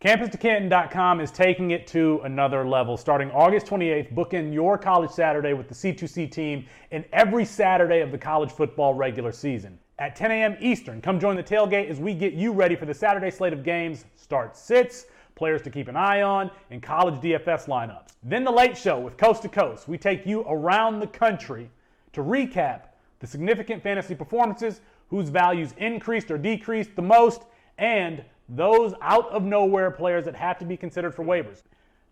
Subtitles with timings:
[0.00, 2.96] CampusToCanton.com is taking it to another level.
[2.96, 7.98] Starting August 28th, book in your college Saturday with the C2C team in every Saturday
[7.98, 9.76] of the college football regular season.
[9.98, 10.56] At 10 a.m.
[10.60, 13.64] Eastern, come join the tailgate as we get you ready for the Saturday slate of
[13.64, 18.12] games, start sits, players to keep an eye on, and college DFS lineups.
[18.22, 19.88] Then the late show with Coast to Coast.
[19.88, 21.70] We take you around the country
[22.12, 22.82] to recap
[23.18, 27.42] the significant fantasy performances, whose values increased or decreased the most,
[27.78, 31.62] and those out of nowhere players that have to be considered for waivers.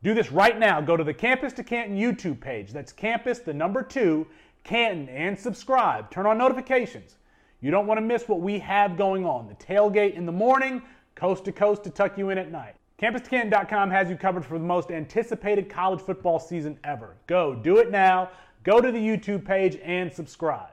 [0.03, 0.81] Do this right now.
[0.81, 2.73] Go to the Campus to Canton YouTube page.
[2.73, 4.27] That's Campus, the number two,
[4.63, 6.11] Canton, and subscribe.
[6.11, 7.17] Turn on notifications.
[7.61, 9.49] You don't want to miss what we have going on.
[9.49, 10.83] The tailgate in the morning,
[11.15, 12.75] coast to coast to tuck you in at night.
[13.01, 17.17] CampusToCanton.com has you covered for the most anticipated college football season ever.
[17.27, 18.31] Go, do it now.
[18.65, 20.71] Go to the YouTube page and subscribe.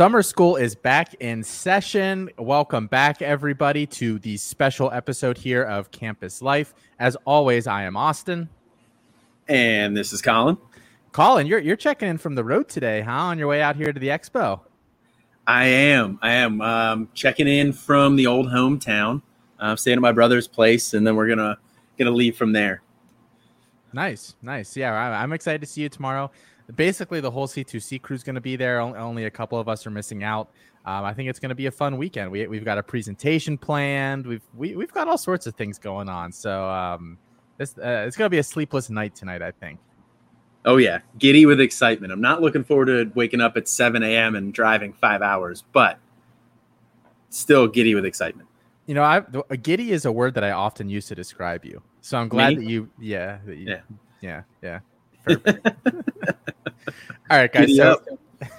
[0.00, 2.30] Summer school is back in session.
[2.38, 6.72] Welcome back, everybody, to the special episode here of Campus Life.
[6.98, 8.48] As always, I am Austin.
[9.46, 10.56] And this is Colin.
[11.12, 13.10] Colin, you're you're checking in from the road today, huh?
[13.10, 14.60] On your way out here to the expo.
[15.46, 16.18] I am.
[16.22, 19.22] I am um, checking in from the old hometown.
[19.58, 21.58] I'm staying at my brother's place, and then we're gonna
[21.98, 22.82] gonna leave from there.
[23.92, 24.76] Nice, nice.
[24.76, 26.30] Yeah, I'm excited to see you tomorrow
[26.74, 28.80] basically the whole C2C crew is going to be there.
[28.80, 30.50] Only a couple of us are missing out.
[30.84, 32.30] Um, I think it's going to be a fun weekend.
[32.30, 34.26] We, we've got a presentation planned.
[34.26, 36.32] We've we, we've got all sorts of things going on.
[36.32, 37.18] So um,
[37.58, 39.42] this uh, it's going to be a sleepless night tonight.
[39.42, 39.78] I think.
[40.64, 42.12] Oh yeah, giddy with excitement.
[42.12, 44.34] I'm not looking forward to waking up at 7 a.m.
[44.34, 45.98] and driving five hours, but
[47.30, 48.48] still giddy with excitement.
[48.86, 51.82] You know, I a giddy is a word that I often use to describe you.
[52.02, 52.64] So I'm glad Me?
[52.64, 53.80] that you, yeah, that you, yeah,
[54.20, 54.80] yeah, yeah.
[55.24, 55.66] Perfect.
[57.30, 57.76] All right, guys.
[57.76, 58.00] So,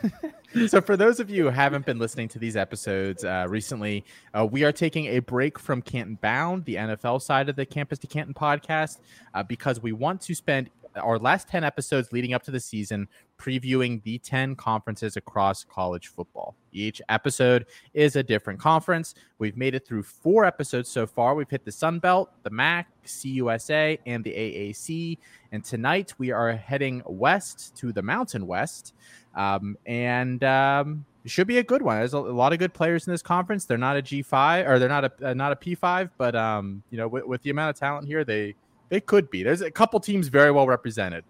[0.67, 4.47] so, for those of you who haven't been listening to these episodes uh, recently, uh,
[4.49, 8.07] we are taking a break from Canton Bound, the NFL side of the Campus to
[8.07, 8.99] Canton podcast,
[9.33, 13.07] uh, because we want to spend our last 10 episodes leading up to the season
[13.37, 16.55] previewing the 10 conferences across college football.
[16.71, 19.15] Each episode is a different conference.
[19.39, 21.33] We've made it through four episodes so far.
[21.33, 25.17] We've hit the Sun Belt, the MAC, CUSA, and the AAC.
[25.51, 28.93] And tonight we are heading west to the Mountain West.
[29.35, 31.97] Um, and um, it should be a good one.
[31.97, 33.65] There's a, lot of good players in this conference.
[33.65, 36.97] They're not a G5 or they're not a uh, not a P5, but um, you
[36.97, 38.55] know, with, with the amount of talent here, they
[38.91, 39.41] they could be.
[39.41, 41.23] There's a couple teams very well represented,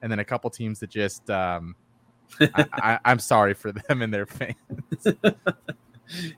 [0.00, 1.74] and then a couple teams that just um,
[2.40, 4.54] I, am sorry for them and their fans.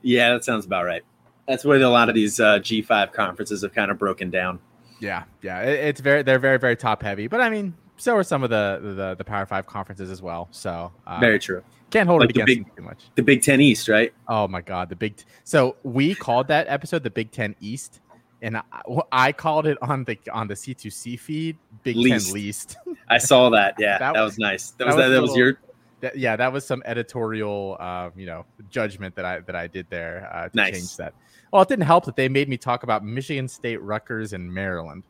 [0.01, 1.03] yeah, that sounds about right.
[1.47, 4.59] That's where a lot of these uh, G5 conferences have kind of broken down.
[4.99, 8.23] Yeah, yeah, it, it's very they're very very top heavy, but I mean, so are
[8.23, 10.47] some of the the, the Power Five conferences as well.
[10.49, 11.63] So uh, very true.
[11.91, 13.03] Can't hold like it against big, too much.
[13.15, 14.13] The Big Ten East, right?
[14.27, 15.17] Oh my God, the Big.
[15.17, 17.99] T- so we called that episode the Big Ten East
[18.41, 18.63] and I,
[19.11, 22.25] I, called it on the on the C2C feed Big least.
[22.25, 22.77] Ten least.
[23.09, 23.75] I saw that.
[23.77, 24.71] Yeah, that, that was nice.
[24.71, 25.59] That, that was that, that was your.
[26.01, 29.85] That, yeah, that was some editorial, uh, you know, judgment that I that I did
[29.89, 30.73] there uh, to nice.
[30.73, 31.13] change that.
[31.53, 35.03] Well, it didn't help that they made me talk about Michigan State, Rutgers, and Maryland.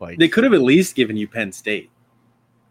[0.00, 1.90] Like they could have at least given you Penn State.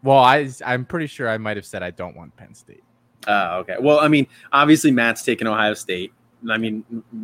[0.03, 2.83] Well, I I'm pretty sure I might have said I don't want Penn State.
[3.27, 3.75] Uh, okay.
[3.79, 6.13] Well, I mean, obviously Matt's taking Ohio State.
[6.49, 6.83] I mean,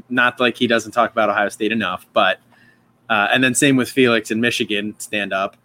[0.09, 2.39] not like he doesn't talk about Ohio State enough, but
[3.09, 5.57] uh, and then same with Felix in Michigan, stand up.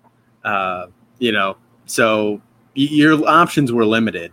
[0.44, 0.86] Uh,
[1.18, 2.40] you know, so
[2.74, 4.32] your options were limited.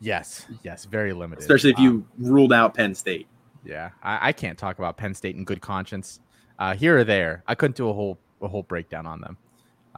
[0.00, 1.40] Yes, yes, very limited.
[1.40, 3.26] Especially if you um, ruled out Penn State.
[3.64, 6.18] Yeah, I, I, can't talk about Penn State in good conscience.
[6.58, 9.38] Uh, here or there, I couldn't do a whole a whole breakdown on them.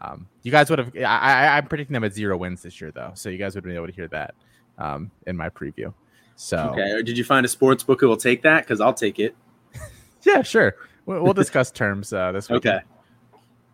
[0.02, 0.92] Um, you guys would have.
[0.96, 3.74] I, am predicting them at zero wins this year, though, so you guys would be
[3.74, 4.34] able to hear that
[4.78, 5.92] um, in my preview.
[6.36, 8.64] So okay, did you find a sports book who will take that?
[8.64, 9.36] Because I'll take it.
[10.22, 10.76] yeah, sure.
[11.06, 12.66] We'll, we'll discuss terms uh, this week.
[12.66, 12.80] Okay,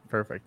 [0.08, 0.46] perfect.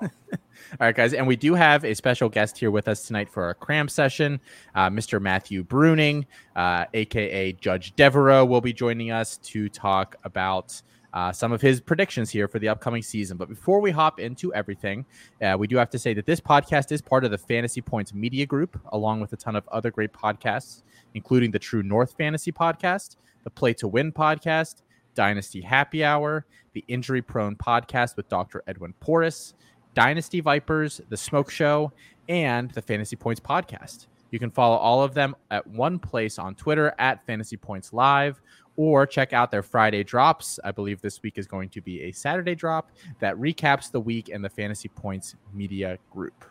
[0.00, 3.44] All right, guys, and we do have a special guest here with us tonight for
[3.44, 4.40] our cram session.
[4.74, 5.20] Uh, Mr.
[5.20, 6.26] Matthew Bruning,
[6.56, 10.80] uh, aka Judge Devereaux, will be joining us to talk about
[11.14, 13.36] uh, some of his predictions here for the upcoming season.
[13.36, 15.06] But before we hop into everything,
[15.40, 18.12] uh, we do have to say that this podcast is part of the Fantasy Points
[18.12, 20.82] Media Group, along with a ton of other great podcasts,
[21.14, 24.82] including the True North Fantasy Podcast, the Play to Win Podcast,
[25.14, 28.64] Dynasty Happy Hour, the Injury Prone Podcast with Dr.
[28.66, 29.54] Edwin Porras,
[29.94, 31.92] Dynasty Vipers, The Smoke Show,
[32.28, 34.06] and the Fantasy Points podcast.
[34.32, 38.40] You can follow all of them at one place on Twitter at Fantasy Points Live
[38.76, 40.58] or check out their Friday drops.
[40.64, 42.90] I believe this week is going to be a Saturday drop
[43.20, 46.44] that recaps the week in the Fantasy Points Media Group.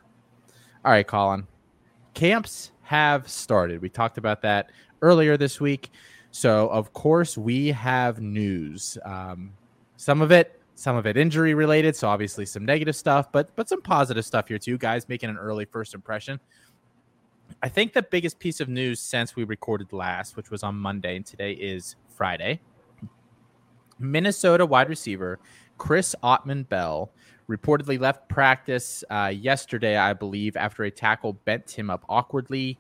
[0.86, 1.48] All right, Colin.
[2.14, 3.82] Camps have started.
[3.82, 4.72] We talked about that
[5.02, 5.90] earlier this week.
[6.32, 8.98] So, of course, we have news.
[9.06, 9.54] Um,
[9.98, 11.96] some of it, some of it injury related.
[11.96, 14.78] So, obviously, some negative stuff, but but some positive stuff here too.
[14.78, 16.40] Guys making an early first impression.
[17.62, 21.16] I think the biggest piece of news since we recorded last, which was on Monday,
[21.16, 22.60] and today is Friday.
[24.00, 25.40] Minnesota wide receiver
[25.78, 27.12] Chris Autman Bell
[27.50, 32.80] reportedly left practice uh, yesterday, I believe, after a tackle bent him up awkwardly.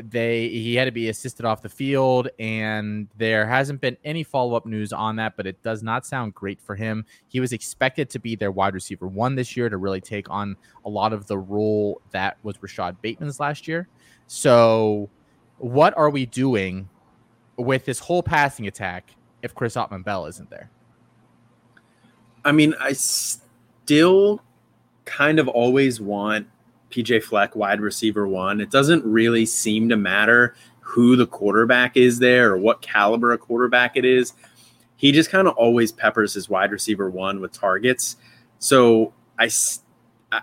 [0.00, 4.54] They he had to be assisted off the field, and there hasn't been any follow
[4.54, 7.04] up news on that, but it does not sound great for him.
[7.26, 10.56] He was expected to be their wide receiver one this year to really take on
[10.84, 13.88] a lot of the role that was Rashod Bateman's last year.
[14.28, 15.10] So,
[15.56, 16.88] what are we doing
[17.58, 20.70] with this whole passing attack if Chris Autman Bell isn't there?
[22.44, 24.40] I mean, I still
[25.04, 26.46] kind of always want
[26.90, 28.60] PJ Fleck wide receiver one.
[28.60, 33.38] It doesn't really seem to matter who the quarterback is there or what caliber a
[33.38, 34.32] quarterback it is.
[34.96, 38.16] He just kind of always peppers his wide receiver one with targets.
[38.58, 39.50] So I,
[40.32, 40.40] I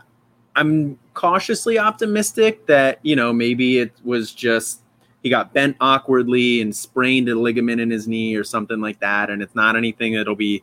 [0.56, 4.81] I'm cautiously optimistic that, you know, maybe it was just
[5.25, 9.31] he got bent awkwardly and sprained a ligament in his knee or something like that.
[9.31, 10.62] And it's not anything that'll be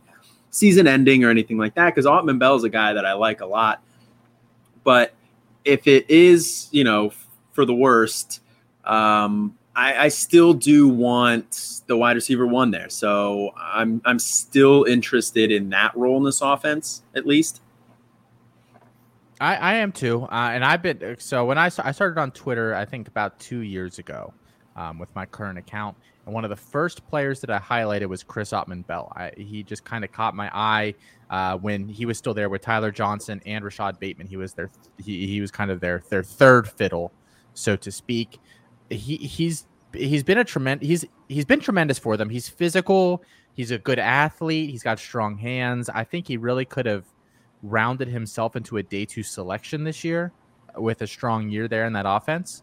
[0.51, 3.41] season ending or anything like that because Autman Bell is a guy that I like
[3.41, 3.83] a lot.
[4.85, 5.15] But
[5.65, 7.11] if it is, you know,
[7.51, 8.41] for the worst,
[8.85, 12.89] um, I, I, still do want the wide receiver one there.
[12.89, 17.63] So I'm I'm still interested in that role in this offense, at least.
[19.41, 22.77] I, I am too, uh, and I've been so when I I started on Twitter,
[22.77, 24.33] I think about two years ago,
[24.77, 28.23] um, with my current account, and one of the first players that I highlighted was
[28.23, 29.13] Chris Autman Bell.
[29.37, 30.95] He just kind of caught my eye
[31.31, 34.27] uh, when he was still there with Tyler Johnson and Rashod Bateman.
[34.27, 34.71] He was their
[35.03, 37.13] he, he was kind of their their third fiddle,
[37.55, 38.39] so to speak.
[38.91, 42.31] He he's he's been a tremendous he's he's been tremendous for them.
[42.31, 43.23] He's physical.
[43.55, 44.71] He's a good athlete.
[44.71, 45.91] He's got strong hands.
[45.91, 47.05] I think he really could have
[47.63, 50.33] rounded himself into a day two selection this year
[50.77, 52.63] with a strong year there in that offense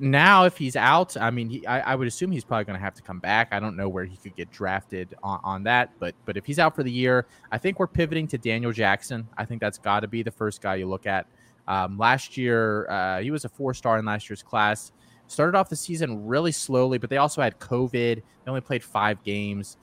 [0.00, 2.84] now if he's out i mean he, I, I, would assume he's probably going to
[2.84, 3.48] have to come back.
[3.52, 6.58] I don't know where he could get drafted on, on, that but but if he's
[6.58, 9.26] out for the year i think we're pivoting to daniel jackson.
[9.36, 11.26] I think that's got to be the first guy you look at.
[11.66, 14.92] Um, last year uh, he was a four star in last year's class.
[15.26, 18.16] Started off the season really slowly but they also had covid.
[18.16, 19.76] They only played five games.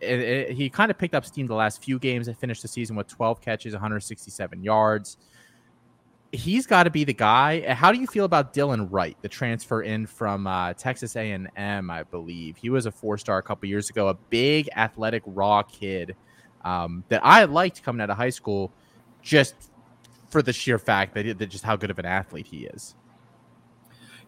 [0.00, 2.28] It, it, he kind of picked up steam the last few games.
[2.28, 5.18] And finished the season with 12 catches 167 yards
[6.32, 7.72] he's got to be the guy.
[7.72, 12.02] How do you feel about Dylan Wright, the transfer in from uh, Texas A&M, I
[12.04, 12.56] believe?
[12.56, 16.14] He was a four-star a couple years ago, a big, athletic, raw kid
[16.64, 18.72] um, that I liked coming out of high school,
[19.22, 19.54] just
[20.30, 22.94] for the sheer fact that, that just how good of an athlete he is.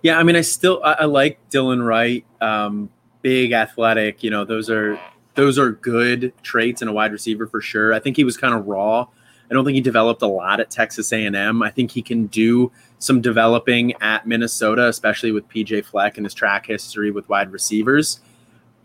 [0.02, 2.88] Yeah, I mean, I still I, I like Dylan Wright, um,
[3.20, 4.22] big, athletic.
[4.22, 4.98] You know, those are
[5.34, 7.92] those are good traits in a wide receiver for sure.
[7.92, 9.08] I think he was kind of raw
[9.50, 11.62] I don't think he developed a lot at Texas A&M.
[11.62, 16.34] I think he can do some developing at Minnesota, especially with PJ Fleck and his
[16.34, 18.20] track history with wide receivers.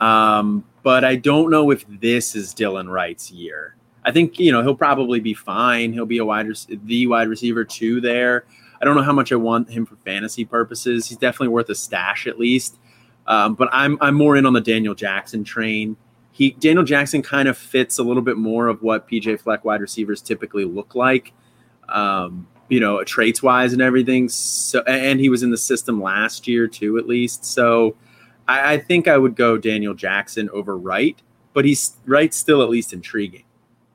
[0.02, 3.76] Um, but I don't know if this is Dylan Wright's year.
[4.04, 5.94] I think you know he'll probably be fine.
[5.94, 6.48] He'll be a wide
[6.84, 8.46] the wide receiver two there.
[8.80, 11.08] I don't know how much I want him for fantasy purposes.
[11.08, 12.78] He's definitely worth a stash at least.
[13.28, 15.98] Um, but I'm I'm more in on the Daniel Jackson train
[16.36, 19.80] he Daniel Jackson kind of fits a little bit more of what PJ Fleck wide
[19.80, 21.32] receivers typically look like,
[21.88, 24.28] um, you know, traits wise and everything.
[24.28, 27.46] So, and he was in the system last year too, at least.
[27.46, 27.96] So,
[28.50, 31.18] I, I think I would go Daniel Jackson over Wright,
[31.54, 33.46] but he's Wright still at least intriguing.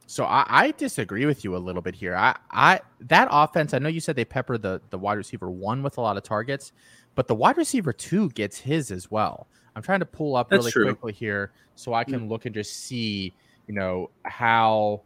[0.07, 2.17] So I, I, disagree with you a little bit here.
[2.17, 3.75] I, I that offense.
[3.75, 6.23] I know you said they pepper the the wide receiver one with a lot of
[6.23, 6.73] targets,
[7.15, 9.47] but the wide receiver two gets his as well.
[9.77, 10.85] I'm trying to pull up That's really true.
[10.87, 12.29] quickly here so I can mm.
[12.29, 13.33] look and just see,
[13.67, 15.03] you know, how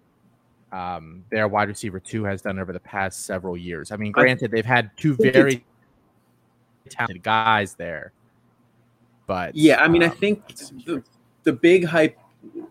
[0.73, 3.93] um, their wide receiver two has done over the past several years.
[3.93, 5.65] I mean, granted, they've had two very
[6.89, 8.13] talented guys there,
[9.27, 11.03] but yeah, I mean, um, I think the,
[11.45, 12.19] the big hype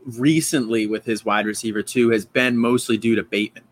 [0.06, 3.64] recently with his wide receiver two has been mostly due to Bateman.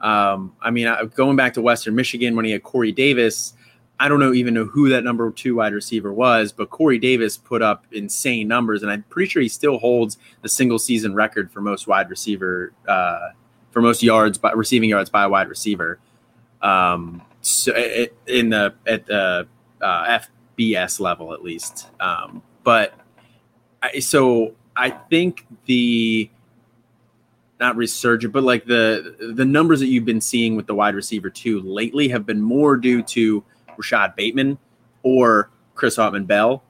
[0.00, 3.54] Um, I mean, going back to Western Michigan when he had Corey Davis,
[3.98, 7.36] I don't know even know who that number two wide receiver was, but Corey Davis
[7.36, 11.50] put up insane numbers, and I'm pretty sure he still holds the single season record
[11.52, 13.30] for most wide receiver uh,
[13.70, 15.98] for most yards by receiving yards by a wide receiver.
[16.60, 17.72] Um, so
[18.26, 19.46] in the at the
[19.80, 20.18] uh,
[20.58, 21.88] FBS level at least.
[22.00, 22.94] Um, but
[23.82, 26.30] I, so I think the
[27.60, 31.30] not resurgent, but like the the numbers that you've been seeing with the wide receiver
[31.30, 33.44] two lately have been more due to
[33.76, 34.58] Rashod Bateman
[35.02, 36.62] or Chris Autman Bell.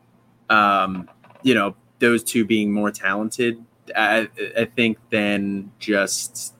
[0.51, 1.09] Um,
[1.43, 3.65] you know, those two being more talented,
[3.97, 6.55] I, I, think, than just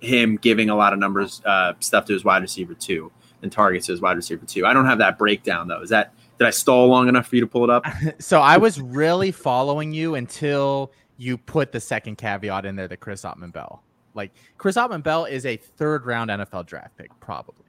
[0.00, 3.10] him giving a lot of numbers uh, stuff to his wide receiver two
[3.42, 4.66] and targets to his wide receiver two.
[4.66, 5.80] I don't have that breakdown though.
[5.80, 7.86] Is that did I stall long enough for you to pull it up?
[8.18, 12.98] so I was really following you until you put the second caveat in there that
[12.98, 13.82] Chris Autman Bell.
[14.14, 17.63] Like Chris Autman Bell is a third round NFL draft pick, probably.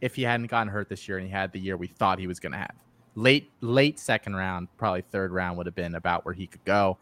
[0.00, 2.26] If he hadn't gotten hurt this year and he had the year we thought he
[2.26, 2.74] was going to have.
[3.16, 6.98] Late, late second round, probably third round would have been about where he could go.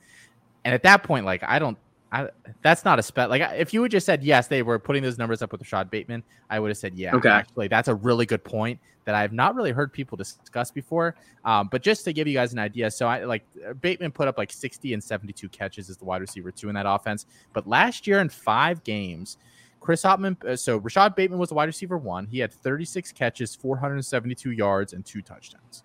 [0.65, 1.79] And at that point, like I don't
[2.13, 2.29] I,
[2.61, 3.31] that's not a spec.
[3.31, 5.91] Like if you would just said yes, they were putting those numbers up with Rashod
[5.91, 7.17] Bateman, I would have said yeah.
[7.17, 7.31] Okay.
[7.31, 11.17] Actually, that's a really good point that I've not really heard people discuss before.
[11.45, 13.45] Um, but just to give you guys an idea, so I like
[13.81, 16.87] Bateman put up like 60 and 72 catches as the wide receiver two in that
[16.87, 17.25] offense.
[17.55, 19.39] But last year in five games,
[19.83, 22.25] Chris Autman, uh, so Rashod Bateman was the wide receiver one.
[22.27, 25.83] He had 36 catches, 472 yards, and two touchdowns.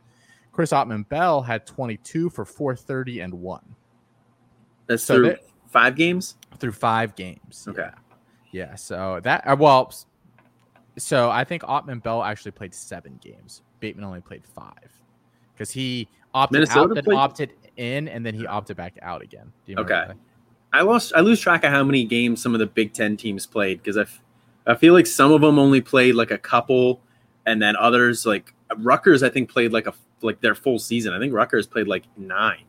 [0.52, 3.76] Chris Autman Bell had 22 for 430 and one.
[4.86, 5.36] That's so through
[5.68, 6.36] five games.
[6.60, 7.66] Through five games.
[7.68, 7.90] Okay.
[8.52, 8.70] Yeah.
[8.70, 9.92] yeah so that uh, well,
[10.98, 13.64] so I think Autman Bell actually played seven games.
[13.80, 14.92] Bateman only played five
[15.54, 17.18] because he opted Minnesota out, then played...
[17.18, 19.52] opted in, and then he opted back out again.
[19.76, 20.10] okay.
[20.74, 21.14] I lost.
[21.16, 23.98] I lose track of how many games some of the Big Ten teams played because
[23.98, 24.22] I, f-
[24.66, 27.02] I feel like some of them only played like a couple,
[27.46, 29.24] and then others like Rutgers.
[29.24, 31.14] I think played like a like their full season.
[31.14, 32.66] I think Rutgers played like nine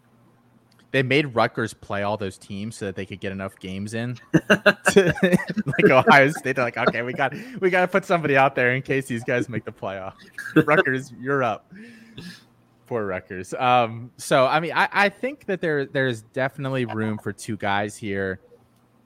[0.91, 4.15] they made Rutgers play all those teams so that they could get enough games in.
[4.33, 5.15] to,
[5.67, 8.75] like Ohio State, they're like, okay, we got we got to put somebody out there
[8.75, 10.15] in case these guys make the playoff.
[10.67, 11.71] Rutgers, you're up.
[12.89, 13.53] Poor Rutgers.
[13.53, 17.97] Um, so I mean, I, I think that there there's definitely room for two guys
[17.97, 18.41] here.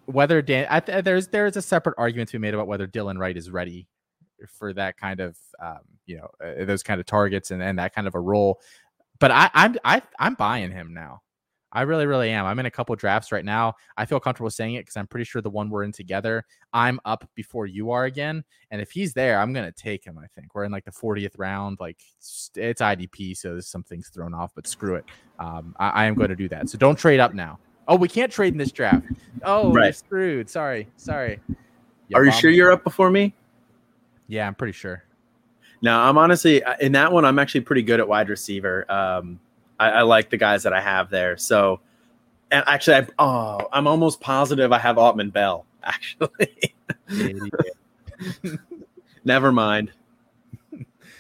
[0.07, 3.37] Whether Dan, I, there's there's a separate argument to be made about whether Dylan Wright
[3.37, 3.89] is ready
[4.49, 7.93] for that kind of um, you know uh, those kind of targets and, and that
[7.93, 8.61] kind of a role.
[9.19, 11.23] But I, I'm I, I'm buying him now.
[11.73, 12.45] I really, really am.
[12.45, 13.75] I'm in a couple drafts right now.
[13.97, 17.01] I feel comfortable saying it because I'm pretty sure the one we're in together, I'm
[17.05, 18.45] up before you are again.
[18.71, 20.19] And if he's there, I'm gonna take him.
[20.19, 21.79] I think we're in like the 40th round.
[21.81, 25.05] Like it's IDP, so there's some things thrown off, but screw it.
[25.39, 26.69] Um, I, I am going to do that.
[26.69, 27.59] So don't trade up now.
[27.89, 29.07] Oh, we can't trade in this draft.
[29.45, 29.95] Oh, right.
[29.95, 30.49] screwed.
[30.49, 31.41] Sorry, sorry.
[32.15, 33.35] Are you sure you're up before me?
[34.29, 35.03] Yeah, I'm pretty sure.
[35.83, 37.25] No, I'm honestly uh, in that one.
[37.25, 38.91] I'm actually pretty good at wide receiver.
[38.91, 39.41] Um,
[39.83, 41.37] I, I like the guys that I have there.
[41.37, 41.81] So,
[42.51, 45.67] and actually, I, oh, I'm almost positive I have Autman Bell.
[45.85, 46.75] Actually,
[49.25, 49.91] never mind.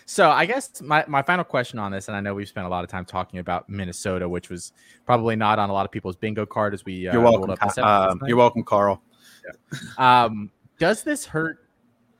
[0.06, 2.70] So I guess my, my final question on this, and I know we've spent a
[2.70, 4.72] lot of time talking about Minnesota, which was
[5.04, 7.56] probably not on a lot of people's bingo card as we uh, you're welcome.
[7.60, 9.02] Uh, you're welcome, Carl.
[9.44, 10.24] Yeah.
[10.24, 11.66] Um, does this hurt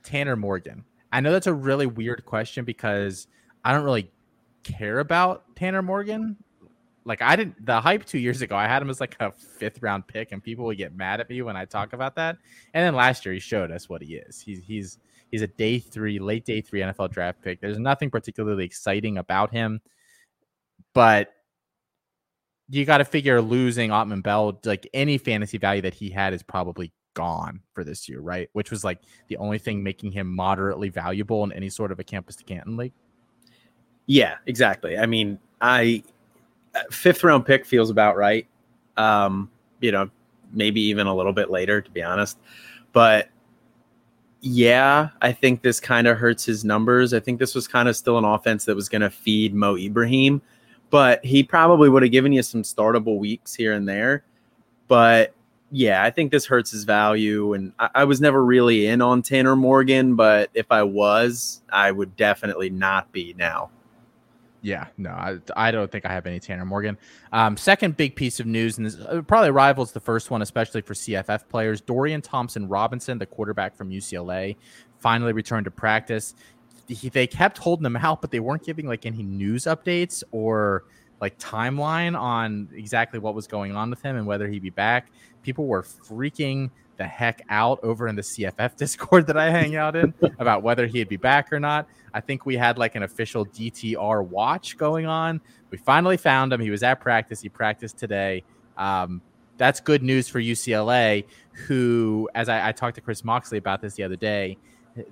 [0.03, 0.85] Tanner Morgan?
[1.13, 3.29] I know that's a really weird question because
[3.65, 4.11] I don't really
[4.63, 6.37] care about Tanner Morgan.
[7.05, 9.83] Like I didn't the hype two years ago, I had him as like a fifth
[9.83, 12.39] round pick, and people would get mad at me when I talk about that.
[12.75, 14.41] And then last year he showed us what he is.
[14.41, 14.99] He's he's
[15.31, 17.61] he's a day three, late day three NFL draft pick.
[17.61, 19.81] There's nothing particularly exciting about him,
[20.95, 21.33] but
[22.69, 26.43] you got to figure losing Autman Bell, like any fantasy value that he had, is
[26.43, 28.49] probably gone for this year, right?
[28.53, 32.05] Which was like the only thing making him moderately valuable in any sort of a
[32.05, 32.95] campus to Canton league.
[34.07, 34.99] Yeah, exactly.
[34.99, 36.03] I mean, I
[36.91, 38.47] fifth round pick feels about right.
[38.97, 40.11] Um, you know,
[40.53, 42.39] maybe even a little bit later, to be honest.
[42.93, 43.29] But
[44.41, 47.15] yeah, I think this kind of hurts his numbers.
[47.15, 49.77] I think this was kind of still an offense that was going to feed Mo
[49.77, 50.43] Ibrahim,
[50.91, 54.25] but he probably would have given you some startable weeks here and there.
[54.89, 55.33] But
[55.71, 57.55] yeah, I think this hurts his value.
[57.55, 61.93] And I, I was never really in on Tanner Morgan, but if I was, I
[61.93, 63.71] would definitely not be now.
[64.63, 66.97] Yeah, no, I, I don't think I have any Tanner Morgan.
[67.33, 70.83] Um, second big piece of news, and this uh, probably rivals the first one, especially
[70.83, 71.81] for CFF players.
[71.81, 74.57] Dorian Thompson Robinson, the quarterback from UCLA,
[75.01, 76.35] finally returned to practice.
[76.87, 80.85] He, they kept holding him out, but they weren't giving like any news updates or
[81.21, 85.11] like timeline on exactly what was going on with him and whether he'd be back.
[85.43, 86.71] People were freaking
[87.03, 90.87] the heck out over in the CFF Discord that I hang out in about whether
[90.87, 91.89] he'd be back or not.
[92.15, 95.41] I think we had like an official DTR watch going on.
[95.71, 96.61] We finally found him.
[96.61, 97.41] He was at practice.
[97.41, 98.45] He practiced today.
[98.77, 99.21] Um,
[99.57, 101.25] that's good news for UCLA,
[101.67, 104.57] who, as I, I talked to Chris Moxley about this the other day,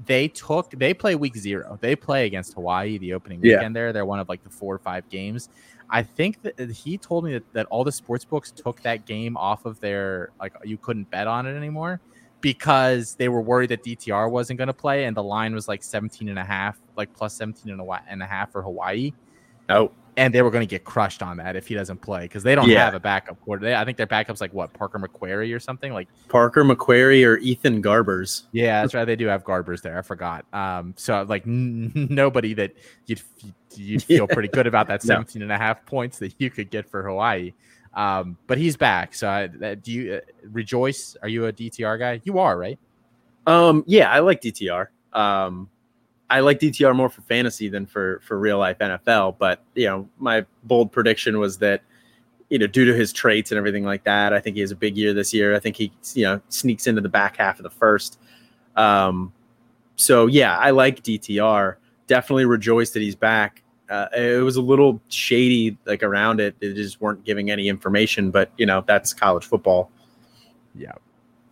[0.04, 1.78] they took they play week zero.
[1.80, 3.74] They play against Hawaii the opening weekend.
[3.74, 3.80] Yeah.
[3.80, 5.48] There, they're one of like the four or five games.
[5.90, 9.36] I think that he told me that, that all the sports books took that game
[9.36, 12.00] off of their like you couldn't bet on it anymore
[12.40, 15.82] because they were worried that DTR wasn't going to play and the line was like
[15.82, 19.12] 17 and a half, like plus 17 and a half for Hawaii.
[19.68, 22.42] Oh and they were going to get crushed on that if he doesn't play because
[22.42, 22.84] they don't yeah.
[22.84, 23.74] have a backup quarter.
[23.74, 27.82] I think their backup's like what Parker McQuarrie or something like Parker McQuarrie or Ethan
[27.82, 28.44] Garbers.
[28.52, 29.04] Yeah, that's right.
[29.04, 29.98] They do have Garbers there.
[29.98, 30.44] I forgot.
[30.52, 32.74] Um, so like n- nobody that
[33.06, 34.34] you'd you'd feel yeah.
[34.34, 35.44] pretty good about that 17 no.
[35.44, 37.52] and a half points that you could get for Hawaii.
[37.94, 39.14] Um, but he's back.
[39.14, 41.16] So I, do you uh, rejoice?
[41.22, 42.20] Are you a DTR guy?
[42.24, 42.78] You are, right?
[43.46, 44.88] Um, yeah, I like DTR.
[45.12, 45.68] Um,
[46.28, 49.36] I like DTR more for fantasy than for for real life NFL.
[49.38, 51.82] But you know, my bold prediction was that
[52.48, 54.76] you know, due to his traits and everything like that, I think he has a
[54.76, 55.54] big year this year.
[55.54, 58.18] I think he you know sneaks into the back half of the first.
[58.76, 59.32] Um,
[59.96, 61.76] so yeah, I like DTR.
[62.06, 63.59] Definitely rejoice that he's back.
[63.90, 66.54] Uh, it was a little shady like around it.
[66.60, 69.90] They just weren't giving any information, but you know that's college football.
[70.74, 70.92] Yeah,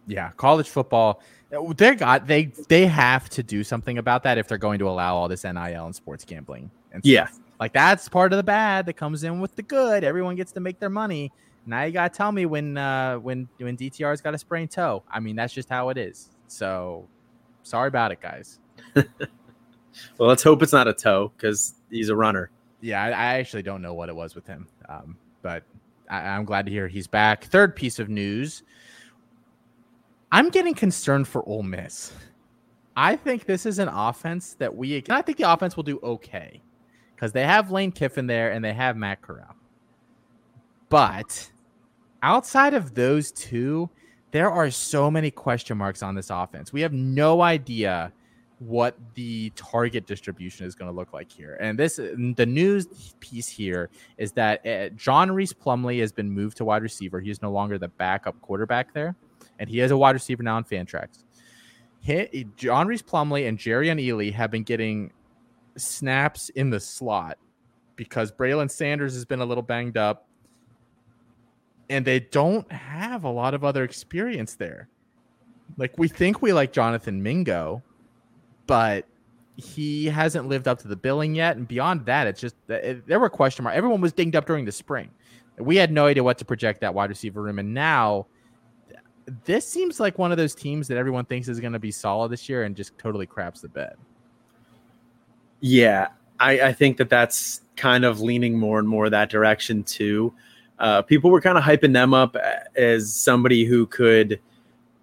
[0.06, 4.58] yeah, college football they got they they have to do something about that if they're
[4.58, 6.70] going to allow all this NIL and sports gambling.
[6.92, 7.28] And yeah,
[7.58, 10.04] like that's part of the bad that comes in with the good.
[10.04, 11.32] Everyone gets to make their money.
[11.64, 15.02] Now you gotta tell me when uh, when when DTR's got a sprained toe.
[15.10, 16.30] I mean that's just how it is.
[16.48, 17.06] So
[17.62, 18.58] sorry about it, guys.
[20.18, 22.50] well, let's hope it's not a toe because he's a runner.
[22.80, 25.64] Yeah, I, I, actually don't know what it was with him, um, but
[26.08, 27.44] I, I'm glad to hear he's back.
[27.44, 28.62] Third piece of news
[30.30, 32.12] I'm getting concerned for Ole Miss.
[32.96, 35.02] I think this is an offense that we.
[35.08, 36.60] I think the offense will do okay
[37.14, 39.54] because they have Lane Kiffin there and they have Matt Corral.
[40.88, 41.50] But
[42.22, 43.88] outside of those two,
[44.32, 46.72] there are so many question marks on this offense.
[46.72, 48.12] We have no idea
[48.58, 51.56] what the target distribution is going to look like here.
[51.60, 56.56] And this, the news piece here is that uh, John Rhys Plumlee has been moved
[56.56, 57.20] to wide receiver.
[57.20, 59.16] He's no longer the backup quarterback there
[59.58, 61.24] and he has a wide receiver now on Fantrax.
[62.00, 65.12] He, John Rhys Plumlee and Jerrion Ealy have been getting
[65.76, 67.38] snaps in the slot
[67.96, 70.26] because Braylon Sanders has been a little banged up,
[71.90, 74.88] and they don't have a lot of other experience there.
[75.76, 77.82] Like we think we like Jonathan Mingo,
[78.68, 79.04] but
[79.56, 81.56] he hasn't lived up to the billing yet.
[81.56, 83.76] And beyond that, it's just it, there were question marks.
[83.76, 85.10] Everyone was dinged up during the spring.
[85.58, 88.26] We had no idea what to project that wide receiver room, and now
[89.44, 92.30] this seems like one of those teams that everyone thinks is going to be solid
[92.30, 93.96] this year and just totally craps the bed.
[95.60, 100.32] Yeah, I, I think that that's kind of leaning more and more that direction too.
[100.78, 102.36] Uh, people were kind of hyping them up
[102.76, 104.40] as somebody who could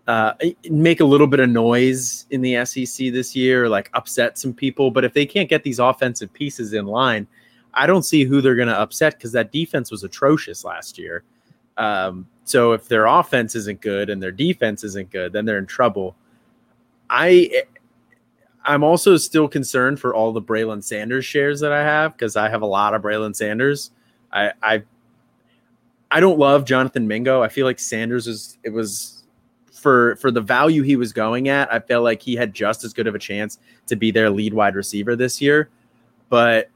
[0.07, 0.33] uh,
[0.69, 4.91] make a little bit of noise in the SEC this year, like upset some people.
[4.91, 7.27] But if they can't get these offensive pieces in line,
[7.73, 11.23] I don't see who they're going to upset because that defense was atrocious last year.
[11.77, 15.65] Um, so if their offense isn't good and their defense isn't good, then they're in
[15.65, 16.15] trouble.
[17.09, 17.63] I
[18.63, 22.49] I'm also still concerned for all the Braylon Sanders shares that I have because I
[22.49, 23.91] have a lot of Braylon Sanders.
[24.31, 24.83] I I
[26.11, 27.43] I don't love Jonathan Mingo.
[27.43, 29.24] I feel like Sanders is it was
[29.85, 31.71] for for the value he was going at.
[31.71, 34.51] I felt like he had just as good of a chance to be their lead
[34.51, 35.69] wide receiver this year.
[36.27, 36.71] But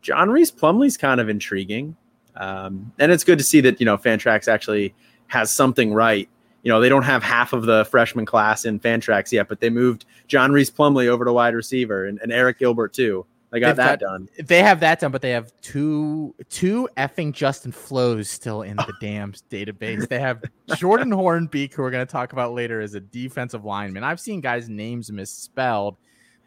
[0.00, 1.94] John Rhys Plumlee's kind of intriguing.
[2.36, 4.94] Um, and it's good to see that you know Fantrax actually
[5.26, 6.26] has something right.
[6.62, 9.68] You know, they don't have half of the freshman class in Fantrax yet, but they
[9.68, 13.26] moved John Rhys Plumlee over to wide receiver and, and Eric Gilbert too.
[13.50, 14.28] They got They've that got, done.
[14.38, 18.92] They have that done, but they have two two effing Justin Flows still in the
[19.00, 20.06] damn database.
[20.08, 20.42] They have
[20.76, 24.04] Jordan Hornbeak, who we're going to talk about later, as a defensive lineman.
[24.04, 25.96] I've seen guys' names misspelled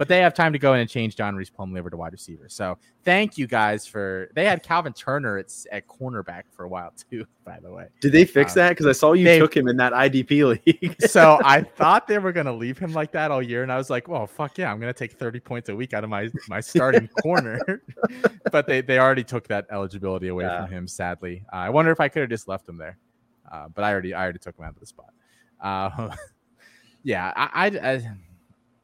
[0.02, 2.12] but they have time to go in and change John Rhys Plumlee over to wide
[2.12, 2.50] receiver.
[2.50, 4.32] So thank you guys for.
[4.34, 7.24] They had Calvin Turner at, at cornerback for a while too.
[7.46, 8.70] By the way, did they fix um, that?
[8.70, 10.96] Because I saw you took him in that IDP league.
[11.08, 13.78] so I thought they were going to leave him like that all year, and I
[13.78, 16.10] was like, well, fuck yeah, I'm going to take 30 points a week out of
[16.10, 17.84] my my starting corner.
[18.52, 20.64] but they they already took that eligibility away yeah.
[20.64, 20.88] from him.
[20.88, 22.98] Sadly, uh, I wonder if I could have just left him there.
[23.52, 25.14] Uh, but I already I already took him out of the spot.
[25.62, 26.16] Uh,
[27.04, 28.12] yeah, I, I I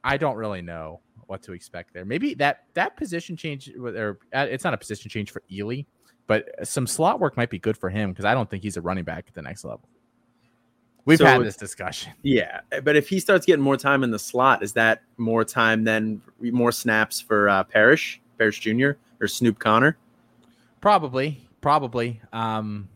[0.03, 2.05] I don't really know what to expect there.
[2.05, 5.85] Maybe that that position change, or uh, it's not a position change for Ealy,
[6.25, 8.81] but some slot work might be good for him because I don't think he's a
[8.81, 9.87] running back at the next level.
[11.05, 12.11] We've so, had this discussion.
[12.23, 15.85] Yeah, but if he starts getting more time in the slot, is that more time
[15.85, 18.91] than more snaps for uh, Parrish, Parrish Jr.
[19.21, 19.97] or Snoop Conner?
[20.81, 22.19] Probably, probably.
[22.33, 22.89] Um,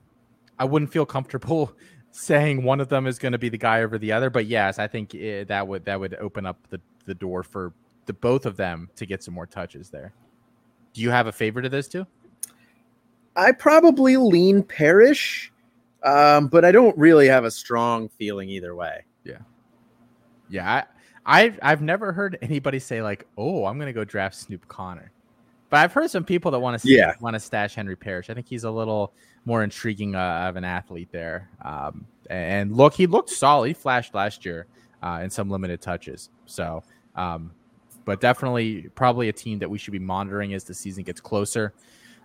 [0.59, 1.73] I wouldn't feel comfortable
[2.11, 4.77] saying one of them is going to be the guy over the other, but yes,
[4.77, 7.73] I think it, that would that would open up the the door for
[8.13, 10.13] both of them to get some more touches there.
[10.93, 12.06] Do you have a favorite of those two?
[13.36, 15.52] I probably lean Parrish,
[16.04, 19.06] um, but I don't really have a strong feeling either way.
[19.24, 19.38] Yeah,
[20.50, 20.84] yeah.
[21.26, 25.12] I, I've I've never heard anybody say like, "Oh, I'm gonna go draft Snoop Conner,"
[25.69, 27.13] but I've heard some people that want to yeah.
[27.21, 28.30] want to stash Henry Parrish.
[28.30, 29.13] I think he's a little
[29.45, 31.50] more intriguing uh, of an athlete there.
[31.63, 33.67] Um, and look, he looked solid.
[33.69, 34.67] He flashed last year
[35.02, 36.30] uh, in some limited touches.
[36.45, 36.84] So,
[37.15, 37.52] um,
[38.05, 41.73] but definitely probably a team that we should be monitoring as the season gets closer.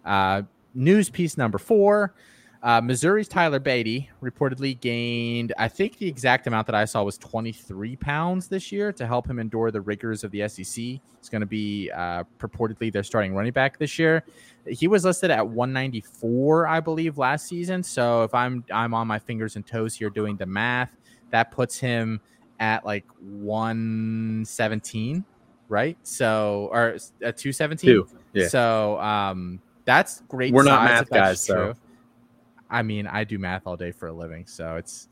[0.04, 0.42] Uh,
[0.74, 2.14] news piece number four.
[2.62, 7.16] Uh, Missouri's Tyler Badie reportedly gained, I think the exact amount that I saw was
[7.18, 10.98] 23 pounds this year to help him endure the rigors of the SEC.
[11.18, 14.24] It's going to be uh, purportedly their starting running back this year.
[14.66, 17.84] He was listed at 194, I believe, last season.
[17.84, 20.90] So if I'm I'm on my fingers and toes here doing the math,
[21.30, 22.20] that puts him
[22.58, 25.24] at like 117,
[25.68, 25.96] right?
[26.02, 28.04] So or a uh, 217.
[28.32, 28.48] Yeah.
[28.48, 30.52] So um, that's great.
[30.52, 31.74] We're not math guys, so.
[32.68, 35.08] I mean, I do math all day for a living, so it's.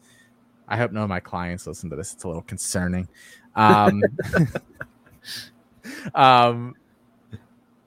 [0.67, 2.14] I hope none of my clients listen to this.
[2.14, 3.07] It's a little concerning.
[3.55, 4.03] Um,
[6.14, 6.75] um,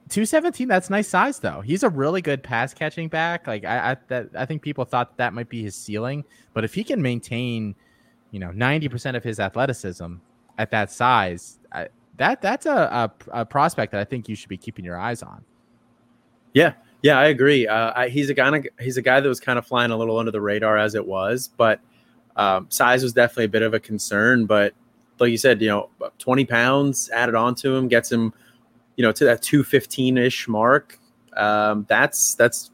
[0.09, 0.67] two seventeen.
[0.67, 1.61] That's nice size though.
[1.61, 3.47] He's a really good pass catching back.
[3.47, 6.73] Like I, I, that, I think people thought that might be his ceiling, but if
[6.73, 7.75] he can maintain,
[8.31, 10.15] you know, ninety percent of his athleticism
[10.57, 11.59] at that size,
[12.17, 12.71] that that's a,
[13.31, 15.43] a, a prospect that I think you should be keeping your eyes on.
[16.53, 17.67] Yeah, yeah, I agree.
[17.67, 18.63] Uh, I, he's a guy.
[18.79, 21.05] He's a guy that was kind of flying a little under the radar as it
[21.05, 21.79] was, but
[22.35, 24.45] um, size was definitely a bit of a concern.
[24.45, 24.73] But
[25.19, 28.33] like you said, you know, twenty pounds added onto him gets him,
[28.95, 30.99] you know, to that two fifteen ish mark.
[31.35, 32.71] Um, that's that's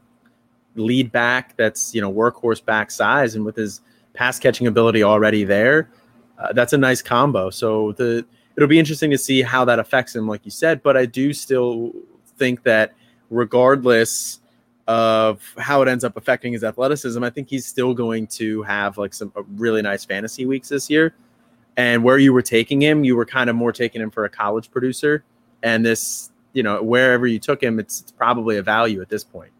[0.74, 1.56] lead back.
[1.56, 3.82] That's you know workhorse back size, and with his
[4.14, 5.90] pass catching ability already there,
[6.38, 7.50] uh, that's a nice combo.
[7.50, 8.24] So the
[8.56, 10.82] it'll be interesting to see how that affects him, like you said.
[10.82, 11.92] But I do still
[12.36, 12.94] think that
[13.30, 14.40] regardless
[14.86, 18.98] of how it ends up affecting his athleticism, I think he's still going to have
[18.98, 21.14] like some really nice fantasy weeks this year.
[21.76, 24.30] And where you were taking him, you were kind of more taking him for a
[24.30, 25.24] college producer.
[25.62, 29.24] And this, you know, wherever you took him, it's, it's probably a value at this
[29.24, 29.50] point.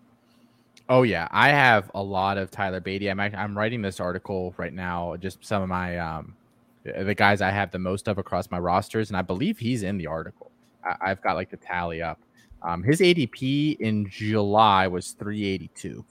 [0.88, 3.10] Oh yeah, I have a lot of Tyler Badie.
[3.10, 5.16] I'm I'm writing this article right now.
[5.16, 6.36] Just some of my um,
[6.84, 9.96] the guys I have the most of across my rosters, and I believe he's in
[9.96, 10.50] the article.
[10.84, 12.20] I, have got like the tally up.
[12.62, 16.04] Um, his ADP in July was 382,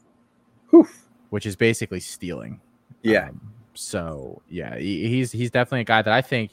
[0.74, 1.06] Oof.
[1.30, 2.60] which is basically stealing.
[3.04, 3.30] Yeah.
[3.30, 6.52] Um, so yeah, he, he's he's definitely a guy that I think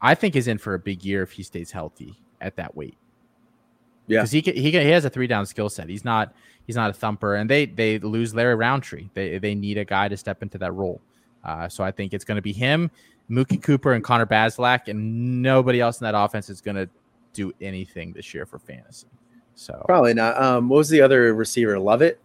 [0.00, 2.96] I think is in for a big year if he stays healthy at that weight.
[4.06, 5.88] Yeah, because he can, he can, he has a three down skill set.
[5.88, 6.34] He's not
[6.66, 9.08] he's not a thumper, and they they lose Larry Rountree.
[9.14, 11.00] They they need a guy to step into that role.
[11.42, 12.90] Uh, so I think it's going to be him,
[13.30, 16.88] Mookie Cooper, and Connor Bazelak, and nobody else in that offense is going to
[17.32, 19.08] do anything this year for fantasy.
[19.54, 20.40] So probably not.
[20.40, 21.78] Um, what was the other receiver?
[21.78, 22.20] Love it.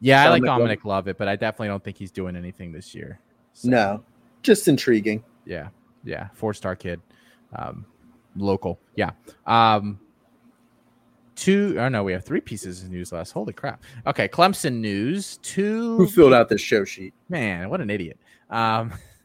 [0.00, 3.18] Yeah, I like Dominic Lovett, but I definitely don't think he's doing anything this year.
[3.52, 4.04] So, no,
[4.42, 5.24] just intriguing.
[5.44, 5.68] Yeah,
[6.04, 7.00] yeah, four star kid,
[7.56, 7.84] um,
[8.36, 8.78] local.
[8.94, 9.10] Yeah.
[9.46, 9.98] Um,
[11.34, 11.76] two.
[11.78, 13.32] Oh no, we have three pieces of news last.
[13.32, 13.82] Holy crap.
[14.06, 15.38] Okay, Clemson news.
[15.38, 15.96] Two.
[15.96, 17.14] Who filled out this show sheet?
[17.28, 18.18] Man, what an idiot.
[18.50, 18.92] Um,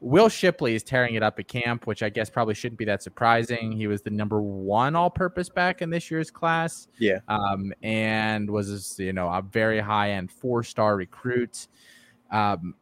[0.00, 3.02] Will Shipley is tearing it up at camp, which I guess probably shouldn't be that
[3.02, 3.72] surprising.
[3.72, 6.86] He was the number one all-purpose back in this year's class.
[6.98, 7.18] Yeah.
[7.26, 11.66] Um, and was you know a very high-end four-star recruit.
[12.30, 12.74] Um,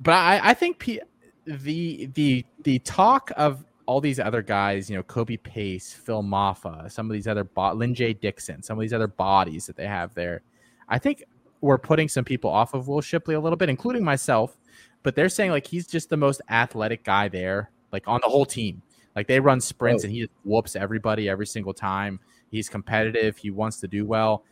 [0.00, 1.00] but I, I think P-
[1.46, 6.90] the the the talk of all these other guys, you know, Kobe Pace, Phil Mafah,
[6.90, 9.86] some of these other bo- Lyn J Dixon, some of these other bodies that they
[9.86, 10.42] have there.
[10.88, 11.24] I think
[11.60, 14.58] we're putting some people off of Will Shipley a little bit, including myself
[15.02, 18.46] but they're saying like he's just the most athletic guy there, like on the whole
[18.46, 18.82] team.
[19.14, 20.06] Like they run sprints oh.
[20.06, 22.20] and he just whoops everybody every single time.
[22.50, 23.36] He's competitive.
[23.36, 24.44] He wants to do well.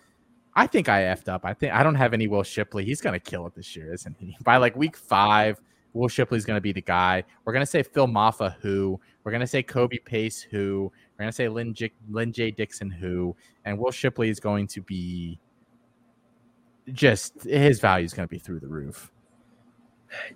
[0.56, 1.44] I think I effed up.
[1.44, 2.84] I think I don't have any Will Shipley.
[2.84, 4.36] He's gonna kill it this year, isn't he?
[4.44, 5.60] By like week five,
[5.92, 7.24] Will Shipley's gonna be the guy.
[7.44, 9.00] We're gonna say Phil Mafah who.
[9.22, 10.92] We're gonna say Kobe Pace who.
[11.18, 14.80] We're gonna say Lyn, J- Lyn J Dixon who, and Will Shipley is going to
[14.80, 15.38] be
[16.92, 19.10] just his value is going to be through the roof.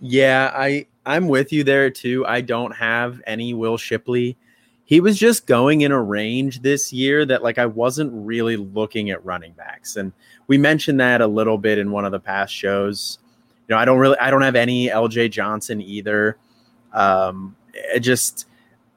[0.01, 2.25] Yeah, I I'm with you there too.
[2.27, 4.37] I don't have any Will Shipley.
[4.85, 9.11] He was just going in a range this year that like I wasn't really looking
[9.11, 9.97] at running backs.
[9.97, 10.13] And
[10.47, 13.19] we mentioned that a little bit in one of the past shows.
[13.69, 16.39] You know, I don't really I don't have any LJ Johnson either.
[16.93, 18.47] Um it just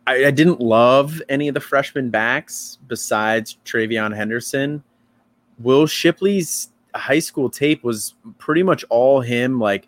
[0.08, 4.84] I, I didn't love any of the freshman backs besides TreVeyon Henderson.
[5.60, 9.88] Will Shipley's high school tape was pretty much all him like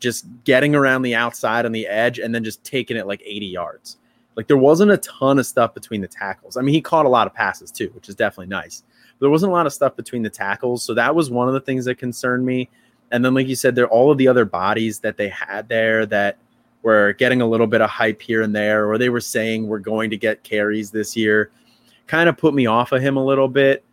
[0.00, 3.46] just getting around the outside on the edge and then just taking it like 80
[3.46, 3.98] yards.
[4.36, 6.56] Like there wasn't a ton of stuff between the tackles.
[6.56, 8.82] I mean, he caught a lot of passes too, which is definitely nice.
[9.18, 11.54] But there wasn't a lot of stuff between the tackles, so that was one of
[11.54, 12.68] the things that concerned me.
[13.12, 16.04] And then, like you said, there all of the other bodies that they had there
[16.06, 16.36] that
[16.82, 19.78] were getting a little bit of hype here and there, or they were saying we're
[19.78, 21.50] going to get carries this year,
[22.06, 23.84] kind of put me off of him a little bit.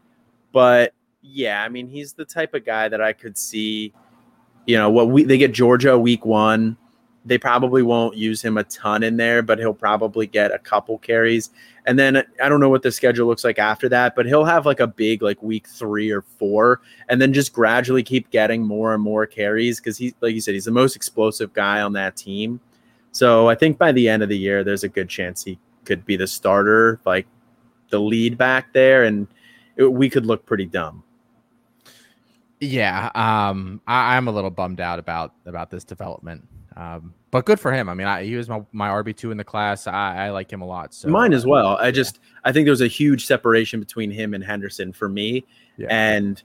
[0.52, 3.94] But yeah, I mean, he's the type of guy that I could see.
[4.66, 6.78] You know, what we they get Georgia week one
[7.24, 10.98] they probably won't use him a ton in there, but he'll probably get a couple
[10.98, 11.52] carries.
[11.86, 14.66] And then I don't know what the schedule looks like after that, but he'll have
[14.66, 18.94] like a big like week three or four, and then just gradually keep getting more
[18.94, 22.16] and more carries because he, like you said, he's the most explosive guy on that
[22.16, 22.60] team.
[23.12, 26.06] So I think by the end of the year, there's a good chance he could
[26.06, 27.28] be the starter, like
[27.90, 29.28] the lead back there, and
[29.76, 31.04] it, we could look pretty dumb.
[32.62, 36.48] Yeah, um, I, I'm a little bummed out about about this development.
[36.78, 37.90] Um, but good for him.
[37.90, 39.88] I mean, I, he was my, my RB two in the class.
[39.88, 40.94] I, I like him a lot.
[40.94, 41.78] So mine as well.
[41.78, 45.44] I just I think there's a huge separation between him and Henderson for me,
[45.76, 45.88] yeah.
[45.90, 46.42] and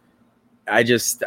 [0.67, 1.23] I just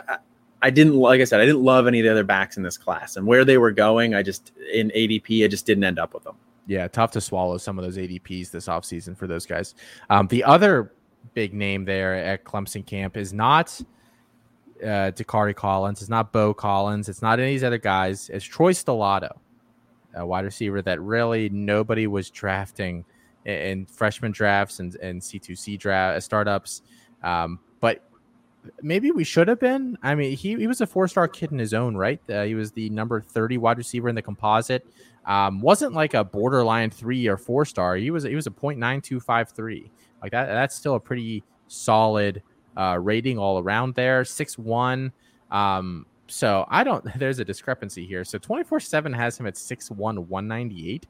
[0.61, 2.77] I didn't like I said I didn't love any of the other backs in this
[2.77, 4.15] class and where they were going.
[4.15, 6.35] I just in ADP I just didn't end up with them.
[6.65, 9.75] Yeah, tough to swallow some of those ADPs this offseason for those guys.
[10.09, 10.93] Um, the other
[11.35, 13.79] big name there at Clemson camp is not
[14.83, 16.01] uh, Dacari Collins.
[16.01, 17.09] It's not Beaux Collins.
[17.09, 18.29] It's not any of these other guys.
[18.29, 19.37] It's Troy Stellato,
[20.15, 23.05] a wide receiver that really nobody was drafting
[23.45, 26.81] in, in freshman drafts and, and C2C draft uh, startups.
[27.23, 28.03] Um, but
[28.81, 29.97] maybe we should have been.
[30.01, 32.19] I mean, he, he was a four star kid in his own right.
[32.29, 34.85] Uh, he was the number 30 wide receiver in the composite.
[35.25, 37.95] Um, wasn't like a borderline three or four star.
[37.95, 39.89] He was he was a 0.9253.
[40.21, 40.47] Like that.
[40.47, 42.41] That's still a pretty solid
[42.79, 44.23] uh, rating all around there.
[44.23, 45.11] Six one.
[45.51, 47.05] Um, so I don't.
[47.19, 48.23] There's a discrepancy here.
[48.23, 51.05] So 24 seven has him at six one one ninety eight.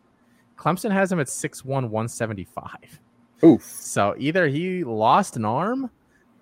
[0.57, 2.99] Clemson has him at six one one seventy five.
[3.43, 3.63] Oof.
[3.63, 5.89] So either he lost an arm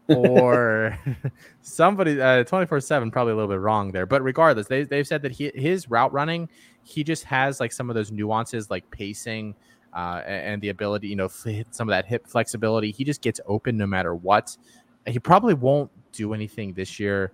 [0.08, 0.98] or
[1.62, 5.22] somebody uh, 24 7 probably a little bit wrong there but regardless they, they've said
[5.22, 6.48] that he, his route running
[6.84, 9.54] he just has like some of those nuances like pacing
[9.94, 13.76] uh, and the ability you know some of that hip flexibility he just gets open
[13.76, 14.56] no matter what
[15.08, 17.32] he probably won't do anything this year,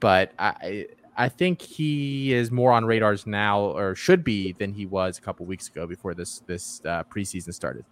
[0.00, 4.84] but I I think he is more on radars now, or should be, than he
[4.84, 7.84] was a couple weeks ago before this this uh, preseason started.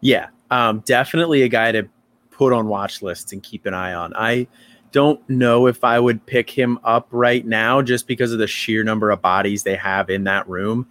[0.00, 1.88] Yeah, um, definitely a guy to
[2.30, 4.12] put on watch lists and keep an eye on.
[4.14, 4.48] I
[4.92, 8.82] don't know if I would pick him up right now just because of the sheer
[8.82, 10.86] number of bodies they have in that room,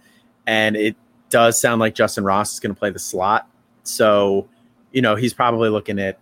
[0.46, 0.96] and it
[1.28, 3.48] does sound like Justin Ross is going to play the slot.
[3.84, 4.48] So,
[4.92, 6.18] you know, he's probably looking at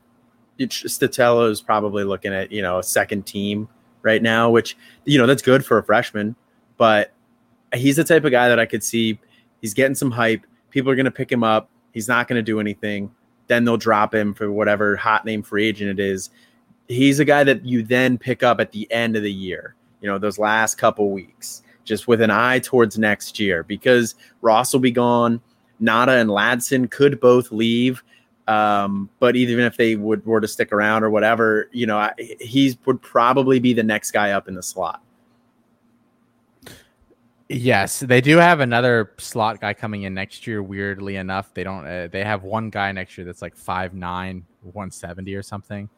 [0.58, 3.68] Stellato is probably looking at you know a second team
[4.02, 6.36] right now, which you know that's good for a freshman,
[6.76, 7.12] but
[7.74, 9.18] he's the type of guy that I could see.
[9.60, 10.46] He's getting some hype.
[10.70, 11.68] People are going to pick him up.
[11.92, 13.10] He's not going to do anything.
[13.46, 16.30] Then they'll drop him for whatever hot name free agent it is.
[16.88, 19.74] He's a guy that you then pick up at the end of the year.
[20.00, 24.72] You know those last couple weeks, just with an eye towards next year, because Ross
[24.72, 25.40] will be gone.
[25.80, 28.02] Ngata and Ladson could both leave
[28.48, 32.76] um, but even if they would were to stick around or whatever, you know, he
[32.86, 35.02] would probably be the next guy up in the slot.
[37.50, 40.62] Yes, they do have another slot guy coming in next year.
[40.62, 41.86] Weirdly enough, they don't.
[41.86, 45.88] Uh, they have one guy next year that's like 5'9", 170 or something.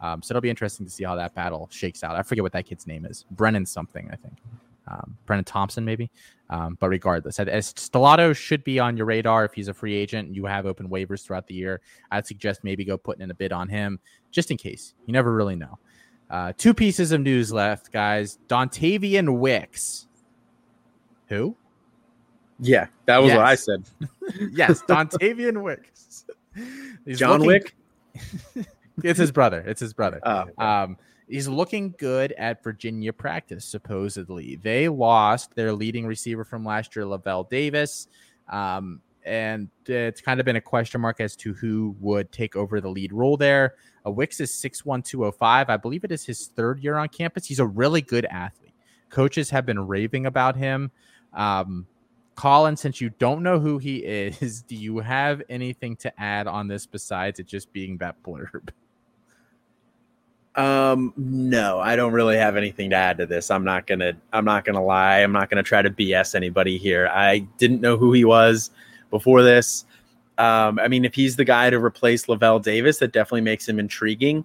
[0.00, 2.16] Um, so it'll be interesting to see how that battle shakes out.
[2.16, 3.24] I forget what that kid's name is.
[3.30, 4.34] Brennan something, I think
[4.88, 6.10] um, Brennan Thompson, maybe.
[6.50, 10.28] Um, but regardless, Stellato should be on your radar if he's a free agent.
[10.28, 11.80] and You have open waivers throughout the year.
[12.10, 13.98] I'd suggest maybe go putting in a bid on him
[14.30, 14.94] just in case.
[15.06, 15.78] You never really know.
[16.30, 18.38] Uh, two pieces of news left, guys.
[18.48, 20.06] Dontayvion Wicks.
[21.28, 21.56] Who?
[22.60, 23.36] Yeah, that was yes.
[23.36, 23.84] what I said.
[24.52, 26.26] yes, Dontayvion Wicks.
[27.04, 27.70] He's John looking...
[28.54, 28.66] Wick.
[29.02, 29.60] it's his brother.
[29.66, 30.20] It's his brother.
[30.24, 30.96] Oh, um,
[31.28, 34.56] He's looking good at Virginia practice, supposedly.
[34.56, 38.08] They lost their leading receiver from last year, Lavel Davis.
[38.48, 42.80] Um, and it's kind of been a question mark as to who would take over
[42.80, 43.74] the lead role there.
[44.04, 45.70] Wicks is 61205.
[45.70, 47.46] I believe it is his third year on campus.
[47.46, 48.74] He's a really good athlete.
[49.08, 50.90] Coaches have been raving about him.
[51.32, 51.86] Um,
[52.34, 56.68] Colin, since you don't know who he is, do you have anything to add on
[56.68, 58.68] this besides it just being that blurb?
[60.56, 63.50] Um, no, I don't really have anything to add to this.
[63.50, 64.12] I'm not gonna.
[64.32, 65.18] I'm not gonna lie.
[65.18, 67.08] I'm not gonna try to BS anybody here.
[67.08, 68.70] I didn't know who he was
[69.10, 69.84] before this.
[70.38, 73.78] Um, I mean, if he's the guy to replace Lavel Davis, that definitely makes him
[73.78, 74.44] intriguing.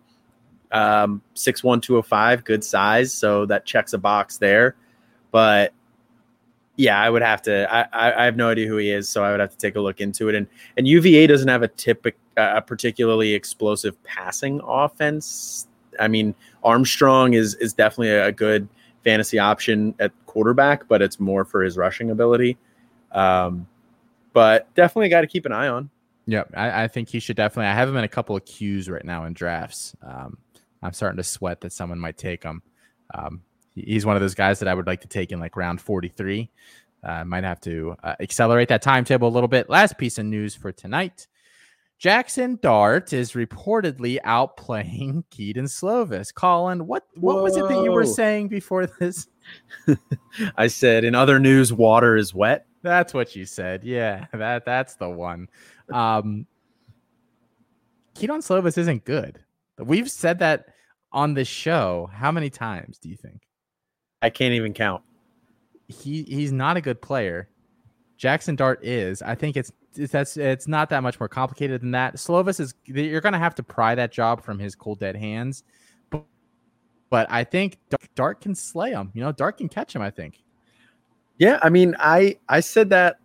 [0.71, 4.75] Um, six one two oh five, good size, so that checks a box there.
[5.31, 5.73] But
[6.75, 7.71] yeah, I would have to.
[7.71, 9.75] I, I, I have no idea who he is, so I would have to take
[9.75, 10.35] a look into it.
[10.35, 15.67] And and UVA doesn't have a typical, a particularly explosive passing offense.
[15.99, 18.67] I mean, Armstrong is is definitely a good
[19.03, 22.57] fantasy option at quarterback, but it's more for his rushing ability.
[23.11, 23.67] Um,
[24.33, 25.89] but definitely got to keep an eye on.
[26.27, 27.69] Yep, I, I, think he should definitely.
[27.69, 29.95] I have him in a couple of queues right now in drafts.
[30.03, 30.37] Um,
[30.83, 32.61] I'm starting to sweat that someone might take him.
[33.13, 33.41] Um,
[33.73, 36.49] he's one of those guys that I would like to take in like round 43.
[37.03, 39.69] I uh, might have to uh, accelerate that timetable a little bit.
[39.69, 41.27] Last piece of news for tonight.
[41.99, 46.33] Jackson Dart is reportedly outplaying Kedon Slovis.
[46.33, 47.43] Colin, what what Whoa.
[47.43, 49.27] was it that you were saying before this?
[50.55, 52.65] I said in other news, water is wet.
[52.81, 53.83] That's what you said.
[53.83, 55.49] Yeah, that that's the one.
[55.91, 56.47] Um
[58.15, 59.43] Kedon Slovis isn't good.
[59.77, 60.67] We've said that
[61.11, 62.09] on the show.
[62.13, 63.41] How many times do you think?
[64.21, 65.03] I can't even count.
[65.89, 67.49] He he's not a good player.
[68.15, 69.21] Jackson Dart is.
[69.21, 72.15] I think it's that's it's not that much more complicated than that.
[72.15, 75.63] Slovis is you're going to have to pry that job from his cold dead hands.
[76.09, 76.25] But,
[77.09, 77.77] but I think
[78.15, 79.11] Dart can slay him.
[79.13, 80.41] You know, Dart can catch him, I think.
[81.37, 83.19] Yeah, I mean, I I said that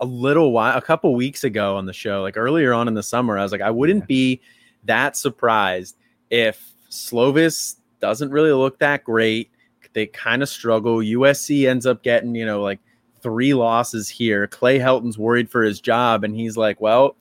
[0.00, 3.02] a little while a couple weeks ago on the show, like earlier on in the
[3.02, 3.38] summer.
[3.38, 4.06] I was like I wouldn't yeah.
[4.06, 4.40] be
[4.84, 5.96] that surprised
[6.30, 9.50] if Slovis doesn't really look that great.
[9.92, 10.98] They kind of struggle.
[10.98, 12.80] USC ends up getting, you know, like
[13.26, 14.46] three losses here.
[14.46, 17.16] Clay Helton's worried for his job, and he's like, well,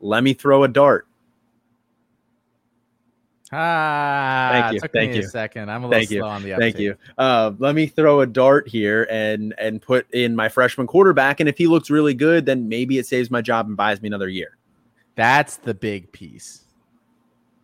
[0.00, 1.06] let me throw a dart.
[3.52, 4.88] Ah, thank you.
[4.88, 5.20] thank you.
[5.20, 6.24] A second, I'm a little thank slow you.
[6.24, 6.74] on the uptake.
[6.74, 6.96] Thank you.
[7.16, 11.48] Uh, let me throw a dart here and and put in my freshman quarterback, and
[11.48, 14.28] if he looks really good, then maybe it saves my job and buys me another
[14.28, 14.56] year.
[15.14, 16.64] That's the big piece.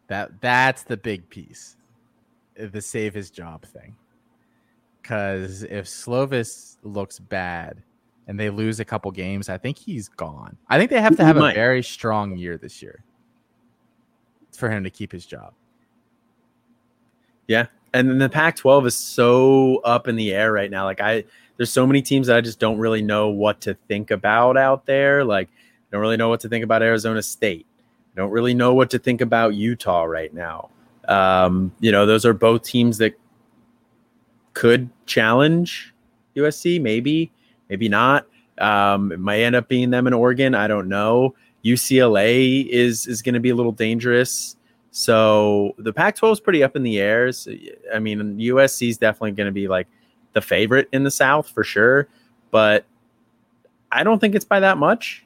[0.07, 1.77] That that's the big piece,
[2.55, 3.97] the save his job thing.
[5.01, 7.83] Because if Slovis looks bad
[8.27, 10.57] and they lose a couple games, I think he's gone.
[10.69, 13.03] I think they have to have a very strong year this year
[14.57, 15.55] for him to keep his job.
[17.49, 20.85] Yeah, and then the Pac-12 is so up in the air right now.
[20.85, 21.25] Like I,
[21.57, 24.87] there's so many teams that I just don't really know what to think about out
[24.87, 25.25] there.
[25.25, 27.67] Like, I don't really know what to think about Arizona State.
[28.15, 30.71] I don't really know what to think about Utah right now.
[31.09, 33.15] Um, you know, those are both teams that
[34.55, 35.95] could challenge
[36.37, 37.31] USC, maybe,
[37.69, 38.27] maybe not.
[38.59, 40.55] Um, it might end up being them in Oregon.
[40.55, 41.35] I don't know.
[41.65, 44.57] UCLA is is going to be a little dangerous.
[44.93, 47.31] So the Pac-12 is pretty up in the air.
[47.33, 47.53] So,
[47.95, 49.87] I mean, USC is definitely going to be like
[50.33, 52.09] the favorite in the South for sure,
[52.51, 52.85] but
[53.93, 55.25] I don't think it's by that much,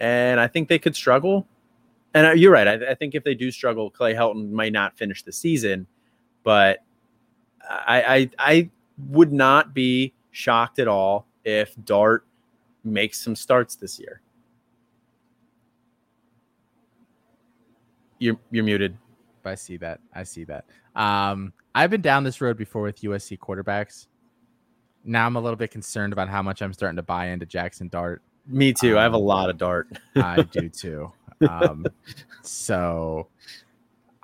[0.00, 1.46] and I think they could struggle
[2.16, 2.66] and uh, you're right.
[2.66, 5.86] I, I, think if they do struggle, Clay Helton might not finish the season,
[6.44, 6.82] but
[7.68, 8.70] I, I, I
[9.08, 12.26] would not be shocked at all if Dart
[12.84, 14.20] makes some starts this year.
[18.18, 18.96] You're you're muted.
[19.44, 20.00] I see that.
[20.14, 20.64] I see that.
[20.96, 24.06] Um, I've been down this road before with USC quarterbacks.
[25.04, 27.88] Now I'm a little bit concerned about how much I'm starting to buy into Jackson
[27.88, 28.22] Dart.
[28.46, 28.92] Me too.
[28.92, 29.88] Um, I have a um, lot of Dart.
[30.16, 31.12] I do too.
[31.48, 31.84] Um,
[32.42, 33.28] so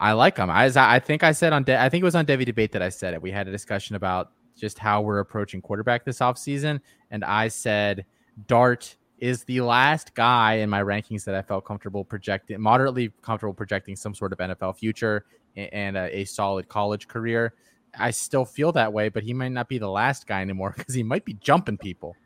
[0.03, 0.51] I like him.
[0.51, 2.83] I, I think I said on, De- I think it was on Devy Debate that
[2.83, 3.23] I said it.
[3.23, 6.81] We had a discussion about just how we're approaching quarterback this offseason.
[7.13, 8.05] And I said
[8.49, 13.55] Dart is the last guy in my rankings that I felt comfortable projecting, moderately comfortable
[13.55, 17.55] projecting some sort of NFL future and a, a solid college career.
[17.97, 20.95] I still feel that way, but he might not be the last guy anymore because
[20.95, 22.17] he might be jumping people.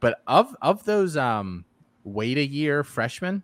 [0.00, 1.64] But of of those um
[2.04, 3.42] wait a year freshmen,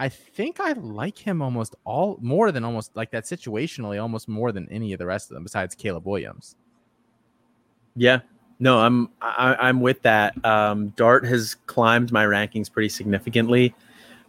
[0.00, 4.50] I think I like him almost all more than almost like that situationally, almost more
[4.50, 6.56] than any of the rest of them besides Caleb Williams.
[7.94, 8.20] Yeah,
[8.58, 10.42] no, I'm I, am i am with that.
[10.42, 13.74] Um, Dart has climbed my rankings pretty significantly.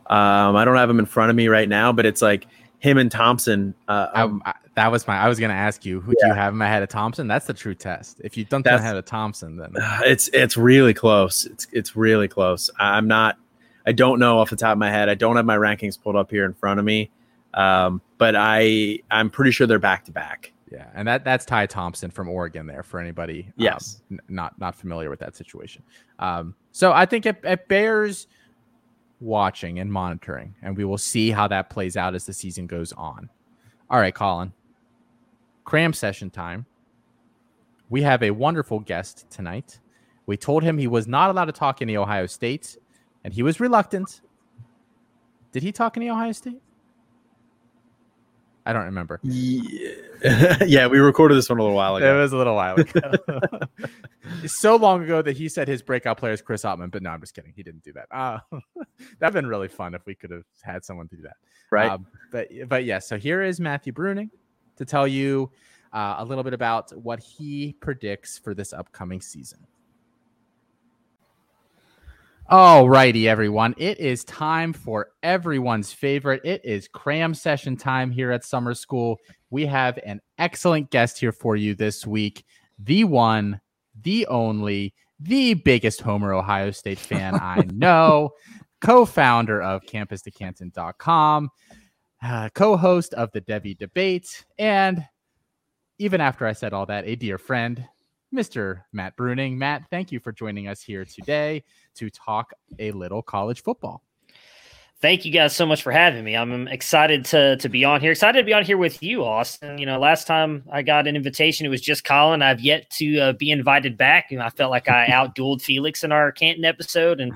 [0.08, 2.48] Um, I don't have him in front of me right now, but it's like
[2.80, 3.74] him and Thompson.
[3.88, 5.18] Uh, um, I, I, that was my.
[5.18, 6.26] I was going to ask you, who yeah.
[6.26, 7.30] do you have him ahead of Thompson?
[7.30, 8.20] That's the true test.
[8.26, 11.46] If you don't have ahead of Thompson, then it's it's really close.
[11.46, 12.70] It's it's really close.
[12.78, 13.38] I'm not
[13.86, 15.10] I don't know off the top of my head.
[15.10, 17.10] I don't have my rankings pulled up here in front of me,
[17.54, 20.52] um, but I I'm pretty sure they're back to back.
[20.72, 22.66] Yeah, and that that's Ty Thompson from Oregon.
[22.66, 25.84] There for anybody, um, yes, n- not not familiar with that situation.
[26.20, 28.28] Um, so I think it, it bears
[29.20, 32.94] watching and monitoring, and we will see how that plays out as the season goes
[32.94, 33.30] on.
[33.90, 34.54] All right, Colin,
[35.66, 36.66] cram session time.
[37.90, 39.80] We have a wonderful guest tonight.
[40.26, 42.78] We told him he was not allowed to talk any Ohio State
[43.24, 44.22] and he was reluctant.
[45.52, 46.62] Did he talk any Ohio State?
[48.66, 49.20] I don't remember.
[49.24, 49.92] Yeah.
[50.66, 52.16] yeah, we recorded this one a little while ago.
[52.16, 53.02] It was a little while ago.
[54.46, 57.20] so long ago that he said his breakout player is Chris Ottman, but no, I'm
[57.22, 57.54] just kidding.
[57.56, 58.06] He didn't do that.
[58.12, 58.40] Uh,
[59.20, 61.38] that'd been really fun if we could have had someone do that.
[61.72, 61.90] Right.
[61.90, 64.30] Um, but but yes, yeah, so here is Matthew Bruning
[64.78, 65.50] to tell you
[65.92, 69.66] uh, a little bit about what he predicts for this upcoming season.
[72.52, 73.74] All righty, everyone.
[73.78, 76.42] It is time for everyone's favorite.
[76.44, 79.20] It is cram session time here at Summer School.
[79.52, 82.44] We have an excellent guest here for you this week.
[82.78, 83.62] The one,
[84.02, 88.32] the only, the biggest Homer Ohio State fan I know,
[88.82, 91.50] co founder of campus2canton.com,
[92.22, 95.08] uh, co host of the Devy Debate, and
[96.00, 97.88] even after I said all that, a dear friend,
[98.36, 98.84] Mr.
[98.92, 99.56] Matt Bruning.
[99.56, 101.64] Matt, thank you for joining us here today
[101.96, 104.04] to talk a little college football.
[105.02, 106.36] Thank you guys so much for having me.
[106.36, 108.12] I'm excited to to be on here.
[108.12, 109.80] Excited to be on here with you, Austin.
[109.80, 112.44] You know, last time I got an invitation, it was just Colin.
[112.44, 116.12] I've yet to uh, be invited back, and I felt like I outdueled Felix in
[116.12, 117.34] our Canton episode, and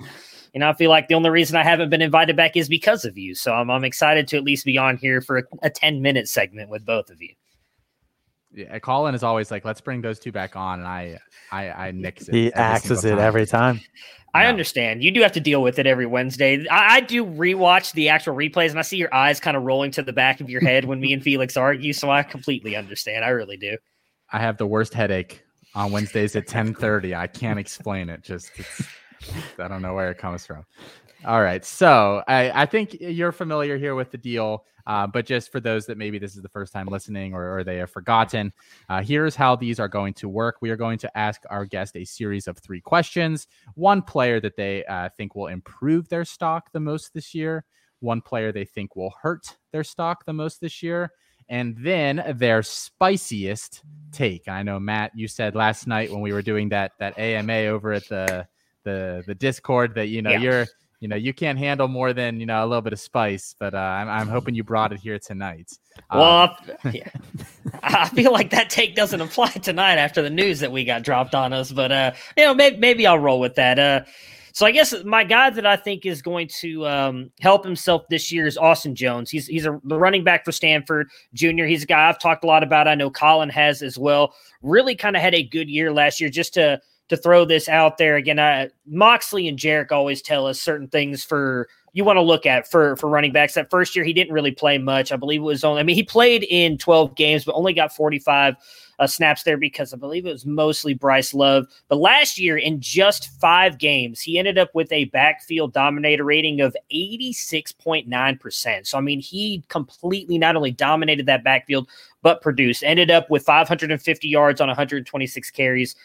[0.54, 3.04] you know, I feel like the only reason I haven't been invited back is because
[3.04, 3.34] of you.
[3.34, 6.30] So I'm I'm excited to at least be on here for a, a 10 minute
[6.30, 7.34] segment with both of you
[8.56, 11.20] yeah, Colin is always like, let's bring those two back on, and I,
[11.52, 12.34] I, I nix it.
[12.34, 13.82] He axes it every time.
[14.34, 14.50] I no.
[14.50, 15.04] understand.
[15.04, 16.68] You do have to deal with it every Wednesday.
[16.70, 19.92] I, I, do rewatch the actual replays, and I see your eyes kind of rolling
[19.92, 21.94] to the back of your head when me and Felix argue.
[21.94, 23.24] So I completely understand.
[23.24, 23.78] I really do.
[24.32, 25.44] I have the worst headache
[25.74, 27.14] on Wednesdays at ten thirty.
[27.14, 28.24] I can't explain it.
[28.24, 28.52] Just
[29.60, 30.66] I don't know where it comes from.
[31.26, 34.66] All right, so I, I think you're familiar here with the deal.
[34.88, 37.64] Uh, but just for those that maybe this is the first time listening or, or
[37.64, 38.54] they have forgotten,
[38.90, 40.58] uh, here's how these are going to work.
[40.62, 43.48] We are going to ask our guest a series of three questions.
[43.74, 47.66] One player that they uh, think will improve their stock the most this year,
[48.00, 51.12] one player they think will hurt their stock the most this year,
[51.50, 54.48] and then their spiciest take.
[54.48, 57.94] I know Matt, you said last night when we were doing that that AMA over
[57.94, 58.48] at the
[58.86, 60.40] the the Discord that you know yeah.
[60.40, 60.68] you're
[61.02, 63.74] you know you can't handle more than you know a little bit of spice but
[63.74, 65.72] uh, I'm, I'm hoping you brought it here tonight
[66.12, 67.10] well um, yeah.
[67.84, 71.36] i feel like that take doesn't apply tonight after the news that we got dropped
[71.36, 74.02] on us but uh you know maybe, maybe i'll roll with that uh
[74.56, 78.32] so I guess my guy that I think is going to um, help himself this
[78.32, 79.30] year is Austin Jones.
[79.30, 81.68] He's he's a the running back for Stanford Junior.
[81.68, 82.88] He's a guy I've talked a lot about.
[82.88, 84.34] I know Colin has as well.
[84.62, 86.30] Really kind of had a good year last year.
[86.30, 86.80] Just to
[87.10, 88.40] to throw this out there again.
[88.40, 92.70] I, Moxley and Jarek always tell us certain things for you want to look at
[92.70, 93.54] for for running backs.
[93.54, 95.14] That first year he didn't really play much.
[95.14, 95.80] I believe it was only.
[95.80, 98.56] I mean, he played in 12 games, but only got 45
[99.00, 101.68] uh, snaps there because I believe it was mostly Bryce Love.
[101.88, 106.60] But last year, in just five games, he ended up with a backfield dominator rating
[106.60, 108.88] of 86.9%.
[108.88, 111.88] So, I mean, he completely not only dominated that backfield,
[112.22, 112.84] but produced.
[112.84, 115.96] Ended up with 550 yards on 126 carries.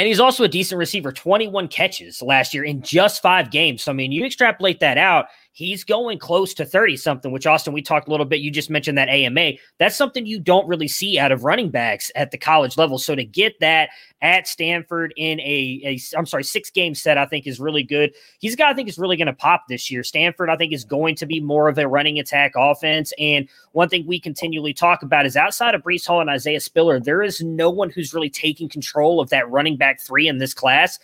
[0.00, 3.82] And he's also a decent receiver, 21 catches last year in just five games.
[3.82, 5.26] So, I mean, you extrapolate that out,
[5.60, 8.40] he's going close to 30 something, which Austin, we talked a little bit.
[8.40, 9.52] You just mentioned that AMA.
[9.78, 12.98] That's something you don't really see out of running backs at the college level.
[12.98, 13.90] So to get that
[14.22, 18.14] at Stanford in a, a I'm sorry, six game set, I think is really good.
[18.38, 20.02] He's a guy I think is really going to pop this year.
[20.02, 23.12] Stanford, I think, is going to be more of a running attack offense.
[23.18, 26.98] And one thing we continually talk about is outside of Breece Hall and Isaiah Spiller,
[26.98, 30.54] there is no one who's really taking control of that running back three in this
[30.54, 30.98] class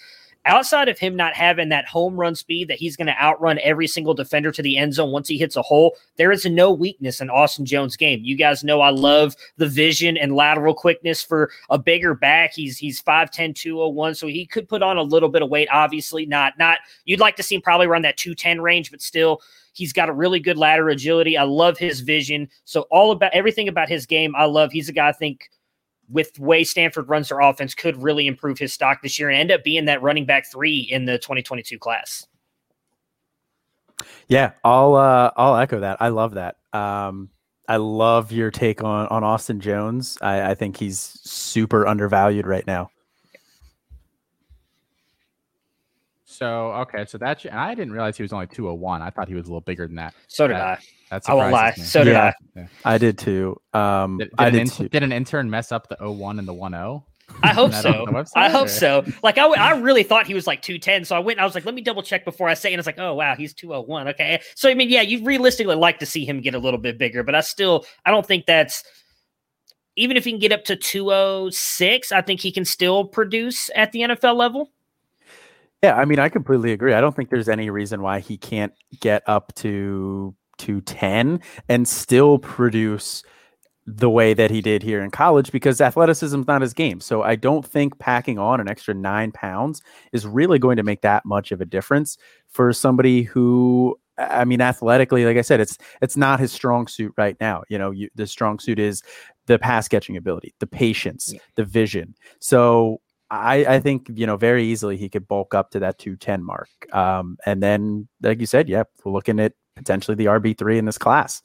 [0.46, 3.86] outside of him not having that home run speed that he's going to outrun every
[3.86, 7.20] single defender to the end zone once he hits a hole, there is no weakness
[7.20, 8.20] in Austin Jones' game.
[8.22, 12.52] You guys know I love the vision and lateral quickness for a bigger back.
[12.54, 15.68] He's he's 5'10, 201, so he could put on a little bit of weight.
[15.72, 19.40] Obviously, not not you'd like to see him probably run that 210 range, but still
[19.76, 21.36] He's got a really good ladder agility.
[21.36, 22.48] I love his vision.
[22.64, 24.72] So all about everything about his game, I love.
[24.72, 25.50] He's a guy I think
[26.08, 29.38] with the way Stanford runs their offense, could really improve his stock this year and
[29.38, 32.26] end up being that running back three in the 2022 class.
[34.28, 35.98] Yeah, I'll uh, I'll echo that.
[36.00, 36.56] I love that.
[36.72, 37.30] Um,
[37.68, 40.18] I love your take on on Austin Jones.
[40.20, 42.90] I, I think he's super undervalued right now.
[46.36, 49.00] So okay, so that's I didn't realize he was only 201.
[49.00, 50.14] I thought he was a little bigger than that.
[50.28, 50.82] So did that, I.
[51.10, 51.72] That's I won't lie.
[51.76, 51.82] Me.
[51.82, 52.60] So did yeah, I.
[52.60, 52.66] Yeah.
[52.84, 53.56] I did too.
[53.72, 54.88] Um, did, did I did, an too.
[54.88, 57.02] did an intern mess up the 01 and the 10?
[57.42, 58.06] I hope so.
[58.36, 59.04] I hope so.
[59.22, 61.06] Like I, I really thought he was like 210.
[61.06, 62.74] So I went, I was like, let me double check before I say, it.
[62.74, 64.08] and it's like, oh wow, he's 201.
[64.08, 64.40] Okay.
[64.54, 67.22] So I mean, yeah, you realistically like to see him get a little bit bigger,
[67.22, 68.84] but I still I don't think that's
[69.96, 73.92] even if he can get up to 206, I think he can still produce at
[73.92, 74.70] the NFL level.
[75.82, 76.94] Yeah, I mean, I completely agree.
[76.94, 81.86] I don't think there's any reason why he can't get up to to 10 and
[81.86, 83.22] still produce
[83.86, 87.00] the way that he did here in college because athleticism is not his game.
[87.00, 89.80] So I don't think packing on an extra nine pounds
[90.12, 92.18] is really going to make that much of a difference
[92.48, 97.12] for somebody who I mean, athletically, like I said, it's it's not his strong suit
[97.18, 97.64] right now.
[97.68, 99.02] You know, you, the strong suit is
[99.44, 101.40] the pass catching ability, the patience, yeah.
[101.56, 102.14] the vision.
[102.40, 106.44] So I, I think you know very easily he could bulk up to that 210
[106.44, 106.68] mark.
[106.92, 110.84] Um, and then, like you said, yeah, we're looking at potentially the RB three in
[110.84, 111.42] this class.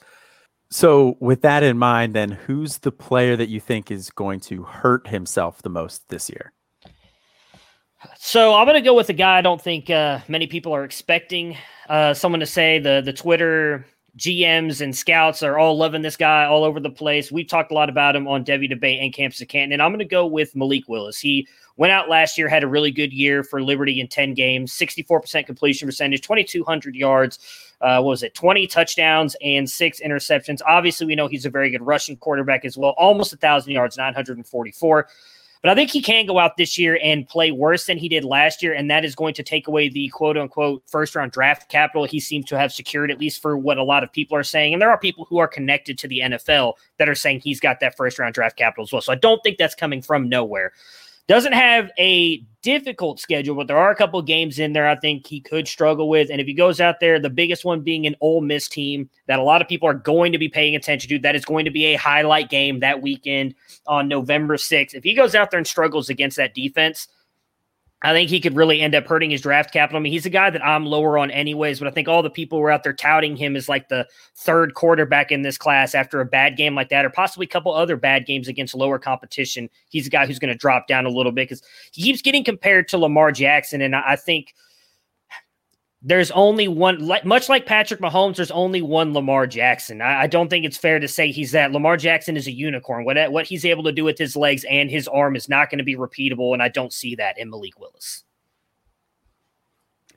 [0.70, 4.64] So, with that in mind, then who's the player that you think is going to
[4.64, 6.54] hurt himself the most this year?
[8.18, 10.86] So, I'm going to go with a guy I don't think uh, many people are
[10.86, 11.58] expecting
[11.90, 12.80] uh, someone to say.
[12.80, 13.86] The the Twitter
[14.18, 17.32] GMs and scouts are all loving this guy all over the place.
[17.32, 19.92] We've talked a lot about him on Devy Debate and Campus of Canton, and I'm
[19.92, 21.20] going to go with Malik Willis.
[21.20, 21.48] He
[21.78, 25.46] went out last year, had a really good year for Liberty in 10 games, 64%
[25.46, 27.40] completion percentage, 2,200 yards
[27.82, 30.62] uh, what was it, 20 touchdowns and six interceptions.
[30.66, 33.98] Obviously, we know he's a very good rushing quarterback as well, almost a 1,000 yards,
[33.98, 35.08] 944.
[35.62, 38.24] But I think he can go out this year and play worse than he did
[38.24, 41.70] last year, and that is going to take away the quote unquote first round draft
[41.70, 44.44] capital he seems to have secured, at least for what a lot of people are
[44.44, 44.74] saying.
[44.74, 47.80] And there are people who are connected to the NFL that are saying he's got
[47.80, 49.02] that first round draft capital as well.
[49.02, 50.74] So I don't think that's coming from nowhere.
[51.32, 55.26] Doesn't have a difficult schedule, but there are a couple games in there I think
[55.26, 56.30] he could struggle with.
[56.30, 59.40] And if he goes out there, the biggest one being an Ole Miss team that
[59.40, 61.72] a lot of people are going to be paying attention to, that is going to
[61.72, 63.56] be a highlight game that weekend
[63.88, 64.94] on November 6th.
[64.94, 67.08] If he goes out there and struggles against that defense,
[68.04, 69.98] I think he could really end up hurting his draft capital.
[69.98, 72.32] I mean, he's a guy that I'm lower on anyways, but I think all the
[72.32, 75.94] people who are out there touting him as like the third quarterback in this class
[75.94, 78.98] after a bad game like that, or possibly a couple other bad games against lower
[78.98, 79.70] competition.
[79.90, 82.44] He's a guy who's going to drop down a little bit because he keeps getting
[82.44, 83.82] compared to Lamar Jackson.
[83.82, 84.56] And I think–
[86.02, 90.02] there's only one, much like Patrick Mahomes, there's only one Lamar Jackson.
[90.02, 91.72] I, I, don't think it's fair to say he's that.
[91.72, 93.06] Lamar Jackson is a unicorn.
[93.06, 95.78] What, what he's able to do with his legs and his arm is not going
[95.78, 98.24] to be repeatable, and I don't see that in Malik Willis.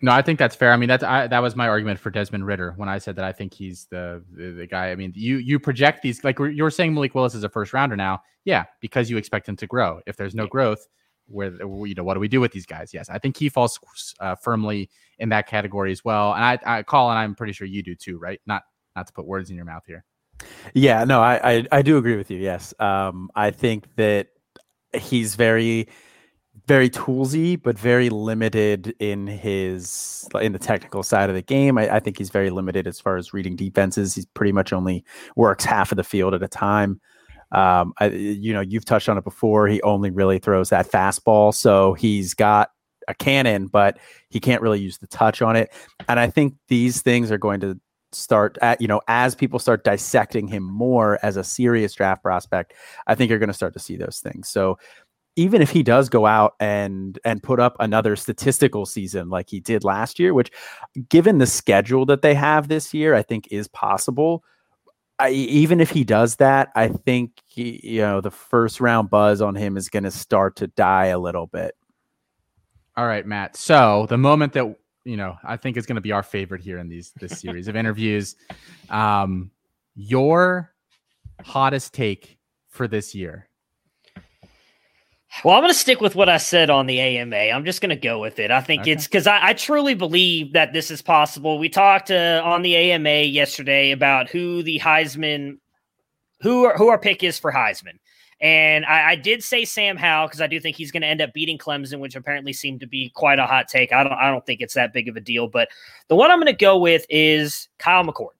[0.00, 0.72] No, I think that's fair.
[0.72, 3.24] I mean, that's I, that was my argument for Desmond Ridder when I said that
[3.24, 4.90] I think he's the, the, the guy.
[4.90, 7.96] I mean, you you project these like you're saying Malik Willis is a first rounder
[7.96, 10.00] now, yeah, because you expect him to grow.
[10.06, 10.86] If there's no growth,
[11.26, 11.52] where
[11.86, 12.92] you know what do we do with these guys?
[12.92, 13.78] Yes, I think he falls
[14.20, 16.34] uh, firmly in that category as well.
[16.34, 18.40] And I, I call, and I'm pretty sure you do too, right?
[18.46, 18.62] Not
[18.96, 20.04] not to put words in your mouth here.
[20.74, 22.38] Yeah, no, I I, I do agree with you.
[22.38, 24.28] Yes, um, I think that
[24.92, 25.88] he's very
[26.66, 31.76] very toolsy, but very limited in his in the technical side of the game.
[31.76, 34.14] I, I, think he's very limited as far as reading defenses.
[34.14, 35.04] He's pretty much only
[35.36, 37.00] works half of the field at a time.
[37.54, 39.68] Um, I, you know, you've touched on it before.
[39.68, 42.70] He only really throws that fastball, so he's got
[43.08, 43.98] a cannon, but
[44.28, 45.72] he can't really use the touch on it.
[46.08, 47.78] And I think these things are going to
[48.12, 52.72] start at you know as people start dissecting him more as a serious draft prospect
[53.06, 54.78] i think you're going to start to see those things so
[55.36, 59.60] even if he does go out and and put up another statistical season like he
[59.60, 60.50] did last year which
[61.08, 64.44] given the schedule that they have this year i think is possible
[65.18, 69.40] I, even if he does that, I think he, you know the first round buzz
[69.40, 71.76] on him is going to start to die a little bit.
[72.96, 73.56] All right, Matt.
[73.56, 76.78] So the moment that you know, I think is going to be our favorite here
[76.78, 78.36] in these this series of interviews.
[78.90, 79.50] Um,
[79.94, 80.72] your
[81.42, 82.38] hottest take
[82.68, 83.48] for this year.
[85.42, 87.36] Well, I'm going to stick with what I said on the AMA.
[87.36, 88.50] I'm just going to go with it.
[88.50, 88.92] I think okay.
[88.92, 91.58] it's because I, I, truly believe that this is possible.
[91.58, 95.58] We talked uh, on the AMA yesterday about who the Heisman,
[96.40, 97.98] who who our pick is for Heisman,
[98.40, 101.20] and I, I did say Sam Howell because I do think he's going to end
[101.20, 103.92] up beating Clemson, which apparently seemed to be quite a hot take.
[103.92, 105.68] I don't I don't think it's that big of a deal, but
[106.08, 108.34] the one I'm going to go with is Kyle McCord.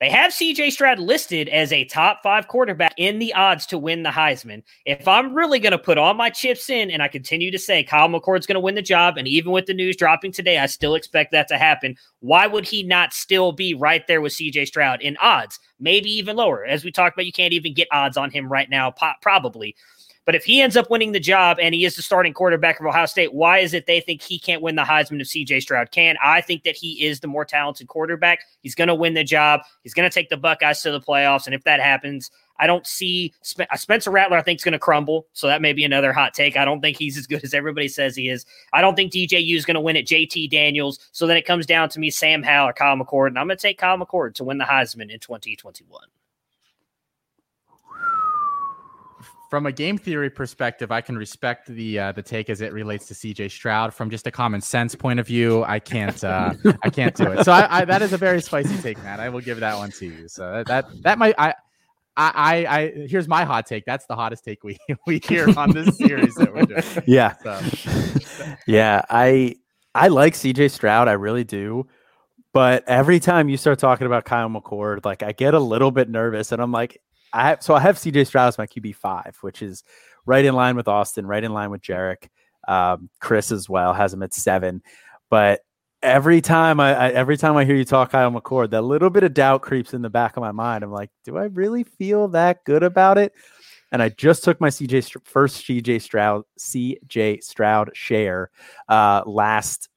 [0.00, 4.04] They have CJ Stroud listed as a top five quarterback in the odds to win
[4.04, 4.62] the Heisman.
[4.86, 7.82] If I'm really going to put all my chips in and I continue to say
[7.82, 10.66] Kyle McCord's going to win the job, and even with the news dropping today, I
[10.66, 14.68] still expect that to happen, why would he not still be right there with CJ
[14.68, 15.58] Stroud in odds?
[15.80, 16.64] Maybe even lower.
[16.64, 19.74] As we talked about, you can't even get odds on him right now, probably.
[20.28, 22.84] But if he ends up winning the job and he is the starting quarterback of
[22.84, 25.90] Ohio State, why is it they think he can't win the Heisman if CJ Stroud
[25.90, 26.16] can?
[26.22, 28.40] I think that he is the more talented quarterback.
[28.60, 29.62] He's going to win the job.
[29.84, 31.46] He's going to take the Buckeyes to the playoffs.
[31.46, 34.36] And if that happens, I don't see uh, Spencer Rattler.
[34.36, 36.58] I think is going to crumble, so that may be another hot take.
[36.58, 38.44] I don't think he's as good as everybody says he is.
[38.74, 40.98] I don't think DJU is going to win at JT Daniels.
[41.12, 43.56] So then it comes down to me, Sam Howell or Kyle McCord, and I'm going
[43.56, 46.02] to take Kyle McCord to win the Heisman in 2021
[49.48, 53.06] from a game theory perspective, I can respect the uh, the take as it relates
[53.06, 53.94] to CJ Stroud.
[53.94, 57.44] From just a common sense point of view, I can't uh, I can't do it.
[57.44, 59.20] So I, I, that is a very spicy take, Matt.
[59.20, 60.28] I will give that one to you.
[60.28, 61.54] So that that, that might I.
[62.20, 63.84] I, I, here's my hot take.
[63.84, 64.76] That's the hottest take we
[65.06, 66.82] we hear on this series that we're doing.
[67.06, 68.56] Yeah, so.
[68.66, 69.02] yeah.
[69.08, 69.54] I
[69.94, 71.06] I like CJ Stroud.
[71.06, 71.86] I really do.
[72.52, 76.08] But every time you start talking about Kyle McCord, like I get a little bit
[76.08, 77.00] nervous, and I'm like,
[77.32, 79.84] I have, so I have CJ Stroud as my QB five, which is
[80.26, 82.28] right in line with Austin, right in line with Jarek.
[82.66, 84.82] Um, Chris as well has him at seven,
[85.30, 85.60] but
[86.02, 89.24] every time I, I, every time I hear you talk Kyle McCord, that little bit
[89.24, 90.84] of doubt creeps in the back of my mind.
[90.84, 93.32] I'm like, do I really feel that good about it?
[93.90, 98.50] And I just took my CJ first CJ Stroud CJ Stroud share
[98.88, 99.88] uh, last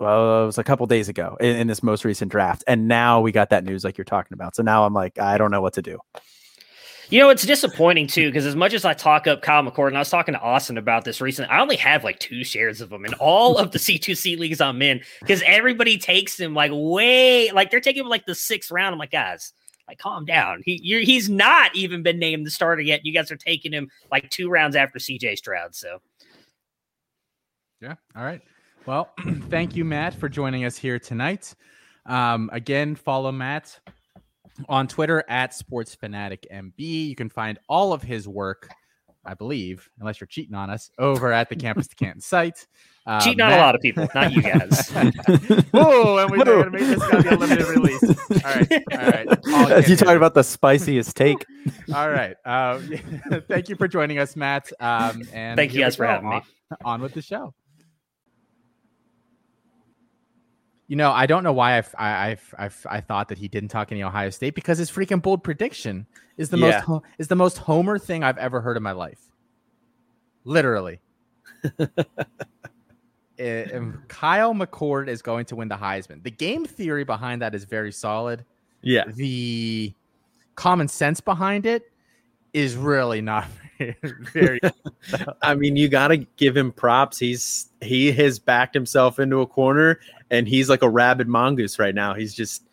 [0.00, 2.64] well, it was a couple days ago in, in, this most recent draft.
[2.66, 4.56] And now we got that news like you're talking about.
[4.56, 5.98] So now I'm like, I don't know what to do.
[7.10, 9.96] You know, it's disappointing too, because as much as I talk up Kyle McCord, and
[9.96, 12.90] I was talking to Austin about this recently, I only have like two shares of
[12.90, 17.50] him in all of the C2C leagues I'm in because everybody takes him like way,
[17.50, 18.92] like they're taking him like the sixth round.
[18.92, 19.52] I'm like, guys,
[19.88, 20.62] like calm down.
[20.64, 23.04] He he's not even been named the starter yet.
[23.04, 25.74] You guys are taking him like two rounds after CJ Stroud.
[25.74, 25.98] So,
[27.82, 27.96] yeah.
[28.14, 28.40] All right.
[28.90, 29.08] Well,
[29.50, 31.54] thank you, Matt, for joining us here tonight.
[32.06, 33.78] Um, again, follow Matt
[34.68, 36.74] on Twitter at Sports Fanatic MB.
[36.76, 38.68] You can find all of his work,
[39.24, 42.66] I believe, unless you're cheating on us, over at the Campus to Canton site.
[43.06, 43.52] Uh, cheating Matt...
[43.52, 44.90] on a lot of people, not you guys.
[45.70, 48.02] Whoa, and we're going to make this guy be a limited release.
[48.02, 49.70] All right, all right.
[49.70, 51.46] As you talking about the spiciest take.
[51.94, 52.34] all right.
[52.44, 52.80] Uh,
[53.48, 54.72] thank you for joining us, Matt.
[54.80, 56.42] Um, and thank you guys for having on, me.
[56.84, 57.54] On with the show.
[60.90, 63.92] You know, I don't know why I I I I thought that he didn't talk
[63.92, 66.04] any Ohio State because his freaking bold prediction
[66.36, 66.82] is the yeah.
[66.88, 69.20] most is the most homer thing I've ever heard in my life.
[70.44, 71.00] Literally.
[73.38, 76.22] Eh, um, Kyle McCord is going to win the Heisman.
[76.22, 78.44] The game theory behind that is very solid.
[78.82, 79.04] Yeah.
[79.06, 79.94] The
[80.56, 81.90] common sense behind it
[82.52, 83.46] is really not
[84.34, 84.60] very.
[85.42, 87.18] I mean, you got to give him props.
[87.18, 90.00] He's he has backed himself into a corner,
[90.30, 92.14] and he's like a rabid mongoose right now.
[92.14, 92.64] He's just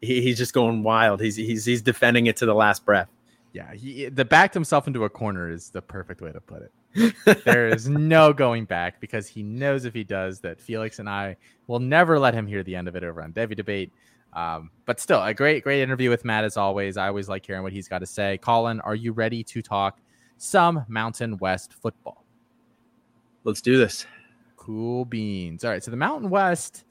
[0.00, 1.20] he, he's just going wild.
[1.20, 3.08] He's he's he's defending it to the last breath.
[3.52, 7.44] Yeah, he the backed himself into a corner is the perfect way to put it.
[7.44, 11.36] there is no going back because he knows if he does that Felix and I
[11.66, 13.92] will never let him hear the end of it over on Devy Debate.
[14.32, 16.96] Um, but still, a great, great interview with Matt as always.
[16.96, 18.38] I always like hearing what he's got to say.
[18.38, 20.00] Colin, are you ready to talk
[20.38, 22.24] some Mountain West football?
[23.44, 24.06] Let's do this.
[24.64, 25.64] Cool beans.
[25.64, 25.82] All right.
[25.82, 26.84] So the Mountain West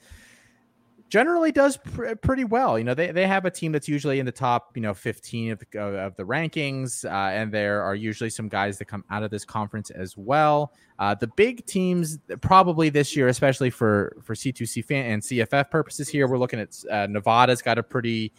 [1.10, 2.78] generally does pr- pretty well.
[2.78, 5.52] You know, they, they have a team that's usually in the top, you know, 15
[5.52, 7.06] of the, of the rankings.
[7.06, 10.74] Uh, and there are usually some guys that come out of this conference as well.
[11.00, 16.10] Uh, the big teams probably this year, especially for, for C2C fan and CFF purposes
[16.10, 18.34] here, we're looking at uh, Nevada's got a pretty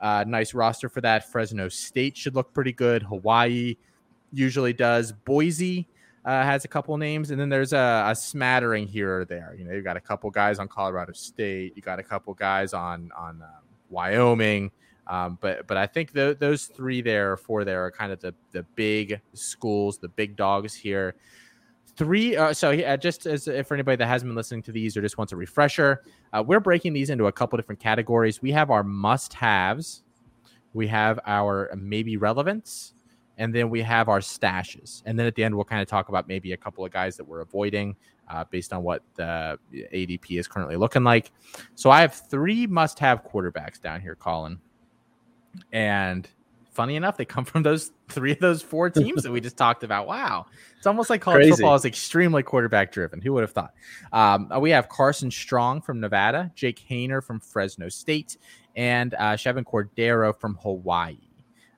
[0.00, 1.30] uh, nice roster for that.
[1.30, 3.02] Fresno State should look pretty good.
[3.02, 3.76] Hawaii
[4.32, 5.12] usually does.
[5.12, 5.88] Boise
[6.24, 9.54] uh, has a couple names, and then there's a, a, smattering here or there.
[9.58, 12.72] You know, you've got a couple guys on Colorado State, you got a couple guys
[12.72, 13.48] on on um,
[13.90, 14.70] Wyoming,
[15.06, 18.34] um, but but I think the, those three there, four there, are kind of the
[18.52, 21.14] the big schools, the big dogs here.
[21.96, 22.36] Three.
[22.36, 25.16] Uh, so uh, just as for anybody that hasn't been listening to these or just
[25.16, 26.02] wants a refresher,
[26.32, 28.42] uh, we're breaking these into a couple different categories.
[28.42, 30.02] We have our must-haves,
[30.72, 32.94] we have our maybe relevance,
[33.38, 35.02] and then we have our stashes.
[35.06, 37.16] And then at the end, we'll kind of talk about maybe a couple of guys
[37.16, 37.96] that we're avoiding
[38.28, 41.30] uh, based on what the ADP is currently looking like.
[41.74, 44.58] So I have three must have quarterbacks down here, Colin.
[45.72, 46.28] And
[46.72, 49.82] funny enough, they come from those three of those four teams that we just talked
[49.82, 50.06] about.
[50.06, 50.46] Wow.
[50.76, 51.50] It's almost like college Crazy.
[51.52, 53.20] football is extremely quarterback driven.
[53.20, 53.72] Who would have thought?
[54.12, 58.36] Um, we have Carson Strong from Nevada, Jake Haener from Fresno State,
[58.76, 61.23] and uh, Chevan Cordeiro from Hawaii.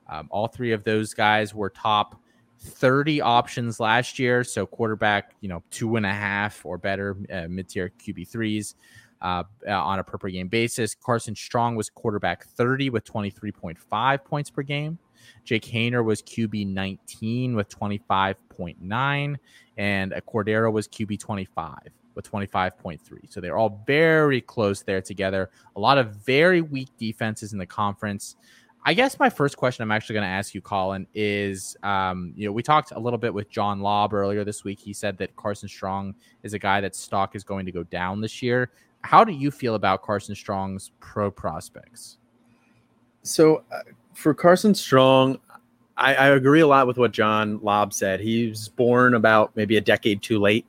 [0.09, 2.21] Um, all three of those guys were top
[2.59, 4.43] 30 options last year.
[4.43, 8.75] So quarterback, you know, two and a half or better uh, mid tier QB threes
[9.21, 10.95] uh, uh, on a per per game basis.
[10.95, 14.97] Carson Strong was quarterback 30 with 23.5 points per game.
[15.43, 19.35] Jake Haener was QB 19 with 25.9,
[19.77, 21.77] and Cordeiro was QB 25
[22.15, 22.99] with 25.3.
[23.29, 25.49] So they're all very close there together.
[25.75, 28.35] A lot of very weak defenses in the conference.
[28.87, 32.45] I guess my first question I'm actually going to ask you, Colin, is um, you
[32.45, 34.79] know, we talked a little bit with John Lobb earlier this week.
[34.79, 38.21] He said that Carson Strong is a guy that stock is going to go down
[38.21, 38.71] this year.
[39.01, 42.17] How do you feel about Carson Strong's pro prospects?
[43.23, 43.79] So uh,
[44.13, 45.39] for Carson Strong,
[45.97, 48.21] I, I, agree a lot with what John Lobb said.
[48.21, 50.65] He's born about maybe a decade too late,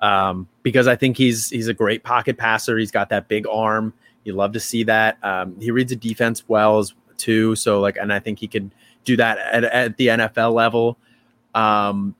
[0.00, 2.78] um, because I think he's he's a great pocket passer.
[2.78, 3.92] He's got that big arm.
[4.24, 5.22] You love to see that.
[5.22, 7.54] Um, he reads the defense well as too.
[7.54, 8.70] So like, and I think he could
[9.04, 10.98] do that at, at the NFL level.
[11.54, 12.14] Um,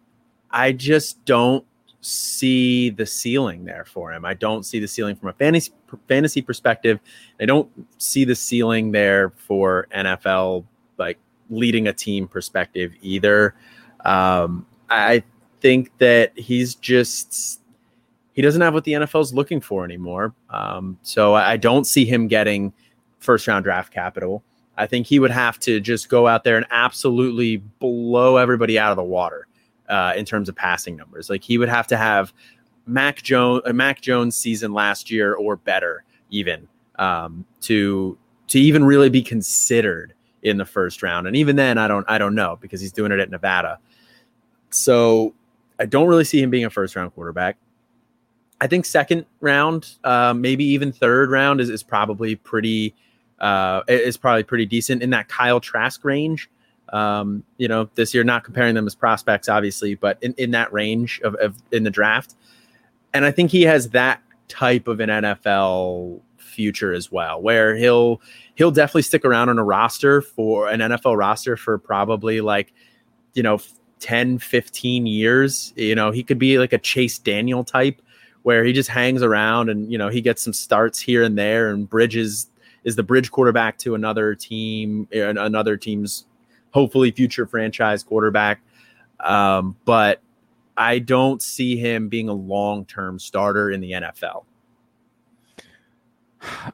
[0.50, 1.64] I just don't
[2.00, 4.24] see the ceiling there for him.
[4.24, 5.72] I don't see the ceiling from a fantasy
[6.08, 6.98] fantasy perspective.
[7.40, 10.64] I don't see the ceiling there for NFL
[10.98, 11.18] like
[11.50, 13.54] leading a team perspective either.
[14.04, 15.22] Um, I
[15.60, 17.60] think that he's just
[18.32, 20.34] he doesn't have what the NFL is looking for anymore.
[20.48, 22.72] Um, so I don't see him getting
[23.18, 24.42] first round draft capital.
[24.76, 28.90] I think he would have to just go out there and absolutely blow everybody out
[28.90, 29.46] of the water
[29.88, 31.28] uh, in terms of passing numbers.
[31.28, 32.32] Like he would have to have
[32.86, 36.68] Mac Jones, a Mac Jones season last year or better, even
[36.98, 38.16] um, to
[38.48, 41.26] to even really be considered in the first round.
[41.26, 43.78] And even then, I don't I don't know because he's doing it at Nevada.
[44.70, 45.34] So
[45.78, 47.56] I don't really see him being a first round quarterback.
[48.60, 52.94] I think second round, uh, maybe even third round is, is probably pretty
[53.40, 56.50] uh, is probably pretty decent in that Kyle Trask range.
[56.92, 60.72] Um, you know, this year, not comparing them as prospects, obviously, but in, in that
[60.72, 62.34] range of, of in the draft.
[63.14, 68.20] And I think he has that type of an NFL future as well, where he'll
[68.56, 72.72] he'll definitely stick around on a roster for an NFL roster for probably like,
[73.34, 73.60] you know,
[74.00, 75.72] 10, 15 years.
[75.76, 78.02] You know, he could be like a Chase Daniel type
[78.42, 81.70] where he just hangs around and, you know, he gets some starts here and there
[81.70, 82.49] and bridges
[82.84, 86.26] is the bridge quarterback to another team, another team's
[86.70, 88.60] hopefully future franchise quarterback.
[89.20, 90.20] Um, but
[90.76, 94.44] I don't see him being a long term starter in the NFL.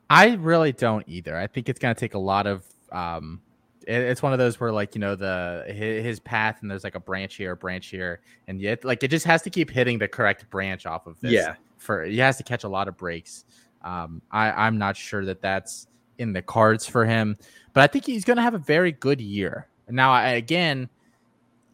[0.09, 1.37] I really don't either.
[1.37, 2.65] I think it's going to take a lot of.
[2.93, 3.41] Um,
[3.87, 6.85] it, it's one of those where, like, you know, the his, his, path and there's
[6.85, 9.71] like a branch here, a branch here, and yet, like, it just has to keep
[9.71, 11.33] hitting the correct branch off of this.
[11.33, 11.57] Yeah.
[11.77, 13.45] For he has to catch a lot of breaks.
[13.83, 15.89] Um, I, I'm not sure that that's
[16.19, 17.37] in the cards for him,
[17.73, 19.69] but I think he's going to have a very good year.
[19.89, 20.89] Now, I, again,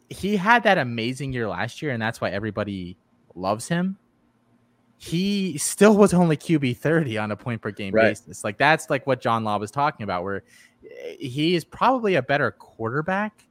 [0.08, 2.96] he had that amazing year last year, and that's why everybody
[3.34, 3.96] loves him.
[4.98, 8.10] He still was only QB 30 on a point per game right.
[8.10, 8.44] basis.
[8.44, 10.44] Like that's like what John Law was talking about, where
[11.18, 13.46] he is probably a better quarterback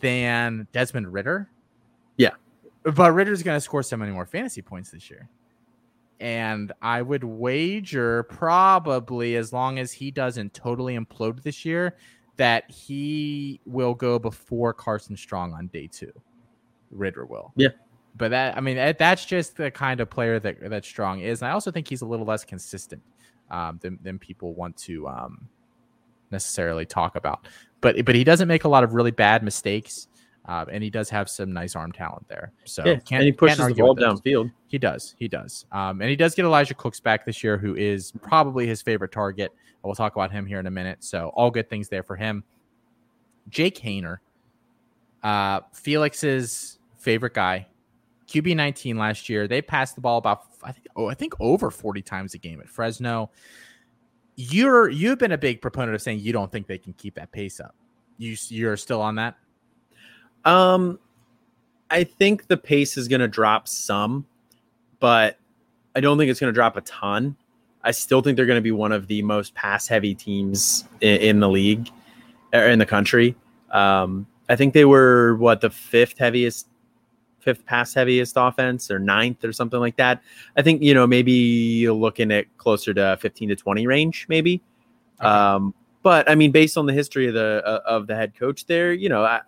[0.00, 1.48] than Desmond Ridder.
[2.16, 2.32] Yeah.
[2.82, 5.28] But Ridder's going to score so many more fantasy points this year.
[6.20, 11.96] And I would wager probably as long as he doesn't totally implode this year,
[12.36, 16.12] that he will go before Carson Strong on day two.
[16.90, 17.52] Ridder will.
[17.56, 17.68] Yeah.
[18.16, 21.40] But that, I mean, that's just the kind of player that that Strong is.
[21.40, 23.02] And I also think he's a little less consistent
[23.50, 25.48] um, than, than people want to um,
[26.32, 27.46] necessarily talk about.
[27.80, 30.07] But but he doesn't make a lot of really bad mistakes.
[30.48, 32.52] Uh, and he does have some nice arm talent there.
[32.64, 34.50] So yeah, and he pushes the ball downfield.
[34.66, 37.76] He does, he does, um, and he does get Elijah Cooks back this year, who
[37.76, 39.52] is probably his favorite target.
[39.82, 41.04] We'll talk about him here in a minute.
[41.04, 42.44] So all good things there for him.
[43.48, 44.18] Jake Haener,
[45.22, 47.66] uh, Felix's favorite guy,
[48.26, 49.48] QB nineteen last year.
[49.48, 52.60] They passed the ball about I think oh I think over forty times a game
[52.60, 53.30] at Fresno.
[54.36, 57.32] You're you've been a big proponent of saying you don't think they can keep that
[57.32, 57.74] pace up.
[58.16, 59.36] You you're still on that.
[60.48, 60.98] Um,
[61.90, 64.26] I think the pace is going to drop some,
[64.98, 65.38] but
[65.94, 67.36] I don't think it's going to drop a ton.
[67.84, 71.20] I still think they're going to be one of the most pass heavy teams in,
[71.20, 71.90] in the league
[72.54, 73.36] or er, in the country.
[73.70, 76.66] Um, I think they were what the fifth heaviest,
[77.40, 80.22] fifth pass heaviest offense or ninth or something like that.
[80.56, 84.62] I think, you know, maybe you're looking at closer to 15 to 20 range, maybe.
[85.20, 85.28] Okay.
[85.28, 88.64] Um, but I mean, based on the history of the uh, of the head coach
[88.66, 89.40] there, you know, I,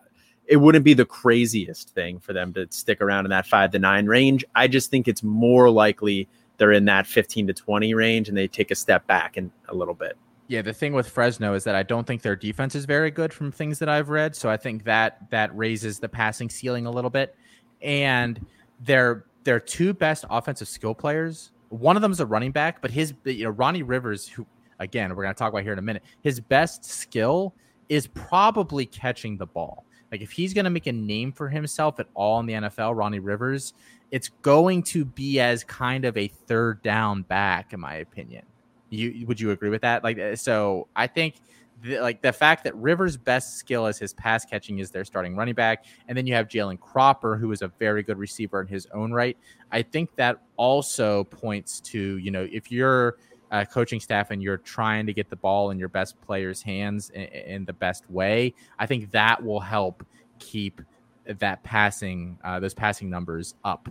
[0.51, 3.79] it wouldn't be the craziest thing for them to stick around in that five to
[3.79, 4.45] nine range.
[4.57, 8.49] I just think it's more likely they're in that 15 to 20 range and they
[8.49, 10.19] take a step back in a little bit.
[10.49, 13.33] Yeah, the thing with Fresno is that I don't think their defense is very good
[13.33, 14.35] from things that I've read.
[14.35, 17.37] So I think that that raises the passing ceiling a little bit.
[17.81, 18.45] And
[18.81, 22.91] their their two best offensive skill players, one of them is a running back, but
[22.91, 24.45] his you know Ronnie Rivers, who
[24.81, 27.55] again we're gonna talk about here in a minute, his best skill
[27.89, 29.85] is probably catching the ball.
[30.11, 32.97] Like if he's going to make a name for himself at all in the NFL,
[32.97, 33.75] Ronnie Rivers,
[34.11, 38.45] it's going to be as kind of a third down back, in my opinion.
[38.91, 40.03] You would you agree with that?
[40.03, 41.37] Like uh, so, I think
[41.83, 45.37] the, like the fact that Rivers' best skill is his pass catching is their starting
[45.37, 48.67] running back, and then you have Jalen Cropper, who is a very good receiver in
[48.67, 49.39] his own right.
[49.71, 53.17] I think that also points to you know if you're
[53.51, 57.11] uh, coaching staff and you're trying to get the ball in your best players' hands
[57.11, 60.05] in, in the best way, I think that will help
[60.39, 60.81] keep
[61.27, 63.89] that passing uh, those passing numbers up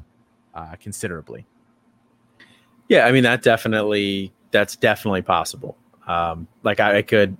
[0.55, 1.45] uh, considerably.
[2.87, 5.77] Yeah, I mean that definitely that's definitely possible.
[6.07, 7.37] Um, like I, I could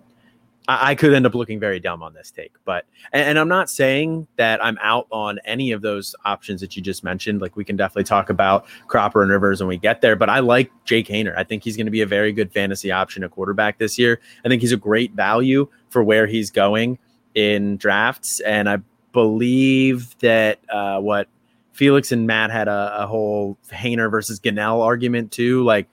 [0.68, 3.70] I, could end up looking very dumb on this take, but and, and, I'm not
[3.70, 7.42] saying that I'm out on any of those options that you just mentioned.
[7.42, 10.40] Like we can definitely talk about Cropper and Rivers when we get there, but I
[10.40, 11.36] like Jake Haener.
[11.36, 14.20] I think he's going to be a very good fantasy option at quarterback this year.
[14.46, 17.00] I think he's a great value for where he's going
[17.34, 18.78] in drafts, and I
[19.12, 21.28] believe that uh, what
[21.74, 25.64] Felix and Matt had a, a whole Haener versus Gunnell argument too.
[25.64, 25.88] Like,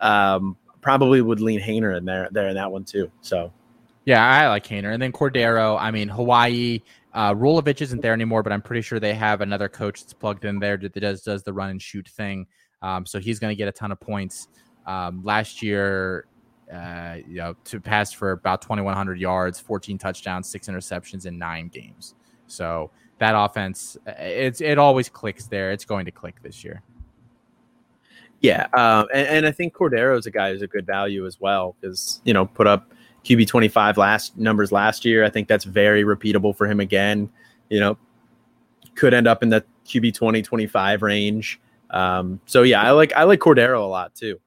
[0.00, 3.10] um, probably would lean Haener in there there in that one too.
[3.20, 3.52] So
[4.06, 4.94] yeah, I like Haener.
[4.94, 6.80] And then Cordeiro, I mean, Hawaii,
[7.12, 10.44] uh, Rolovich isn't there anymore, but I'm pretty sure they have another coach that's plugged
[10.44, 12.46] in there that does, does the run and shoot thing.
[12.82, 14.46] Um, so he's going to get a ton of points.
[14.86, 16.26] Um, last year,
[16.72, 21.66] uh, you know, to pass for about 2,100 yards, 14 touchdowns, six interceptions in nine
[21.66, 22.14] games.
[22.46, 25.72] So that offense, uh, it's it always clicks there.
[25.72, 26.82] It's going to click this year.
[28.40, 31.40] Yeah, um, and, and, I think Cordeiro is a guy who's a good value as
[31.40, 32.92] well because you know put up
[33.26, 35.24] QB 25 last numbers last year.
[35.24, 37.28] I think that's very repeatable for him again.
[37.68, 37.98] You know,
[38.94, 41.60] could end up in the QB 20 25 range.
[41.90, 44.38] Um, so yeah, I like I like Cordeiro a lot too.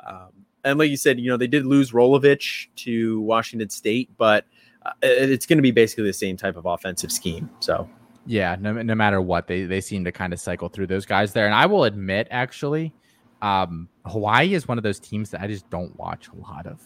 [0.00, 0.30] Um,
[0.64, 4.46] and like you said, you know, they did lose Rolovich to Washington State, but
[4.86, 7.50] uh, it's going to be basically the same type of offensive scheme.
[7.60, 7.88] So
[8.24, 11.34] yeah, no, no matter what, they they seem to kind of cycle through those guys
[11.34, 11.44] there.
[11.44, 12.94] And I will admit, actually,
[13.42, 16.80] um, Hawaii is one of those teams that I just don't watch a lot of.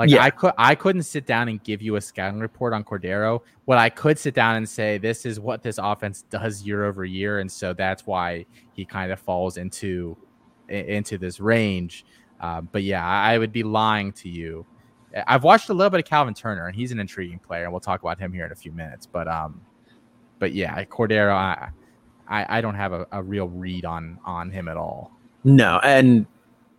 [0.00, 0.24] Like yeah.
[0.24, 3.42] I could I couldn't sit down and give you a scouting report on Cordeiro.
[3.66, 7.04] What I could sit down and say this is what this offense does year over
[7.04, 10.16] year, and so that's why he kind of falls into
[10.70, 12.06] into this range.
[12.40, 14.64] Um, but yeah, I would be lying to you.
[15.26, 17.80] I've watched a little bit of Calvin Turner, and he's an intriguing player, and we'll
[17.80, 19.04] talk about him here in a few minutes.
[19.04, 19.60] But um,
[20.38, 21.68] but yeah, Cordeiro, I
[22.26, 25.10] I, I don't have a, a real read on on him at all.
[25.44, 26.24] No, and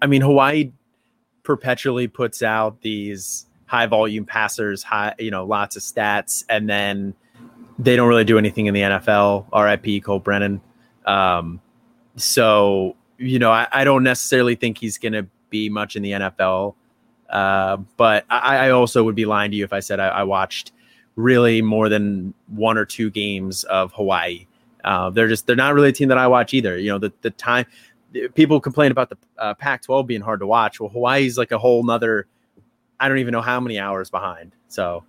[0.02, 0.72] I mean Hawaii
[1.56, 7.14] perpetually puts out these high volume passers, high, you know, lots of stats, and then
[7.78, 9.48] they don't really do anything in the NFL.
[9.54, 10.62] RIP Colt Brennan.
[11.06, 11.60] Um,
[12.16, 16.12] so you know, I, I, don't necessarily think he's going to be much in the
[16.12, 16.76] NFL.
[17.30, 20.24] Uh, but I, I, also would be lying to you if I said I, I,
[20.24, 20.72] watched
[21.16, 24.48] really more than one or two games of Hawaii.
[24.84, 26.78] Uh, they're just they're not really a team that I watch either.
[26.78, 27.66] You know, the the time
[28.34, 30.80] people complain about the uh, Pac-12 being hard to watch.
[30.80, 32.28] Well, Hawaii's like a whole nother.
[33.00, 34.54] I don't even know how many hours behind.
[34.68, 35.04] So,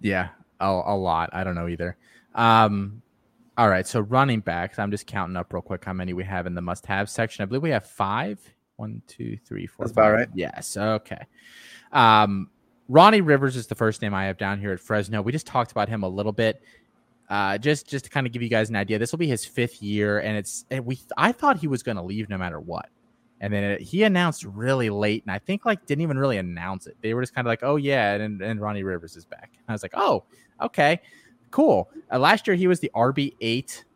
[0.00, 0.28] yeah,
[0.60, 1.30] a, a lot.
[1.32, 1.96] I don't know either.
[2.34, 3.02] Um,
[3.56, 4.78] all right, so running backs.
[4.78, 7.42] I'm just counting up real quick how many we have in the must-have section.
[7.42, 8.40] I believe we have five.
[8.76, 9.84] One, two, three, four.
[9.86, 10.04] That's five.
[10.06, 10.28] about right.
[10.34, 10.76] Yes.
[10.76, 11.26] Okay.
[11.92, 12.48] Um,
[12.88, 15.22] Ronnie Rivers is the first name I have down here at Fresno.
[15.22, 16.62] We just talked about him a little bit.
[17.32, 19.42] Uh, just just to kind of give you guys an idea, this will be his
[19.42, 22.60] fifth year, and it's and we I thought he was going to leave no matter
[22.60, 22.90] what,
[23.40, 26.86] and then it, he announced really late, and I think like didn't even really announce
[26.86, 26.94] it.
[27.00, 29.48] They were just kind of like, oh yeah, and and Ronnie Rivers is back.
[29.54, 30.24] And I was like, oh
[30.60, 31.00] okay,
[31.50, 31.88] cool.
[32.12, 33.86] Uh, last year he was the RB eight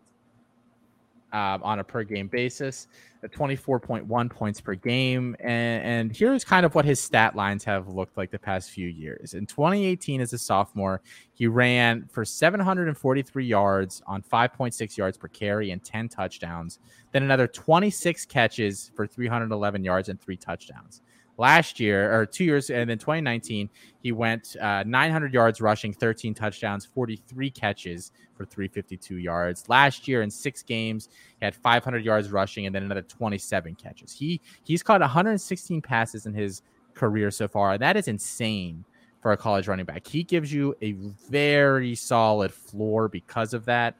[1.34, 2.88] um, on a per game basis.
[3.32, 5.36] 24.1 points per game.
[5.40, 8.88] And, and, here's kind of what his stat lines have looked like the past few
[8.88, 9.34] years.
[9.34, 11.02] In 2018, as a sophomore,
[11.34, 16.78] he ran for 743 yards on 5.6 yards per carry and 10 touchdowns.
[17.12, 21.02] Then another 26 catches for 311 yards and three touchdowns
[21.38, 23.68] last year or two years and then 2019
[24.02, 29.68] he went uh, 900 yards rushing 13 touchdowns 43 catches for 352 yards.
[29.68, 31.08] Last year in six games
[31.38, 34.12] he had 500 yards rushing and then another 27 catches.
[34.12, 36.62] He he's caught 116 passes in his
[36.94, 38.84] career so far that is insane
[39.20, 40.06] for a college running back.
[40.06, 43.96] He gives you a very solid floor because of that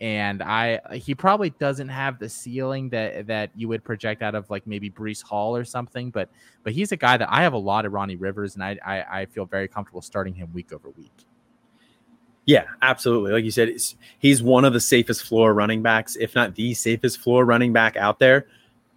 [0.00, 4.48] and I he probably doesn't have the ceiling that that you would project out of
[4.50, 6.28] like maybe Breece Hall or something, but
[6.62, 9.20] but he's a guy that I have a lot of Ronnie Rivers, and I I,
[9.20, 11.26] I feel very comfortable starting him week over week.
[12.46, 13.32] Yeah, absolutely.
[13.32, 13.74] Like you said,
[14.18, 17.96] he's one of the safest floor running backs, if not the safest floor running back
[17.96, 18.46] out there.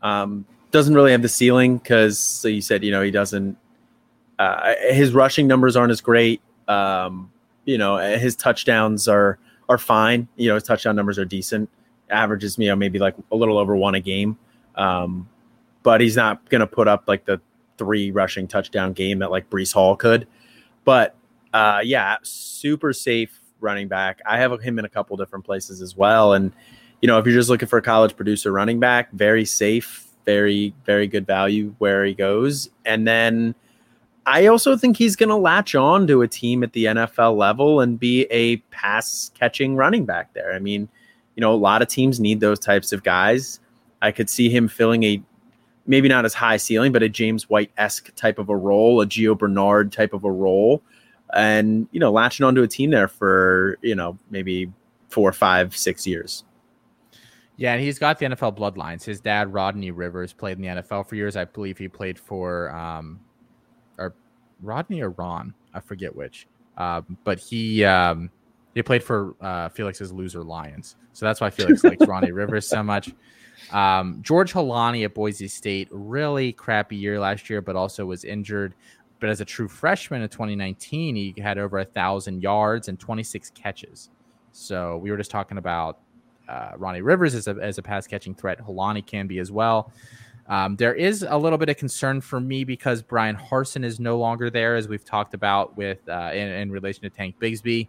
[0.02, 3.58] Um, doesn't really have the ceiling because, so you said, you know, he doesn't.
[4.38, 6.42] Uh, his rushing numbers aren't as great.
[6.68, 7.32] Um,
[7.66, 9.40] you know, his touchdowns are
[9.70, 10.28] are fine.
[10.36, 11.70] You know, his touchdown numbers are decent.
[12.10, 14.38] Averages, you know, maybe like a little over one a game.
[14.76, 15.28] Um,
[15.84, 17.42] but he's not going to put up like the
[17.78, 20.28] three rushing touchdown game that like Breece Hall could.
[20.84, 21.16] But
[21.54, 24.22] uh, yeah, super safe running back.
[24.26, 26.34] I have him in a couple different places as well.
[26.34, 26.52] And,
[27.02, 30.76] you know, if you're just looking for a college producer running back, very safe very,
[30.86, 32.70] very good value where he goes.
[32.86, 33.56] And then
[34.28, 37.80] I also think he's going to latch on to a team at the NFL level
[37.80, 40.54] and be a pass catching running back there.
[40.54, 40.90] I mean,
[41.36, 43.62] you know, a lot of teams need those types of guys.
[44.02, 45.24] I could see him filling a
[45.86, 49.06] maybe not as high ceiling, but a James White esque type of a role, a
[49.06, 50.84] Gio Bernard type of a role,
[51.34, 54.70] and you know, latching onto a team there for you know maybe
[55.08, 56.44] four, five, six years.
[57.56, 59.06] Yeah, and he's got the NFL bloodlines.
[59.06, 61.36] His dad, Rodney Rivers, played in the NFL for years.
[61.36, 63.20] I believe he played for, um,
[64.62, 66.48] Rodney or Ron, I forget which.
[66.78, 68.30] Um, but he um,
[68.76, 72.84] he played for uh, Felix's loser Lions, so that's why Felix likes Ronnie Rivers so
[72.84, 73.10] much.
[73.72, 78.76] Um, George Holani at Boise State, really crappy year last year, but also was injured.
[79.20, 83.50] But as a true freshman in 2019, he had over a thousand yards and 26
[83.52, 84.12] catches.
[84.52, 86.00] So we were just talking about
[86.48, 88.60] uh, Ronnie Rivers as a, as a pass catching threat.
[88.60, 89.92] Halani can be as well.
[90.50, 94.18] Um, there is a little bit of concern for me because Bryan Harsin is no
[94.18, 97.88] longer there, as we've talked about with uh, in, in, relation to Tank Bigsby,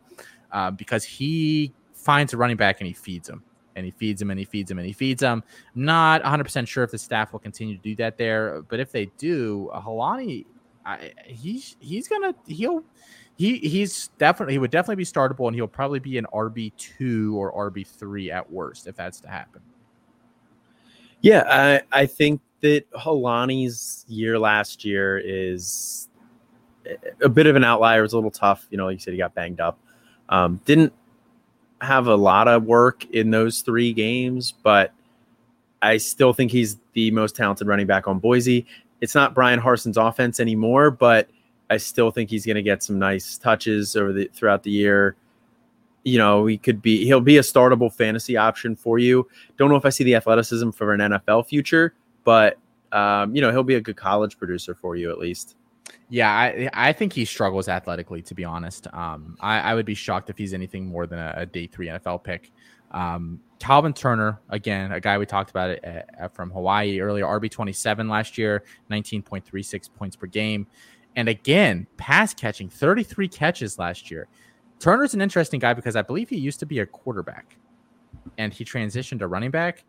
[0.50, 3.44] uh, because he finds a running back and he feeds him
[3.76, 5.42] and he feeds him and he feeds him and he feeds him.
[5.76, 9.06] Not 100% sure if the staff will continue to do that there, but if they
[9.18, 10.44] do, uh, Holani,
[10.84, 12.82] I, he's he's gonna he'll
[13.36, 17.36] he he's definitely he would definitely be startable and he'll probably be an RB two
[17.38, 19.60] or RB three at worst if that's to happen.
[21.20, 26.08] Yeah, I I think that Holani's year last year is
[27.22, 28.00] a bit of an outlier.
[28.00, 28.66] It was a little tough.
[28.70, 29.78] You know, you said, he got banged up.
[30.28, 30.92] Um, didn't
[31.80, 34.92] have a lot of work in those three games, but
[35.80, 38.66] I still think he's the most talented running back on Boise.
[39.00, 41.28] It's not Bryan Harsin's offense anymore, but
[41.70, 45.16] I still think he's going to get some nice touches over the throughout the year.
[46.02, 49.28] You know, he could be he'll be a startable fantasy option for you.
[49.56, 51.94] Don't know if I see the athleticism for an NFL future,
[52.28, 52.58] but
[52.92, 55.56] um, you know, he'll be a good college producer for you at least.
[56.10, 58.20] Yeah, I I think he struggles athletically.
[58.20, 61.32] To be honest, um, I, I would be shocked if he's anything more than a,
[61.38, 62.52] a day three NFL pick.
[62.90, 67.24] Um, Calvin Turner, again, a guy we talked about it uh, uh, from Hawaii earlier,
[67.24, 70.66] RB twenty seven last year, nineteen point three six points per game,
[71.16, 74.28] and again, pass catching, thirty three catches last year.
[74.80, 77.56] Turner's an interesting guy because I believe he used to be a quarterback,
[78.36, 79.82] and he transitioned to running back.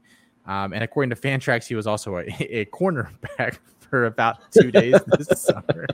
[0.45, 3.59] Um, and according to Fantrax, he was also a, a cornerback
[3.89, 5.87] for about two days this summer.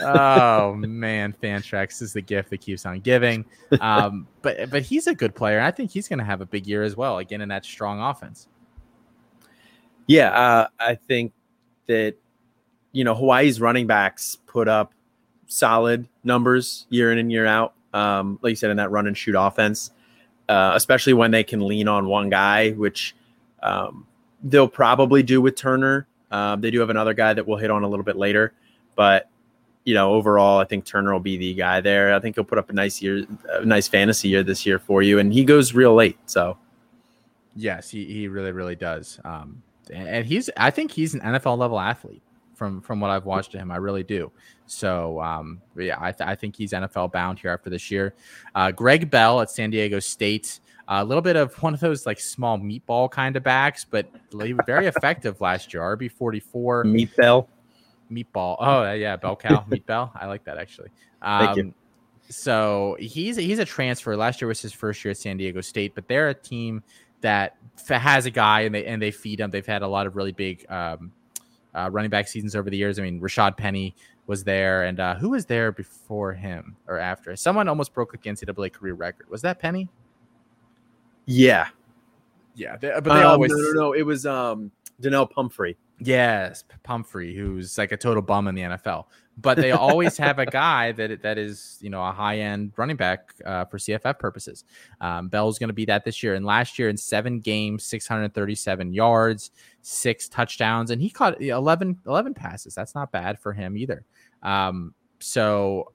[0.00, 3.44] Oh man, Fantrax is the gift that keeps on giving.
[3.80, 5.60] Um, but but he's a good player.
[5.60, 7.18] I think he's going to have a big year as well.
[7.18, 8.48] Again, in that strong offense.
[10.06, 11.32] Yeah, uh, I think
[11.86, 12.14] that
[12.92, 14.94] you know Hawaii's running backs put up
[15.46, 17.74] solid numbers year in and year out.
[17.92, 19.90] Um, like you said, in that run and shoot offense,
[20.48, 23.14] uh, especially when they can lean on one guy, which
[23.62, 24.06] um,
[24.42, 26.06] they'll probably do with Turner.
[26.30, 28.52] Um, they do have another guy that we'll hit on a little bit later,
[28.94, 29.28] but
[29.84, 32.12] you know, overall, I think Turner will be the guy there.
[32.12, 35.00] I think he'll put up a nice year, a nice fantasy year this year for
[35.00, 36.18] you, and he goes real late.
[36.26, 36.58] So,
[37.54, 39.20] yes, he, he really really does.
[39.24, 42.22] Um, and he's I think he's an NFL level athlete
[42.54, 43.70] from from what I've watched of him.
[43.70, 44.32] I really do.
[44.66, 48.14] So um, yeah, I, th- I think he's NFL bound here after this year.
[48.54, 52.20] Uh, Greg Bell at San Diego State a little bit of one of those like
[52.20, 55.82] small meatball kind of backs, but very effective last year.
[55.82, 57.48] RB forty four meat bell,
[58.10, 58.56] meatball.
[58.60, 60.12] Oh yeah, bell cow meat bell.
[60.14, 60.90] I like that actually.
[61.22, 61.74] Um, Thank you.
[62.28, 64.16] So he's he's a transfer.
[64.16, 66.82] Last year was his first year at San Diego State, but they're a team
[67.20, 67.56] that
[67.88, 69.50] has a guy and they and they feed him.
[69.50, 71.12] They've had a lot of really big um,
[71.74, 72.98] uh, running back seasons over the years.
[72.98, 73.94] I mean, Rashaad Penny
[74.26, 77.36] was there, and uh, who was there before him or after?
[77.36, 79.30] Someone almost broke the NCAA career record.
[79.30, 79.88] Was that Penny?
[81.26, 81.68] Yeah,
[82.54, 83.92] yeah, they, but they um, always no, no, no.
[83.92, 84.70] It was um
[85.00, 85.76] Donnel Pumphrey.
[85.98, 89.04] Yes, Pumphrey, who's like a total bum in the NFL.
[89.38, 92.96] But they always have a guy that that is, you know, a high end running
[92.96, 94.64] back uh, for CFF purposes.
[95.00, 96.34] Um, Bell's going to be that this year.
[96.34, 99.50] And last year in seven games, 637 yards,
[99.82, 102.74] six touchdowns, and he caught 11, 11 passes.
[102.74, 104.04] That's not bad for him either.
[104.42, 105.92] Um, so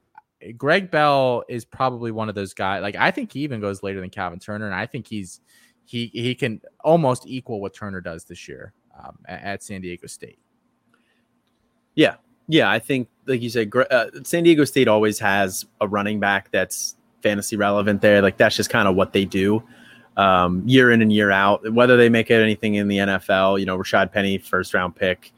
[0.56, 2.82] Greg Bell is probably one of those guys.
[2.82, 5.40] Like I think he even goes later than Calvin Turner, and I think he's
[5.84, 10.06] he he can almost equal what Turner does this year um, at, at, San Diego
[10.06, 10.38] State.
[11.94, 12.16] Yeah,
[12.48, 16.50] yeah, I think like you said, uh, San Diego State always has a running back
[16.50, 18.00] that's fantasy relevant.
[18.00, 19.62] There, like that's just kind of what they do
[20.16, 21.72] um, year in and year out.
[21.72, 25.32] Whether they make it anything in the NFL, you know, Rashaad Penny, first round pick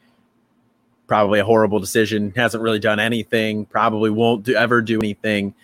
[1.06, 2.32] probably a horrible decision.
[2.34, 3.66] Hasn't really done anything.
[3.66, 5.54] Probably won't do, ever do anything.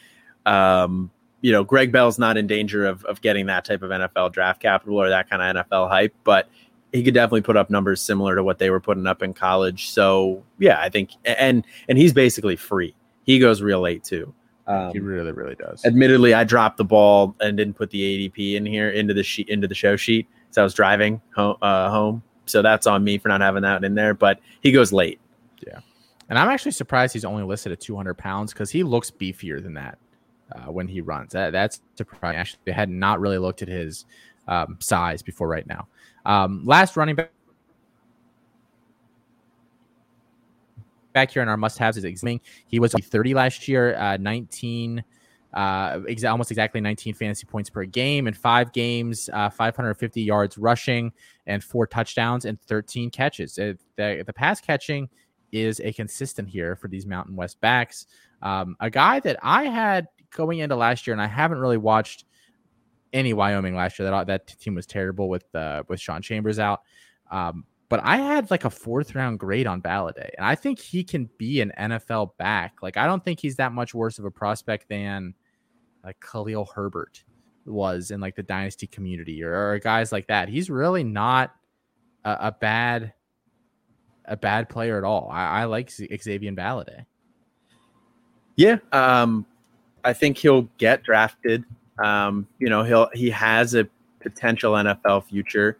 [0.47, 1.11] Um,
[1.41, 4.61] you know, Greg Bell's not in danger of, of getting that type of NFL draft
[4.61, 6.49] capital or that kind of NFL hype, but
[6.93, 9.91] he could definitely put up numbers similar to what they were putting up in college.
[9.91, 12.95] So yeah, I think and and he's basically free.
[13.25, 14.35] He goes real late too.
[14.67, 15.85] Um, he really, really does.
[15.85, 19.49] Admittedly, I dropped the ball and didn't put the ADP in here into the sheet
[19.49, 20.29] into the show sheet.
[20.51, 22.23] So I was driving home, uh, home.
[22.47, 24.15] So that's on me for not having that in there.
[24.15, 25.21] But he goes late.
[25.67, 25.81] Yeah,
[26.29, 29.75] and I'm actually surprised he's only listed at 200 pounds because he looks beefier than
[29.75, 29.99] that
[30.53, 31.33] uh, when he runs.
[31.33, 32.39] That, that's surprising.
[32.39, 34.05] Actually, I had not really looked at his
[34.49, 35.89] um, size before right now.
[36.25, 37.33] Um, last running back.
[41.13, 42.41] Back here in our must-haves is examining.
[42.69, 45.03] He was 30 last year, uh, 19,
[45.53, 50.57] uh, ex- almost exactly 19 fantasy points per game in five games, uh, 550 yards
[50.57, 51.13] rushing,
[51.49, 53.57] and four touchdowns and 13 catches.
[53.57, 55.09] The, the pass catching
[55.53, 58.07] is a consistent here for these Mountain West backs.
[58.43, 62.25] Um, a guy that I had going into last year, and I haven't really watched
[63.13, 64.11] any Wyoming last year.
[64.11, 66.83] That that team was terrible with uh, with Sean Chambers out.
[67.31, 71.03] Um, but I had like a fourth round grade on Valladay, and I think he
[71.03, 72.77] can be an NFL back.
[72.83, 75.35] Like I don't think he's that much worse of a prospect than
[76.05, 77.25] like Khalil Herbert
[77.67, 80.49] was in like the dynasty community or, or guys like that.
[80.49, 81.55] He's really not
[82.25, 83.13] a, a, bad
[84.25, 85.29] a bad player at all.
[85.33, 87.05] I, I like Xavier Valladay.
[88.57, 89.47] Yeah, um,
[90.05, 91.65] I think he'll get drafted.
[92.03, 93.89] Um, you know, he'll he has a
[94.21, 95.79] potential NFL future,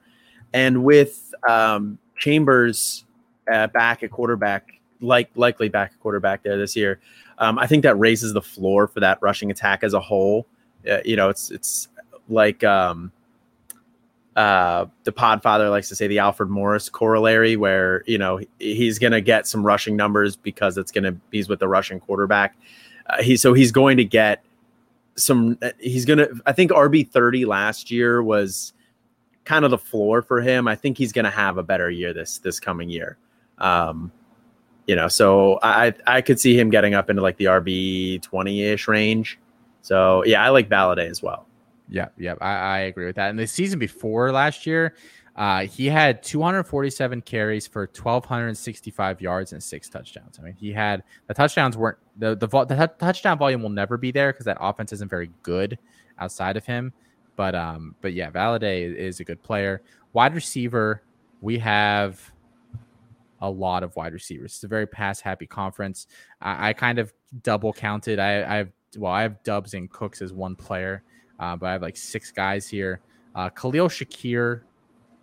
[0.53, 3.05] and with um, Chambers
[3.53, 7.01] uh, back at quarterback, like likely back at quarterback there this year,
[7.39, 10.47] um, I think that raises the floor for that rushing attack as a whole.
[10.89, 11.89] Uh, you know, it's it's
[12.29, 13.13] like um,
[14.37, 19.13] uh, the Podfather likes to say the Alfred Morris corollary, where you know he's going
[19.13, 22.57] to get some rushing numbers because it's going to he's with the rushing quarterback.
[23.07, 24.45] Uh, he so he's going to get
[25.17, 28.73] some he's gonna i think rb 30 last year was
[29.45, 30.69] kind of the floor for him.
[30.69, 33.19] I think he's gonna have a better year this this coming year.
[33.59, 34.13] Um
[34.87, 38.87] you know so i i could see him getting up into like the rb 20ish
[38.87, 39.39] range.
[39.83, 41.47] So yeah i like Valladay as well
[41.91, 44.95] yeah yeah I, I agree with that and the season before last year
[45.37, 50.39] uh, he had 247 carries for 1,265 yards and six touchdowns.
[50.39, 53.97] I mean, he had the touchdowns weren't the the, the t- touchdown volume will never
[53.97, 55.79] be there because that offense isn't very good
[56.19, 56.93] outside of him.
[57.37, 59.83] But um, but yeah, Valladay is a good player.
[60.13, 61.03] Wide receiver,
[61.41, 62.21] we have
[63.41, 64.53] a lot of wide receivers.
[64.57, 66.07] It's a very pass happy conference.
[66.43, 68.19] I, I kind of double counted.
[68.19, 68.69] I, I, have
[68.99, 71.03] well, I have Doubs and Cooks as one player,
[71.41, 73.01] uh, but I have like six guys here.
[73.35, 74.61] Uh, Khalil Shakir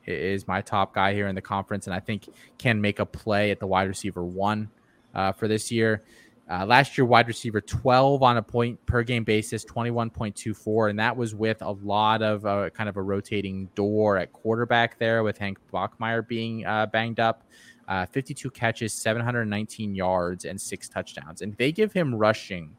[0.05, 3.51] is my top guy here in the conference, and I think can make a play
[3.51, 4.70] at the wide receiver one
[5.13, 6.03] uh, for this year.
[6.49, 10.89] Uh, last year, wide receiver 12 on a point per game basis, 21.24.
[10.89, 14.97] And that was with a lot of uh, kind of a rotating door at quarterback
[14.97, 17.43] there with Hank Bachmeier being uh, banged up.
[17.89, 21.41] Uh, 52 catches, 719 yards, and six touchdowns.
[21.41, 22.76] And they give him rushing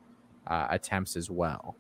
[0.47, 1.77] uh, attempts as well.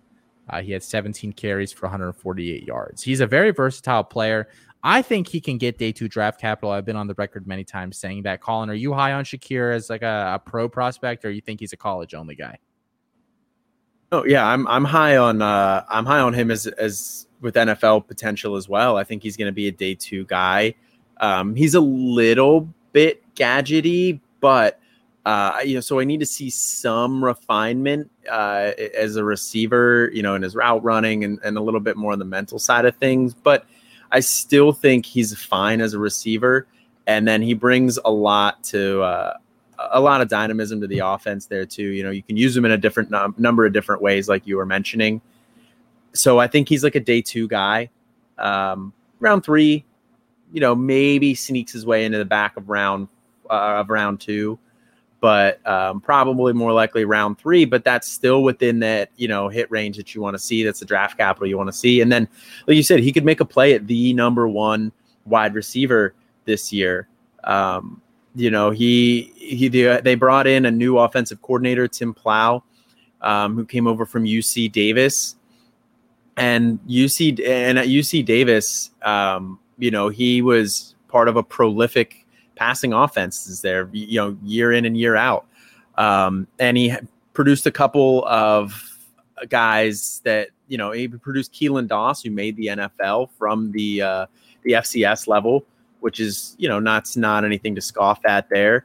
[0.50, 3.02] Uh, he had 17 carries for 148 yards.
[3.02, 4.48] He's a very versatile player.
[4.82, 6.70] I think he can get day two draft capital.
[6.70, 8.40] I've been on the record many times saying that.
[8.40, 11.60] Colin, are you high on Shakir as like a, a pro prospect, or you think
[11.60, 12.58] he's a college only guy?
[14.10, 18.06] Oh yeah, I'm I'm high on uh, I'm high on him as as with NFL
[18.06, 18.96] potential as well.
[18.96, 20.74] I think he's going to be a day two guy.
[21.20, 24.80] Um, he's a little bit gadgety, but
[25.28, 30.22] uh, you know, so I need to see some refinement uh, as a receiver, you
[30.22, 32.86] know, in his route running and, and a little bit more on the mental side
[32.86, 33.34] of things.
[33.34, 33.66] But
[34.10, 36.66] I still think he's fine as a receiver,
[37.06, 39.34] and then he brings a lot to uh,
[39.92, 41.88] a lot of dynamism to the offense there too.
[41.90, 44.46] You know, you can use him in a different num- number of different ways, like
[44.46, 45.20] you were mentioning.
[46.14, 47.90] So I think he's like a day two guy.
[48.38, 49.84] Um, round three,
[50.54, 53.08] you know, maybe sneaks his way into the back of round
[53.50, 54.58] uh, of round two
[55.20, 57.64] but um, probably more likely round three.
[57.64, 60.62] But that's still within that you know hit range that you want to see.
[60.62, 62.00] That's the draft capital you want to see.
[62.00, 62.28] And then,
[62.66, 64.92] like you said, he could make a play at the number one
[65.24, 66.14] wide receiver
[66.44, 67.08] this year.
[67.44, 68.00] Um,
[68.34, 72.62] you know, he he they brought in a new offensive coordinator, Tim Plough,
[73.20, 75.36] um, who came over from UC Davis,
[76.36, 82.17] and UC and at UC Davis, um, you know, he was part of a prolific
[82.58, 85.46] passing offenses there, you know, year in and year out.
[85.96, 86.94] Um, and he
[87.32, 88.84] produced a couple of
[89.48, 94.26] guys that you know he produced Keelan Doss, who made the NFL from the uh,
[94.62, 95.64] the FCS level,
[96.00, 98.84] which is you know not not anything to scoff at there.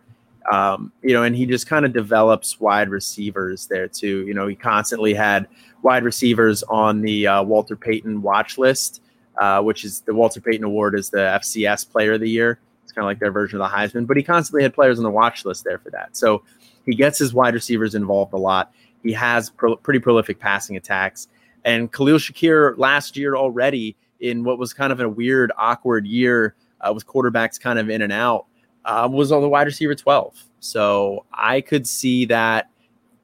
[0.51, 4.25] Um, you know, and he just kind of develops wide receivers there too.
[4.27, 5.47] You know, he constantly had
[5.83, 9.01] wide receivers on the uh, Walter Payton watch list
[9.37, 12.59] uh, which is the Walter Payton Award, is the FCS Player of the Year.
[12.95, 15.09] Kind of like their version of the Heisman, but he constantly had players on the
[15.09, 16.15] watch list there for that.
[16.15, 16.43] So
[16.85, 18.73] he gets his wide receivers involved a lot.
[19.01, 21.27] He has pro- pretty prolific passing attacks.
[21.65, 26.55] And Khalil Shakir last year already in what was kind of a weird, awkward year
[26.81, 28.45] uh, with quarterbacks kind of in and out
[28.85, 30.43] uh, was on the wide receiver 12.
[30.59, 32.69] So I could see that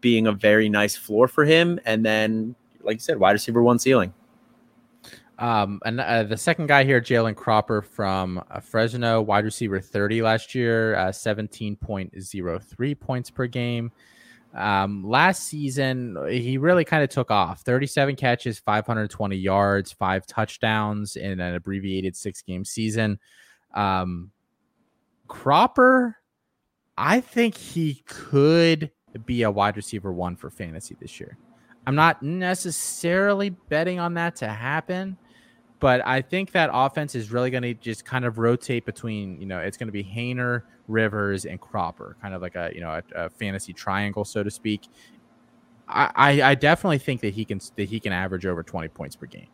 [0.01, 1.79] being a very nice floor for him.
[1.85, 4.13] And then, like you said, wide receiver one ceiling.
[5.40, 10.22] Um, and uh, the second guy here, Jalen Cropper from uh, Fresno, wide receiver 30
[10.22, 13.91] last year, uh, 17.03 points per game.
[14.53, 21.16] Um, last season, he really kind of took off 37 catches, 520 yards, five touchdowns
[21.16, 23.18] in an abbreviated six game season.
[23.74, 24.32] Um,
[25.30, 26.18] Cropper,
[26.98, 28.91] I think he could
[29.26, 31.38] be a wide receiver one for fantasy this year.
[31.88, 35.18] I'm not necessarily betting on that to happen
[35.80, 39.47] but I think that offense is really going to just kind of rotate between, you
[39.47, 42.89] know, it's going to be Haener, Rivers, and Cropper, kind of like a, you know,
[42.89, 44.88] a, a fantasy triangle, so to speak.
[45.88, 49.15] I, I, I definitely think that he can that he can average over 20 points
[49.15, 49.47] per game.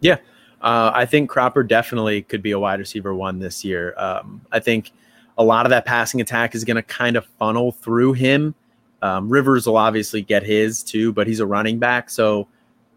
[0.00, 0.16] Yeah,
[0.62, 3.94] uh, I think Cropper definitely could be a wide receiver one this year.
[3.98, 4.92] Um, I think
[5.36, 8.54] a lot of that passing attack is going to kind of funnel through him.
[9.02, 12.48] Um, Rivers will obviously get his too, but he's a running back, so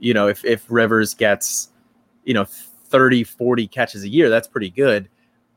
[0.01, 1.69] you know, if, if Rivers gets,
[2.25, 5.07] you know, 30, 40 catches a year, that's pretty good.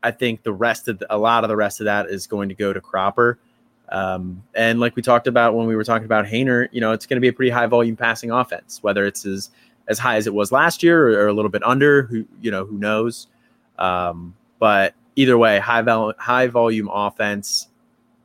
[0.03, 2.47] I think the rest of the, a lot of the rest of that is going
[2.49, 3.39] to go to Cropper.
[3.89, 7.07] Um, and like we talked about when we were talking about Haener, you know, it's
[7.07, 9.49] going to be a pretty high volume passing offense, whether it's as,
[9.87, 12.51] as high as it was last year or, or a little bit under, who, you
[12.51, 13.27] know, who knows?
[13.79, 17.67] Um, but either way, high, vol- high volume offense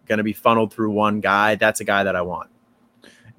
[0.06, 1.54] going to be funneled through one guy.
[1.54, 2.50] That's a guy that I want.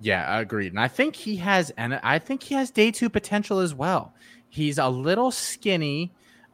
[0.02, 0.72] Yeah, agreed.
[0.72, 4.14] And I think he has, and I think he has day two potential as well.
[4.49, 6.11] He's a little skinny.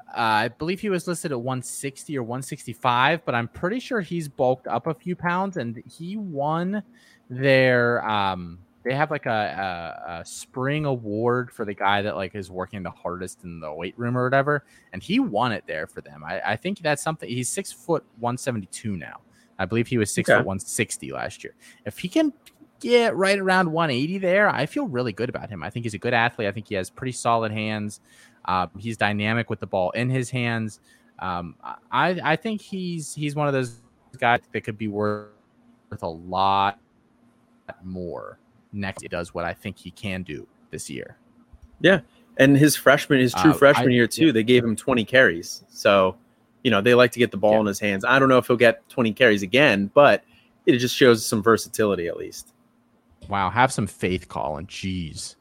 [0.09, 4.27] Uh, I believe he was listed at 160 or 165, but I'm pretty sure he's
[4.27, 5.57] bulked up a few pounds.
[5.57, 6.83] And he won
[7.29, 9.29] their, um, they have like a,
[10.07, 13.73] a, a, spring award for the guy that like is working the hardest in the
[13.73, 14.65] weight room or whatever.
[14.91, 16.23] And he won it there for them.
[16.25, 17.29] I, I think that's something.
[17.29, 19.21] He's six foot 172 now.
[19.59, 20.37] I believe he was six okay.
[20.37, 21.55] foot 160 last year.
[21.85, 22.31] If he can
[22.79, 25.63] get right around 180 there, I feel really good about him.
[25.63, 26.47] I think he's a good athlete.
[26.47, 27.99] I think he has pretty solid hands.
[28.45, 30.79] Uh, he's dynamic with the ball in his hands.
[31.19, 31.55] Um,
[31.91, 33.81] I I think he's he's one of those
[34.19, 35.29] guys that could be worth
[36.01, 36.79] a lot
[37.83, 38.39] more
[38.71, 39.03] next.
[39.03, 41.17] It does what I think he can do this year.
[41.79, 42.01] Yeah,
[42.37, 44.31] and his freshman, his true uh, freshman I, year too, yeah.
[44.31, 45.63] they gave him 20 carries.
[45.69, 46.15] So,
[46.63, 47.59] you know, they like to get the ball yeah.
[47.61, 48.05] in his hands.
[48.05, 50.23] I don't know if he'll get 20 carries again, but
[50.65, 52.53] it just shows some versatility at least.
[53.29, 54.67] Wow, have some faith, Colin.
[54.67, 55.35] Jeez.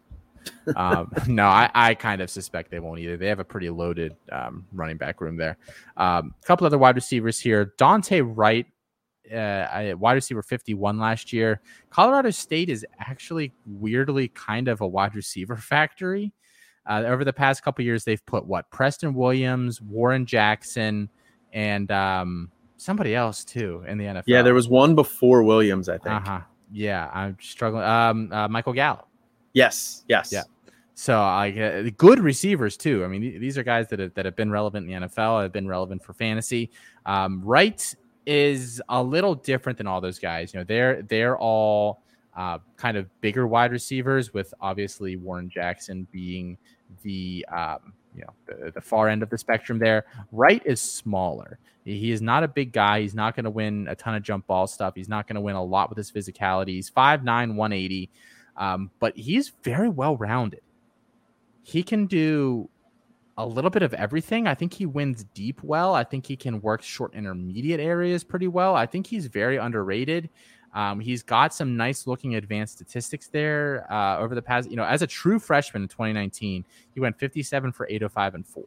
[0.75, 3.17] um, no, I, I kind of suspect they won't either.
[3.17, 5.57] They have a pretty loaded um, running back room there.
[5.97, 7.75] Um, a couple other wide receivers here.
[7.79, 8.67] Dante Wright,
[9.33, 11.61] uh, wide receiver 51 last year.
[11.91, 16.33] Colorado State is actually weirdly kind of a wide receiver factory.
[16.89, 21.09] Uh, over the past couple years, they've put what Preston Williams, Warren Jackson,
[21.53, 24.23] and um, somebody else too in the NFL.
[24.27, 26.15] Yeah, there was one before Williams, I think.
[26.15, 26.41] Uh-huh.
[26.73, 27.85] Yeah, I'm struggling.
[27.85, 29.07] Um, uh, Michael Gallup.
[29.53, 30.05] Yes.
[30.09, 30.33] Yes.
[30.33, 30.43] Yeah.
[30.95, 33.05] So I uh, good receivers too.
[33.05, 35.53] I mean, these are guys that have, that have been relevant in the NFL, have
[35.53, 36.71] been relevant for fantasy.
[37.05, 37.95] Um, Wright
[38.25, 40.53] is a little different than all those guys.
[40.53, 42.03] You know, they're they're all
[42.37, 46.57] uh, kind of bigger wide receivers, with obviously Warren Jackson being
[47.03, 50.07] the um, you know the, the far end of the spectrum there.
[50.33, 51.59] Wright is smaller.
[51.85, 53.01] He is not a big guy.
[53.01, 54.95] He's not going to win a ton of jump ball stuff.
[54.97, 56.71] He's not going to win a lot with his physicality.
[56.71, 58.11] He's 5'9, 180,
[58.57, 60.63] um, but he's very well rounded.
[61.63, 62.69] He can do
[63.39, 64.47] a little bit of everything.
[64.47, 65.95] I think he wins deep well.
[65.95, 68.75] I think he can work short intermediate areas pretty well.
[68.75, 70.31] I think he's very underrated.
[70.77, 74.85] Um, he's got some nice looking advanced statistics there uh, over the past, you know,
[74.85, 78.67] as a true freshman in 2019, he went 57 for 805 and four.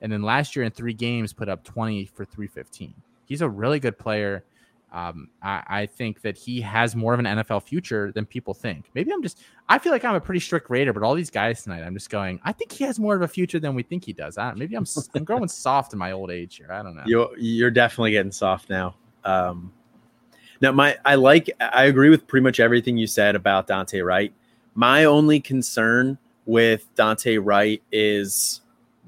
[0.00, 2.92] And then last year in three games, put up 20 for 315.
[3.26, 4.44] He's a really good player.
[4.90, 8.88] Um, I, I, think that he has more of an NFL future than people think.
[8.94, 11.62] Maybe I'm just, I feel like I'm a pretty strict rater, but all these guys
[11.62, 14.04] tonight, I'm just going, I think he has more of a future than we think
[14.04, 14.38] he does.
[14.38, 16.72] I, maybe I'm, I'm growing soft in my old age here.
[16.72, 17.02] I don't know.
[17.06, 18.96] You're, you're definitely getting soft now.
[19.24, 19.72] Um,
[20.60, 24.32] now, my, I like, I agree with pretty much everything you said about Dante Wright.
[24.74, 28.60] My only concern with Dante Wright is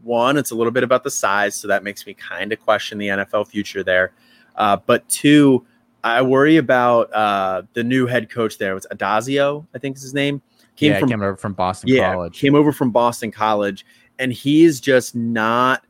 [0.03, 2.99] one, it's a little bit about the size, so that makes me kind of question
[2.99, 4.13] the NFL future there.
[4.57, 5.65] Uh, but two,
[6.05, 8.77] I worry about uh, the new head coach there.
[8.77, 10.43] It's Addazio, I think is his name.
[10.77, 12.39] Came yeah, from came over from Boston yeah, College.
[12.39, 13.85] Came over from Boston College,
[14.19, 15.85] and he's just not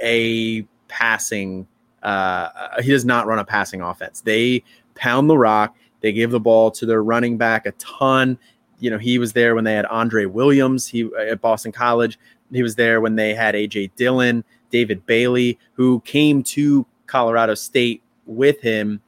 [0.00, 1.66] a passing.
[2.02, 4.20] Uh, he does not run a passing offense.
[4.20, 4.62] They
[4.98, 5.76] pound the rock.
[6.00, 8.38] They give the ball to their running back a ton.
[8.78, 10.86] You know, he was there when they had Andre Williams.
[10.86, 12.18] He uh, at Boston College.
[12.52, 18.02] He was there when they had AJ Dillon, David Bailey, who came to Colorado State
[18.26, 19.00] with him.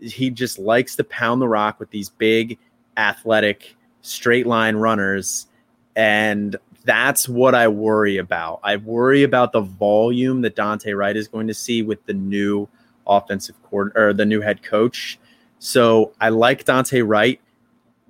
[0.00, 2.58] He just likes to pound the rock with these big,
[2.96, 5.46] athletic, straight line runners.
[5.94, 8.60] And that's what I worry about.
[8.62, 12.68] I worry about the volume that Dante Wright is going to see with the new
[13.06, 15.18] offensive coordinator or the new head coach.
[15.64, 17.40] So I like Dante Wright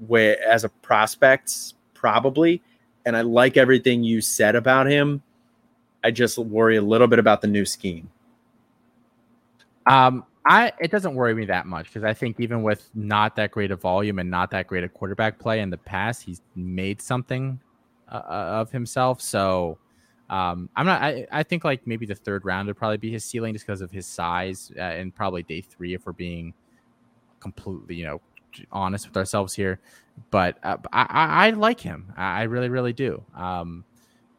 [0.07, 2.62] where as a prospect, probably.
[3.05, 5.23] And I like everything you said about him.
[6.03, 8.11] I just worry a little bit about the new scheme.
[9.85, 13.51] Um, I it doesn't worry me that much because I think even with not that
[13.51, 17.03] great a volume and not that great a quarterback play in the past, he's made
[17.03, 17.61] something
[18.11, 19.20] uh, uh, of himself.
[19.20, 19.77] So
[20.31, 21.03] um, I'm not.
[21.03, 23.83] I, I think like maybe the third round would probably be his ceiling just because
[23.83, 26.55] of his size uh, and probably day three if we're being
[27.43, 28.20] completely you know
[28.70, 29.81] honest with ourselves here.
[30.31, 32.12] But uh, I, I, like him.
[32.16, 33.23] I really really do.
[33.35, 33.85] Um,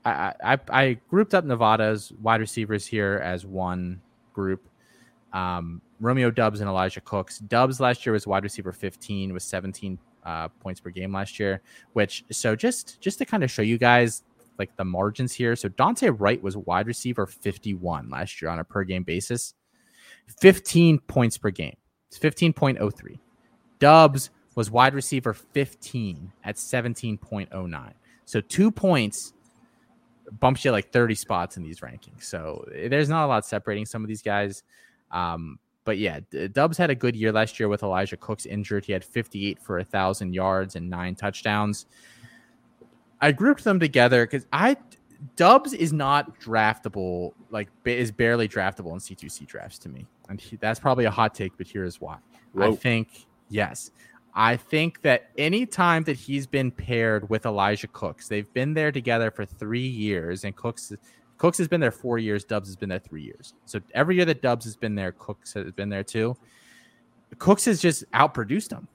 [0.06, 4.02] I, I I grouped up Nevada's wide receivers here as one
[4.34, 4.68] group
[5.34, 7.40] um, Romeo Doubs and Elijah Cooks.
[7.40, 11.62] Doubs last year was wide receiver 15 with 17 uh, points per game last year.
[11.94, 14.24] Which so just just to kind of show you guys
[14.60, 15.56] like the margins here.
[15.56, 19.56] So Dante Wright was wide receiver 51 last year on a per game basis,
[20.40, 21.76] 15 points per game.
[22.14, 23.18] It's 15.03.
[23.80, 27.94] Doubs was wide receiver 15 at 17.09.
[28.26, 29.34] So two points
[30.40, 32.24] bumps you like 30 spots in these rankings.
[32.24, 34.64] So there's not a lot separating some of these guys.
[35.12, 36.20] Um, but yeah,
[36.52, 38.86] Doubs had a good year last year with Elijah Cooks injured.
[38.86, 41.88] He had 58 for a thousand yards and nine touchdowns.
[43.22, 44.78] I grouped them together because I
[45.36, 50.58] Doubs is not draftable, like is barely draftable in C2C drafts to me, and he,
[50.58, 51.58] that's probably a hot take.
[51.58, 52.18] But here is why.
[52.54, 52.72] Whoa.
[52.72, 53.92] I think yes,
[54.34, 58.92] I think that any time that he's been paired with Elijah Cooks, they've been there
[58.92, 60.92] together for three years, and Cooks
[61.38, 62.44] Cooks has been there four years.
[62.44, 63.54] Doubs has been there three years.
[63.66, 66.36] So every year that Doubs has been there, Cooks has been there too.
[67.38, 68.88] Cooks has just outproduced him.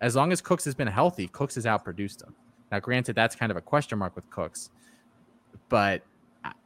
[0.00, 2.34] As long as Cooks has been healthy, Cooks has outproduced him.
[2.70, 4.70] Now, granted, that's kind of a question mark with Cooks,
[5.68, 6.02] but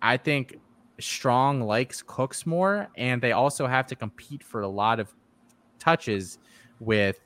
[0.01, 0.59] I think
[1.01, 5.13] Strong likes Cooks more, and they also have to compete for a lot of
[5.79, 6.39] touches
[6.81, 7.21] with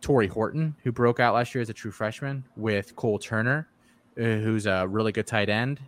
[0.00, 3.68] Tory Horton, who broke out last year as a true freshman, with Cole Turner,
[4.18, 5.80] uh, who's a really good tight end,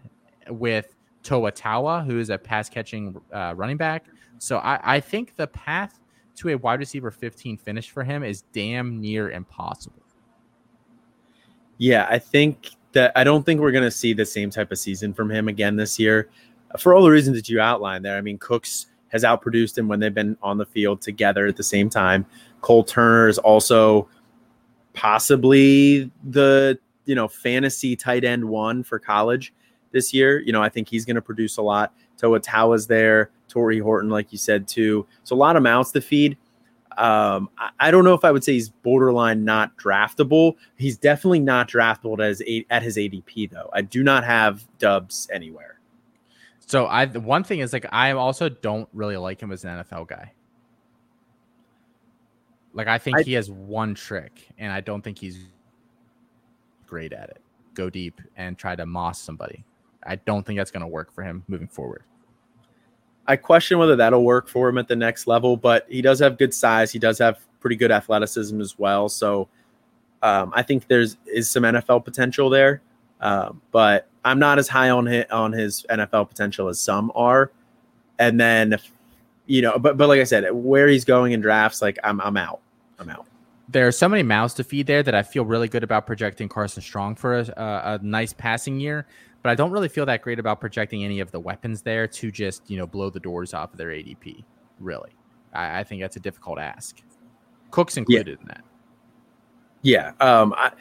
[0.48, 4.06] with Toa Taua, who is a pass catching uh, running back.
[4.38, 6.00] So I, I think the path
[6.36, 10.02] to a wide receiver 15 finish for him is damn near impossible.
[11.78, 14.78] Yeah, I think that I don't think we're going to see the same type of
[14.78, 16.30] season from him again this year
[16.70, 18.16] uh, for all the reasons that you outlined there.
[18.16, 21.62] I mean, Cooks has outproduced him when they've been on the field together at the
[21.62, 22.24] same time.
[22.62, 24.08] Cole Turner is also
[24.94, 29.52] possibly the, you know, fantasy tight end one for college
[29.92, 30.40] this year.
[30.40, 31.92] You know, I think he's going to produce a lot.
[32.16, 35.06] Toa Taua's there, Tory Horton, like you said, too.
[35.22, 36.38] So a lot of mouths to feed.
[36.96, 40.56] Um, I, don't know if I would say he's borderline not draftable.
[40.76, 43.68] He's definitely not draftable as at his ADP though.
[43.72, 45.78] I do not have Doubs anywhere.
[46.66, 49.84] So I the one thing is like I also don't really like him as an
[49.84, 50.32] NFL guy.
[52.72, 55.46] Like I think I, he has one trick, and I don't think he's
[56.86, 57.40] great at it.
[57.74, 59.64] Go deep and try to moss somebody.
[60.04, 62.02] I don't think that's going to work for him moving forward.
[63.28, 66.38] I question whether that'll work for him at the next level, but he does have
[66.38, 66.92] good size.
[66.92, 69.08] He does have pretty good athleticism as well.
[69.08, 69.48] So
[70.22, 72.80] um, I think there's is some NFL potential there,
[73.20, 77.50] um, but I'm not as high on his, on his NFL potential as some are.
[78.18, 78.78] And then,
[79.46, 82.36] you know, but but like I said, where he's going in drafts, like I'm I'm
[82.36, 82.60] out.
[82.98, 83.26] I'm out.
[83.68, 86.48] There are so many mouths to feed there that I feel really good about projecting
[86.48, 89.06] Carson Strong for a, a, a nice passing year
[89.46, 92.32] but I don't really feel that great about projecting any of the weapons there to
[92.32, 94.42] just you know blow the doors off of their ADP.
[94.80, 95.12] Really,
[95.54, 97.00] I, I think that's a difficult ask.
[97.70, 98.42] Cooks included yeah.
[98.42, 98.64] in that.
[99.82, 100.72] Yeah, um, I,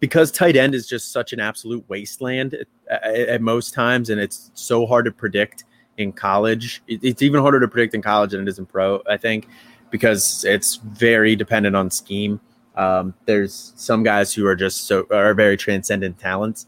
[0.00, 2.54] because tight end is just such an absolute wasteland
[2.90, 5.62] at, at, most times, and it's so hard to predict
[5.98, 6.82] in college.
[6.88, 9.04] It, it's even harder to predict in college than it is in pro.
[9.08, 9.46] I think
[9.90, 12.40] because it's very dependent on scheme.
[12.74, 16.66] Um, there's some guys who are just so are very transcendent talents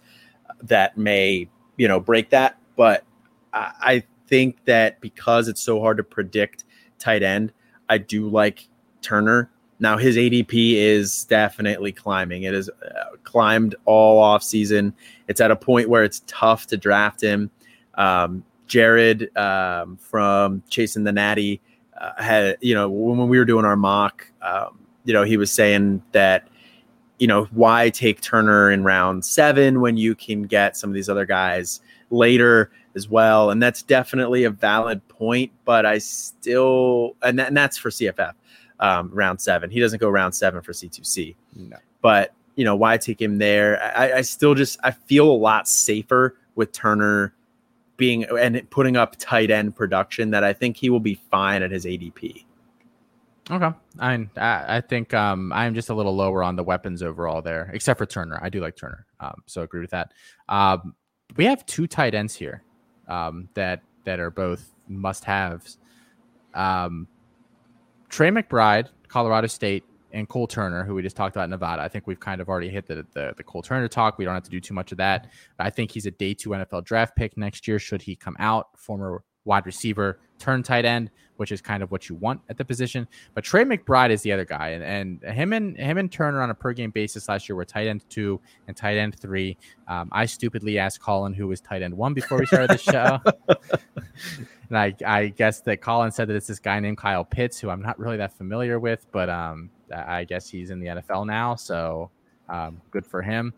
[0.62, 2.58] that may you know break that.
[2.76, 3.04] But
[3.52, 6.64] I, I think that because it's so hard to predict
[6.98, 7.52] tight end,
[7.88, 8.68] I do like
[9.02, 9.50] Turner
[9.80, 12.42] now his ADP is definitely climbing.
[12.42, 14.94] It has uh, climbed all off season.
[15.26, 17.50] It's at a point where it's tough to draft him.
[17.94, 21.62] Um, Jared um, from Chasing the Natty
[21.98, 25.50] uh, had, you know, when we were doing our mock, um, you know, he was
[25.50, 26.46] saying that,
[27.20, 31.08] you know, why take Turner in round seven when you can get some of these
[31.08, 33.50] other guys later as well?
[33.50, 38.32] And that's definitely a valid point, but I still, and, that, and that's for CFF
[38.80, 39.70] um, round seven.
[39.70, 41.36] He doesn't go round seven for C2C.
[41.54, 41.76] No.
[42.00, 43.80] But, you know, why take him there?
[43.94, 47.34] I, I still just, I feel a lot safer with Turner
[47.98, 51.70] being and putting up tight end production that I think he will be fine at
[51.70, 52.46] his ADP.
[53.50, 57.70] Okay, I I think um, I'm just a little lower on the weapons overall there,
[57.72, 58.38] except for Turner.
[58.40, 60.12] I do like Turner, um, so agree with that.
[60.48, 60.94] Um,
[61.36, 62.62] we have two tight ends here
[63.08, 65.78] um, that that are both must haves.
[66.54, 67.08] Um,
[68.08, 71.82] Trey McBride, Colorado State, and Cole Turner, who we just talked about in Nevada.
[71.82, 74.18] I think we've kind of already hit the, the, the Cole Turner talk.
[74.18, 75.28] We don't have to do too much of that.
[75.58, 77.78] I think he's a day two NFL draft pick next year.
[77.78, 82.08] Should he come out, former wide receiver, turn tight end, which is kind of what
[82.08, 83.08] you want at the position.
[83.34, 84.84] But Trey McBride is the other guy, and,
[85.22, 87.86] and him and him and Turner on a per game basis last year were tight
[87.86, 89.56] end two and tight end three.
[89.88, 93.18] Um, I stupidly asked Colin who was tight end one before we started the show.
[94.68, 97.70] and I, I guess that Colin said that it's this guy named Kyle Pitts, who
[97.70, 101.54] I'm not really that familiar with, but um, I guess he's in the NFL now,
[101.54, 102.10] so
[102.50, 103.54] um, good for him.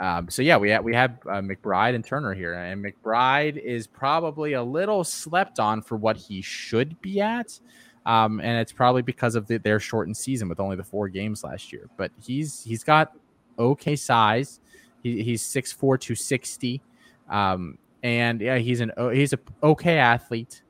[0.00, 3.86] Um, so yeah, we have we have uh, McBride and Turner here, and McBride is
[3.86, 7.60] probably a little slept on for what he should be at,
[8.06, 11.44] um, and it's probably because of the, their shortened season with only the four games
[11.44, 11.90] last year.
[11.98, 13.12] But he's he's got
[13.58, 14.60] okay size.
[15.02, 16.82] He, he's 6'4", 260.
[17.28, 20.62] Um, and yeah, he's an he's a okay athlete,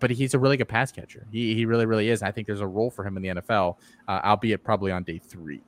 [0.00, 1.28] but he's a really good pass catcher.
[1.30, 2.24] He he really really is.
[2.24, 3.76] I think there's a role for him in the NFL,
[4.08, 5.62] uh, albeit probably on day three.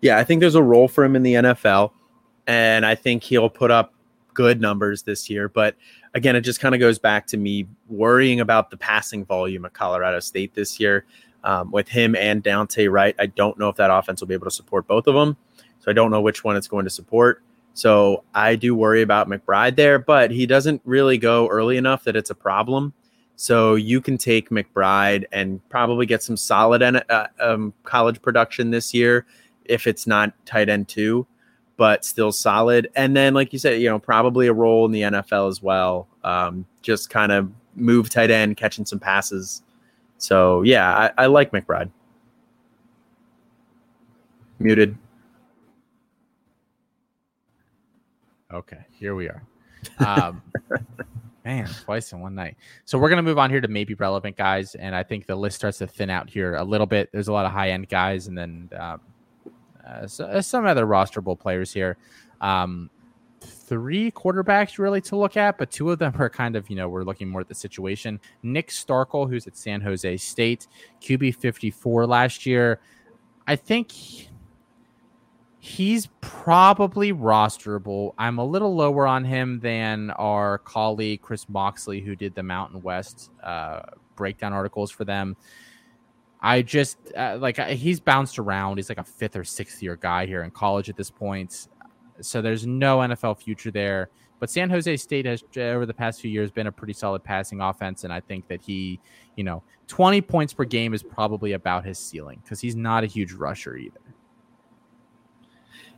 [0.00, 1.92] Yeah, I think there's a role for him in the NFL,
[2.46, 3.92] and I think he'll put up
[4.32, 5.48] good numbers this year.
[5.48, 5.76] But
[6.14, 9.74] again, it just kind of goes back to me worrying about the passing volume at
[9.74, 11.04] Colorado State this year
[11.44, 13.14] um, with him and Dante Wright.
[13.18, 15.36] I don't know if that offense will be able to support both of them,
[15.80, 17.42] so I don't know which one it's going to support.
[17.74, 22.16] So I do worry about McBride there, but he doesn't really go early enough that
[22.16, 22.92] it's a problem.
[23.36, 28.92] So you can take McBride and probably get some solid uh, um, college production this
[28.92, 29.24] year
[29.70, 31.26] if it's not tight end two,
[31.76, 32.90] but still solid.
[32.94, 36.08] And then, like you said, you know, probably a role in the NFL as well.
[36.24, 39.62] Um, just kind of move tight end, catching some passes.
[40.18, 41.90] So yeah, I, I like McBride.
[44.58, 44.98] Muted.
[48.52, 49.42] Okay, here we are.
[50.00, 50.42] Um,
[51.44, 52.56] man, twice in one night.
[52.84, 55.56] So we're gonna move on here to maybe relevant guys, and I think the list
[55.56, 57.08] starts to thin out here a little bit.
[57.12, 59.00] There's a lot of high end guys, and then um,
[59.86, 61.96] uh, so, uh, some other rosterable players here.
[62.40, 62.90] Um,
[63.40, 66.88] three quarterbacks really to look at, but two of them are kind of, you know,
[66.88, 68.20] we're looking more at the situation.
[68.42, 70.66] Nick Starkel, who's at San Jose State,
[71.00, 72.80] QB 54 last year.
[73.46, 73.92] I think
[75.60, 78.14] he's probably rosterable.
[78.18, 82.82] I'm a little lower on him than our colleague Chris Moxley, who did the Mountain
[82.82, 83.82] West uh,
[84.16, 85.36] breakdown articles for them.
[86.42, 88.78] I just uh, like he's bounced around.
[88.78, 91.68] He's like a fifth or sixth year guy here in college at this point.
[92.20, 94.10] So there's no NFL future there.
[94.38, 97.60] But San Jose State has over the past few years been a pretty solid passing
[97.60, 98.98] offense, and I think that he,
[99.36, 103.06] you know, 20 points per game is probably about his ceiling because he's not a
[103.06, 104.00] huge rusher either.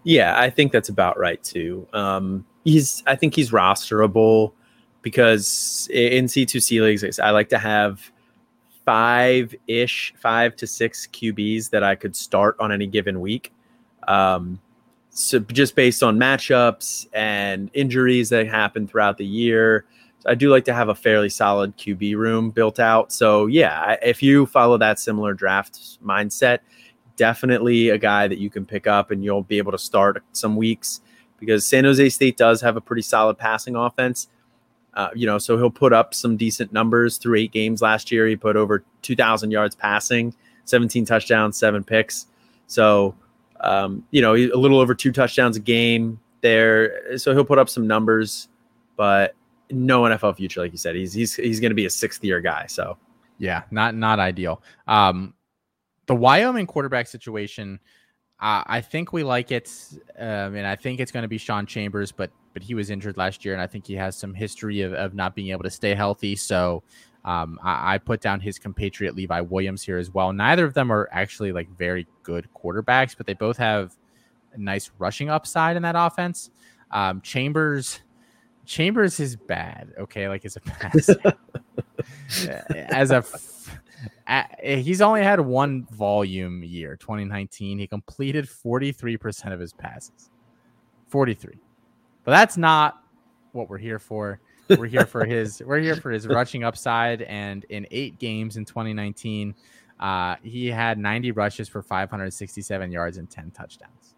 [0.03, 1.87] Yeah, I think that's about right too.
[1.93, 4.55] Um, he's, I think he's rosterable
[5.03, 8.11] because in C2C leagues, I like to have
[8.85, 13.53] five ish, five to six QBs that I could start on any given week.
[14.09, 14.61] Um,
[15.11, 19.85] so just based on matchups and injuries that happen throughout the year,
[20.25, 23.13] I do like to have a fairly solid QB room built out.
[23.13, 26.61] So yeah, if you follow that similar draft mindset,
[27.17, 30.57] definitely a guy that you can pick up and you'll be able to start some
[30.57, 31.01] weeks
[31.39, 34.29] because San Jose State does have a pretty solid passing offense.
[34.95, 38.27] Uh, you know, so he'll put up some decent numbers through eight games last year.
[38.27, 42.27] He put over 2,000 yards passing, 17 touchdowns, seven picks.
[42.67, 43.15] So,
[43.61, 47.17] um, you know, a little over two touchdowns a game there.
[47.19, 48.49] So he'll put up some numbers,
[48.97, 49.35] but
[49.71, 50.95] no NFL future, like you said.
[50.95, 52.67] He's he's he's going to be a sixth year guy.
[52.67, 52.99] So,
[53.39, 54.63] yeah, not not ideal.
[54.87, 55.35] Um,
[56.07, 57.81] the Wyoming quarterback situation.
[58.45, 59.71] I think we like it,
[60.19, 63.17] um, and I think it's going to be Sean Chambers, but but he was injured
[63.17, 65.71] last year, and I think he has some history of, of not being able to
[65.71, 66.37] stay healthy.
[66.37, 66.83] So
[67.25, 70.33] Um, I, I, put down his compatriot Levi Williams here as well.
[70.33, 73.97] Neither of them are actually like very good quarterbacks, but they both have
[74.53, 76.51] a nice rushing upside in that offense.
[76.91, 78.01] Um, Chambers,
[78.67, 79.93] Chambers is bad.
[80.01, 81.11] Okay, like as a pass,
[82.75, 83.25] as a
[84.63, 87.79] he's only had one volume year, 2019.
[87.79, 90.31] He completed 43% of his passes.
[91.09, 91.55] 43.
[92.25, 93.03] But that's not
[93.53, 94.41] what we're here for.
[94.69, 98.65] We're here for his we're here for his rushing upside and in 8 games in
[98.65, 99.55] 2019,
[100.01, 104.15] uh, he had 90 rushes for 567 yards and 10 touchdowns.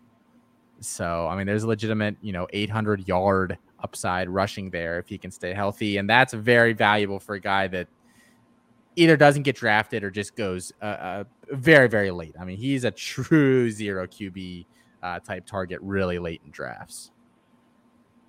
[0.81, 5.19] So, I mean, there's a legitimate, you know, 800 yard upside rushing there if he
[5.19, 7.89] can stay healthy and that's very valuable for a guy that
[8.97, 12.35] either doesn't get drafted or just goes uh, uh, very very late.
[12.39, 14.67] I mean, he's a true zero QB
[15.03, 17.11] uh, type target really late in drafts.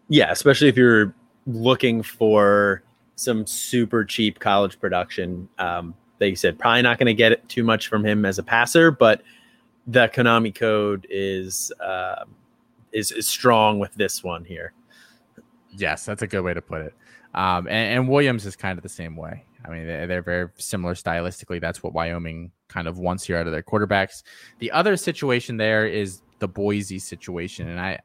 [0.10, 1.14] Yeah, especially if you're
[1.48, 2.84] looking for
[3.15, 5.48] some super cheap college production.
[5.57, 8.44] Um, they said probably not going to get it too much from him as a
[8.44, 9.22] passer, but
[9.88, 12.26] the Konami code is uh,
[12.91, 14.73] is is strong with this one here.
[15.77, 16.94] Yes, that's a good way to put it.
[17.34, 19.44] Um, and, and Williams is kind of the same way.
[19.65, 21.60] I mean, they're very similar stylistically.
[21.60, 24.23] That's what Wyoming kind of wants here out of their quarterbacks.
[24.60, 27.99] The other situation there is the Boise situation, and I,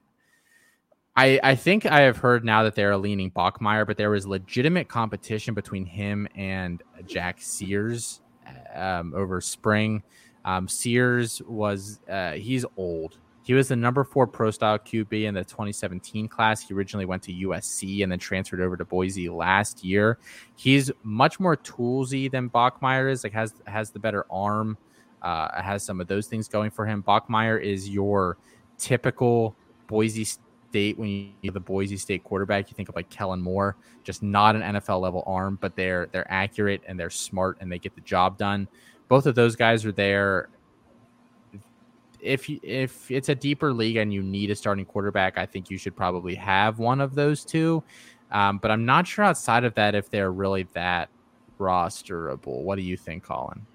[1.21, 4.89] I, I think I have heard now that they're leaning Bachmeier, but there was legitimate
[4.89, 8.23] competition between him and Jack Sears
[8.75, 10.03] um, over spring.
[10.47, 13.19] Um, Sears was uh, he's old.
[13.43, 16.67] He was the number four pro style QB in the 2017 class.
[16.67, 20.17] He originally went to USC and then transferred over to Boise last year.
[20.57, 23.25] He's much more toolsy than Bachmeier is.
[23.25, 24.79] Like has has the better arm,
[25.21, 27.03] uh, has some of those things going for him.
[27.03, 28.39] Bachmeier is your
[28.79, 29.55] typical
[29.87, 30.25] Boise
[30.71, 32.71] State when you have the Boise State quarterback.
[32.71, 36.31] You think of like Kellen Moore, just not an NFL level arm, but they're they're
[36.31, 38.69] accurate and they're smart and they get the job done.
[39.09, 40.49] Both of those guys are there
[42.23, 45.79] if if it's a deeper league and you need a starting quarterback, I think you
[45.79, 47.83] should probably have one of those two.
[48.31, 51.09] Um, but I'm not sure outside of that if they're really that
[51.59, 52.63] rosterable.
[52.63, 53.67] What do you think, Colin?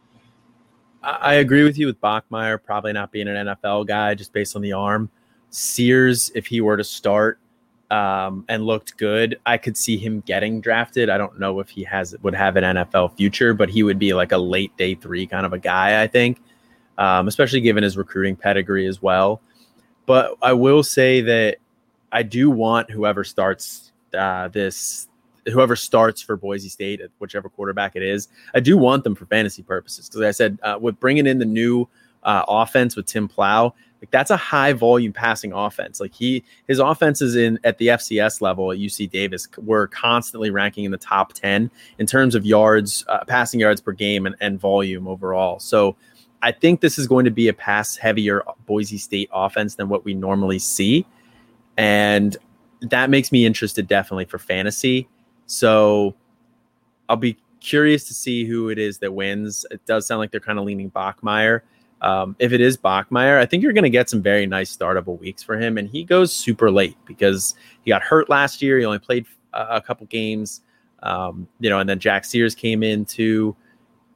[1.04, 4.62] I agree with you with Bachmeier probably not being an NFL guy just based on
[4.62, 5.12] the arm.
[5.56, 7.40] Sears, if he were to start
[7.92, 11.10] um, and looked good, I could see him getting drafted.
[11.10, 14.14] I don't know if he has would have an NFL future, but he would be
[14.14, 16.02] like a late day three kind of a guy.
[16.02, 16.40] I think
[16.98, 19.42] um, especially given his recruiting pedigree as well.
[20.06, 21.58] But I will say that
[22.12, 25.08] I do want whoever starts uh, this,
[25.52, 29.64] whoever starts for Boise State, whichever quarterback it is, I do want them for fantasy
[29.64, 30.08] purposes.
[30.08, 31.88] Because I said, uh, with bringing in the new
[32.24, 36.00] uh, offense with Tim Plough, like that's a high volume passing offense.
[36.00, 40.84] Like he, his offenses in at the FCS level at UC Davis were constantly ranking
[40.84, 44.60] in the top ten in terms of yards, uh, passing yards per game, and, and
[44.60, 45.60] volume overall.
[45.60, 45.96] So
[46.42, 50.06] I think this is going to be a pass heavier Boise State offense than what
[50.06, 51.06] we normally see.
[51.78, 52.38] And
[52.82, 55.08] that makes me interested definitely for fantasy.
[55.48, 56.16] So
[57.10, 59.66] I'll be curious to see who it is that wins.
[59.72, 61.62] It does sound like they're kind of leaning Bachmeier.
[62.02, 65.20] Um, if it is Bachmeier, I think you're going to get some very nice startable
[65.20, 65.78] weeks for him.
[65.78, 68.78] And he goes super late because he got hurt last year.
[68.78, 70.62] He only played a, a couple games,
[71.02, 73.56] um, you know, and then Jack Sears came in too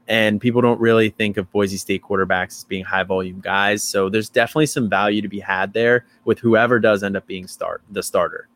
[0.09, 3.83] and people don't really think of Boise State quarterbacks as being high volume guys.
[3.83, 7.47] So there's definitely some value to be had there with whoever does end up being
[7.47, 8.49] start the starter.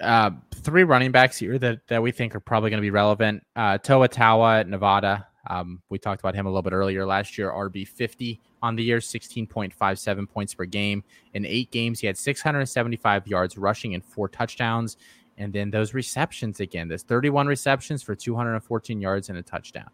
[0.00, 3.46] Uh, three running backs here that, that we think are probably going to be relevant.
[3.54, 5.28] Uh, Toa Taua at Nevada.
[5.50, 7.50] Um, we talked about him a little bit earlier last year.
[7.50, 11.02] RB 50 on the year, 16.57 points per game.
[11.34, 14.96] In eight games, he had 675 yards rushing and four touchdowns.
[15.38, 19.90] And then those receptions again, there's 31 receptions for 214 yards and a touchdown.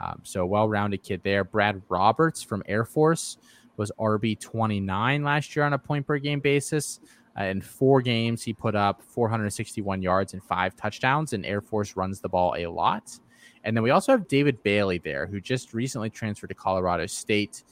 [0.00, 1.44] Um, so well rounded kid there.
[1.44, 3.36] Brad Roberts from Air Force
[3.76, 7.00] was RB 29 last year on a point per game basis.
[7.38, 11.94] Uh, in four games, he put up 461 yards and five touchdowns, and Air Force
[11.94, 13.18] runs the ball a lot.
[13.64, 17.64] And then we also have David Bailey there, who just recently transferred to Colorado State.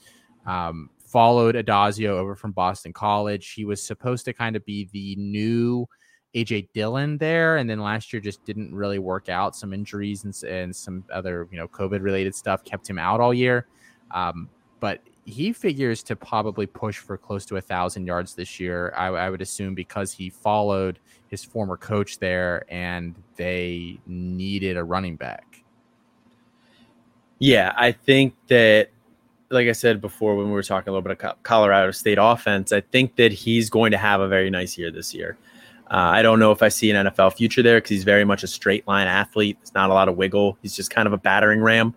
[0.46, 3.52] Um, followed Addazio over from Boston College.
[3.52, 5.86] He was supposed to kind of be the new
[6.34, 9.54] AJ Dillon there, and then last year just didn't really work out.
[9.54, 13.34] Some injuries and, and some other you know COVID related stuff kept him out all
[13.34, 13.66] year.
[14.10, 14.48] Um,
[14.80, 18.92] but he figures to probably push for close to a thousand yards this year.
[18.96, 20.98] I, I, would assume because he followed
[21.28, 25.61] his former coach there, and they needed a running back.
[27.42, 28.90] Yeah, I think that,
[29.50, 32.70] like I said before, when we were talking a little bit of Colorado State offense,
[32.70, 35.36] I think that he's going to have a very nice year this year.
[35.90, 38.44] Uh, I don't know if I see an NFL future there because he's very much
[38.44, 39.58] a straight line athlete.
[39.58, 40.56] There's not a lot of wiggle.
[40.62, 41.96] He's just kind of a battering ram.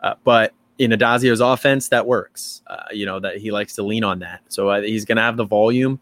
[0.00, 2.62] Uh, but in Addazio's offense, that works.
[2.66, 5.22] Uh, you know that he likes to lean on that, so uh, he's going to
[5.22, 6.00] have the volume,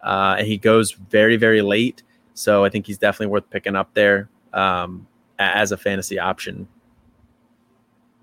[0.00, 2.04] uh, and he goes very very late.
[2.34, 5.08] So I think he's definitely worth picking up there um,
[5.40, 6.68] as a fantasy option.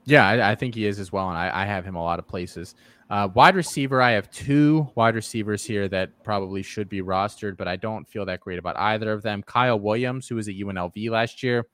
[0.05, 2.19] Yeah, I, I, think he is as well, and I, I have him a lot
[2.19, 2.75] of places.
[3.09, 7.67] Uh, wide receiver, I have two wide receivers here that probably should be rostered, but
[7.67, 9.41] I don't feel that great about either of them.
[9.43, 11.65] Kyle Williams, who was at UNLV last year,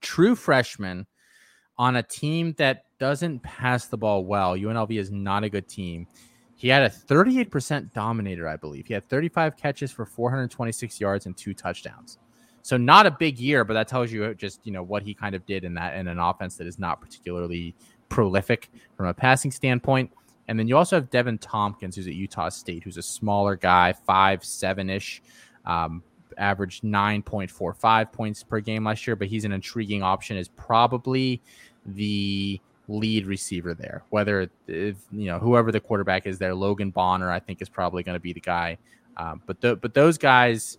[0.00, 1.06] true freshman
[1.78, 4.54] on a team that doesn't pass the ball well.
[4.54, 6.06] UNLV is not a good team.
[6.54, 8.86] He had a 38% dominator, I believe.
[8.86, 12.18] He had 35 catches for 426 yards and two touchdowns.
[12.62, 15.34] So not a big year, but that tells you just you know what he kind
[15.34, 17.74] of did in that in an offense that is not particularly
[18.08, 20.10] prolific from a passing standpoint.
[20.48, 23.92] And then you also have Deven Thompkins, who's at Utah State, who's a smaller guy,
[23.92, 25.22] five seven ish,
[25.66, 26.02] um,
[26.38, 29.16] averaged nine point four five points per game last year.
[29.16, 30.36] But he's an intriguing option.
[30.36, 31.40] Is probably
[31.86, 34.02] the lead receiver there.
[34.10, 38.02] Whether if, you know whoever the quarterback is there, Logan Bonner, I think is probably
[38.02, 38.78] going to be the guy.
[39.16, 40.78] Um, but the, but those guys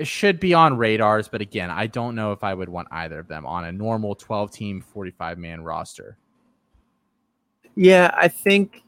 [0.00, 1.28] it should be on radars.
[1.28, 4.14] But again, I don't know if I would want either of them on a normal
[4.14, 6.16] twelve team, forty five man roster.
[7.76, 8.82] Yeah, I think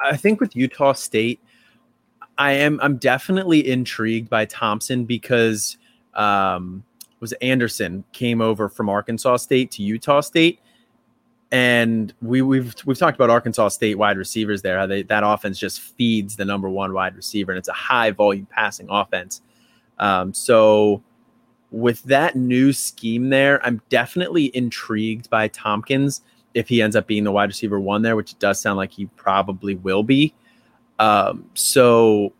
[0.00, 1.40] I think with Utah State,
[2.38, 5.76] I am I'm definitely intrigued by Thompkins because
[6.14, 6.84] um,
[7.18, 10.60] was Anderson came over from Arkansas State to Utah State,
[11.50, 14.78] and we, we've we've talked about Arkansas State wide receivers there.
[14.78, 18.12] How they that offense just feeds the number one wide receiver, and it's a high
[18.12, 19.42] volume passing offense.
[19.98, 21.02] Um, so
[21.70, 26.22] with that new scheme there, I'm definitely intrigued by Thompkins
[26.54, 29.06] if he ends up being the wide receiver one there, which does sound like he
[29.16, 30.34] probably will be.
[30.98, 32.32] Um, so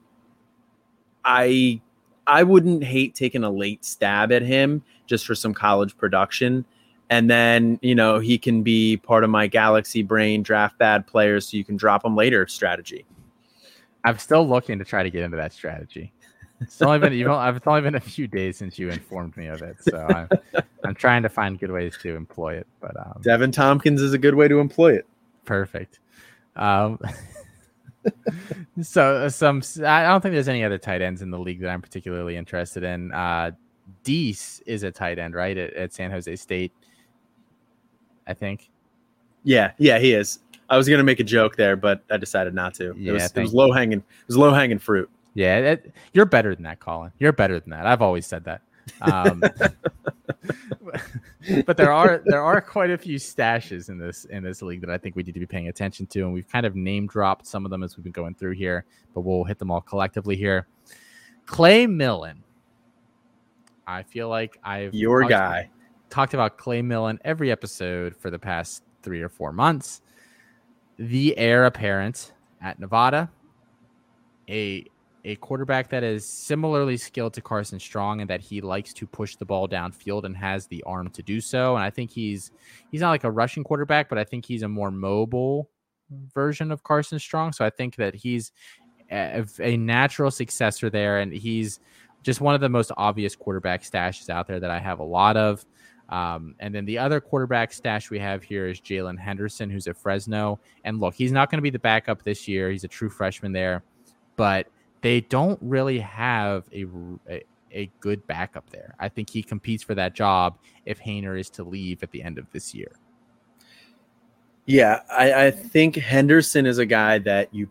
[1.25, 1.81] I
[2.27, 6.65] I wouldn't hate taking a late stab at him just for some college production.
[7.11, 11.49] And then, you know, he can be part of my galaxy brain draft bad players
[11.49, 13.05] so you can drop him later strategy.
[14.05, 16.13] I'm still looking to try to get into that strategy.
[16.61, 19.63] It's only been you it's only been a few days since you informed me of
[19.63, 22.67] it, so I'm, I'm trying to find good ways to employ it.
[22.81, 25.07] But um, Deven Thompkins is a good way to employ it.
[25.45, 26.01] Perfect.
[26.57, 26.99] Um,
[28.83, 31.83] so some I don't think there's any other tight ends in the league that I'm
[31.83, 33.13] particularly interested in.
[33.13, 33.51] Uh,
[34.03, 35.57] Deese is a tight end, right?
[35.57, 36.73] At, at San Jose State,
[38.27, 38.71] I think.
[39.43, 40.39] Yeah, yeah, he is.
[40.71, 42.95] I was gonna make a joke there, but I decided not to.
[42.97, 43.99] Yeah, it was, was low hanging.
[43.99, 45.11] It was low hanging fruit.
[45.35, 47.13] Yeah, it, you're better than that, Colin.
[47.19, 47.87] You're better than that.
[47.87, 48.63] I've always said that.
[49.01, 49.41] Um,
[51.67, 54.91] but there are there are quite a few stashes in this in this league that
[54.91, 57.47] I think we need to be paying attention to, and we've kind of name dropped
[57.47, 60.37] some of them as we've been going through here, but we'll hit them all collectively
[60.37, 60.67] here.
[61.47, 62.43] Clay Millen.
[63.87, 68.31] I feel like I've your talked guy about, talked about Clay Millen every episode for
[68.31, 70.01] the past three or four months.
[70.97, 72.33] The heir apparent
[72.63, 73.31] at Nevada,
[74.49, 74.87] a
[75.25, 79.37] a quarterback that is similarly skilled to Carson Strong and that he likes to push
[79.37, 81.77] the ball downfield and has the arm to do so.
[81.77, 82.51] And I think he's
[82.91, 85.71] he's not like a rushing quarterback, but I think he's a more mobile
[86.35, 87.53] version of Carson Strong.
[87.53, 88.53] So I think that he's
[89.11, 91.81] a, a natural successor there, and he's
[92.23, 95.37] just one of the most obvious quarterback stashes out there that I have a lot
[95.37, 95.65] of.
[96.11, 99.97] Um, and then the other quarterback stash we have here is Jalen Henderson, who's at
[99.97, 100.61] Fresno.
[100.85, 102.71] And look, he's not going to be the backup this year.
[102.71, 103.83] He's a true freshman there,
[104.37, 104.69] but
[105.05, 106.87] they don't really have a,
[107.29, 108.95] a, a good backup there.
[108.99, 110.57] I think he competes for that job
[110.87, 112.91] if Haener is to leave at the end of this year.
[114.65, 117.69] Yeah, I, I think Henderson is a guy that you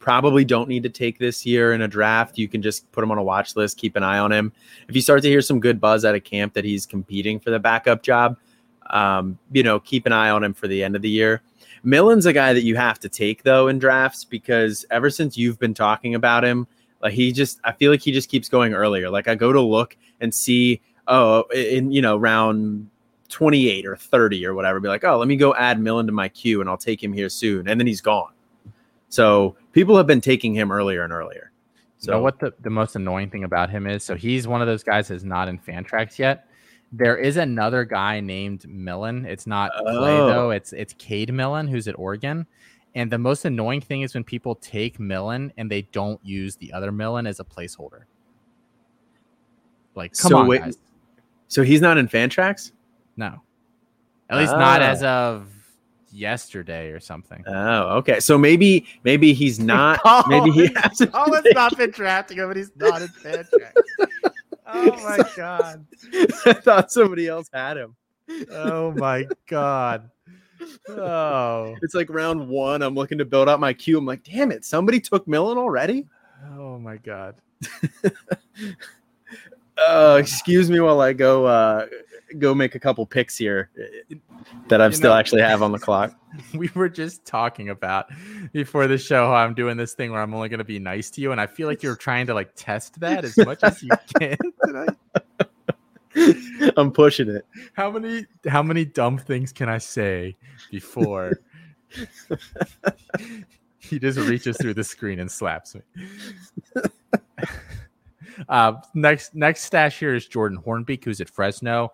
[0.00, 2.36] probably don't need to take this year in a draft.
[2.36, 4.52] You can just put him on a watch list, keep an eye on him.
[4.88, 7.50] If you start to hear some good buzz out of camp that he's competing for
[7.50, 8.38] the backup job,
[8.90, 11.42] um, you know, keep an eye on him for the end of the year.
[11.84, 15.58] Millen's a guy that you have to take though in drafts because ever since you've
[15.58, 16.66] been talking about him,
[17.00, 19.10] like he just I feel like he just keeps going earlier.
[19.10, 22.88] Like I go to look and see oh in you know round
[23.28, 26.28] 28 or 30 or whatever be like, "Oh, let me go add Millen to my
[26.28, 28.32] queue and I'll take him here soon." And then he's gone.
[29.08, 31.50] So, people have been taking him earlier and earlier.
[31.98, 34.02] So, you know what the, the most annoying thing about him is?
[34.02, 36.46] So, he's one of those guys that's not in Fantrax yet.
[36.92, 39.24] There is another guy named Millen.
[39.24, 39.84] It's not oh.
[39.84, 40.50] Clay though.
[40.50, 42.46] It's it's Cade Millen who's at Oregon.
[42.94, 46.72] And the most annoying thing is when people take Millen and they don't use the
[46.72, 48.02] other Millen as a placeholder.
[49.94, 50.78] Like, come so on, wait, guys.
[51.48, 52.72] So he's not in Fantrax?
[53.16, 53.42] No,
[54.28, 54.84] at least not oh.
[54.84, 55.48] as of
[56.10, 57.42] yesterday or something.
[57.46, 58.20] Oh, okay.
[58.20, 60.00] So maybe maybe he's not.
[60.04, 61.10] Oh, maybe he hasn't.
[61.14, 63.72] Oh, Colin's not been drafting him, but he's not in Fantrax.
[64.72, 65.86] Oh my god!
[66.46, 67.94] I thought somebody else had him.
[68.50, 70.10] Oh my god!
[70.88, 72.82] Oh, It's like round one.
[72.82, 73.98] I'm looking to build out my queue.
[73.98, 76.06] I'm like, damn it, somebody took Millen already.
[76.56, 77.34] oh my god!
[79.78, 81.86] Uh, excuse me while I go uh,
[82.38, 84.14] go make a couple picks here uh,
[84.68, 86.14] that I You still know- actually have on the clock.
[86.54, 88.06] We were just talking about
[88.52, 91.10] before the show how I'm doing this thing where I'm only going to be nice
[91.10, 93.82] to you, and I feel like you're trying to like test that as much as
[93.82, 94.96] you can tonight.
[96.76, 97.46] I'm pushing it.
[97.74, 100.36] How many how many dumb things can I say
[100.70, 101.40] before
[103.80, 105.80] he just reaches through the screen and slaps me?
[108.48, 111.92] uh, next next stash here is Jordan Hornbeak, who's at Fresno.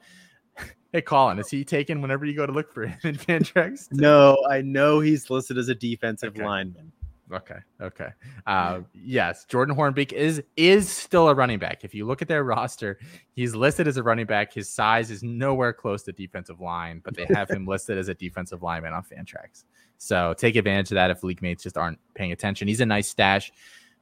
[0.92, 3.88] Hey, Colin, is he taken whenever you go to look for him in Fantrax?
[3.92, 6.44] No, I know he's listed as a defensive Okay.
[6.44, 6.92] lineman.
[7.30, 7.58] Okay.
[7.78, 8.08] Okay.
[8.46, 11.84] Uh, yes, Jordan Hornbeak is is still a running back.
[11.84, 12.98] If you look at their roster,
[13.34, 14.54] he's listed as a running back.
[14.54, 18.14] His size is nowhere close to defensive line, but they have him listed as a
[18.14, 19.64] defensive lineman on Fantrax.
[19.98, 22.66] So take advantage of that if league mates just aren't paying attention.
[22.66, 23.52] He's a nice stash.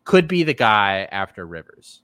[0.04, 2.02] Could be the guy after Rivers.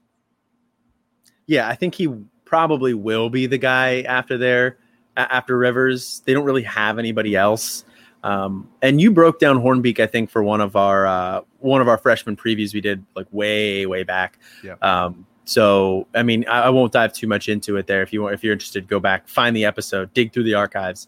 [1.47, 2.07] Yeah, I think he
[2.53, 4.77] probably will be the guy after there
[5.17, 6.21] after Rivers.
[6.25, 7.83] They don't really have anybody else.
[8.23, 11.87] Um, and you broke down Hornbeak, I think, for one of our uh, one of
[11.87, 14.37] our freshman previews we did like way way back.
[14.63, 14.75] Yeah.
[14.83, 18.03] Um, so I mean, I, I won't dive too much into it there.
[18.03, 21.07] If you want, if you're interested, go back, find the episode, dig through the archives.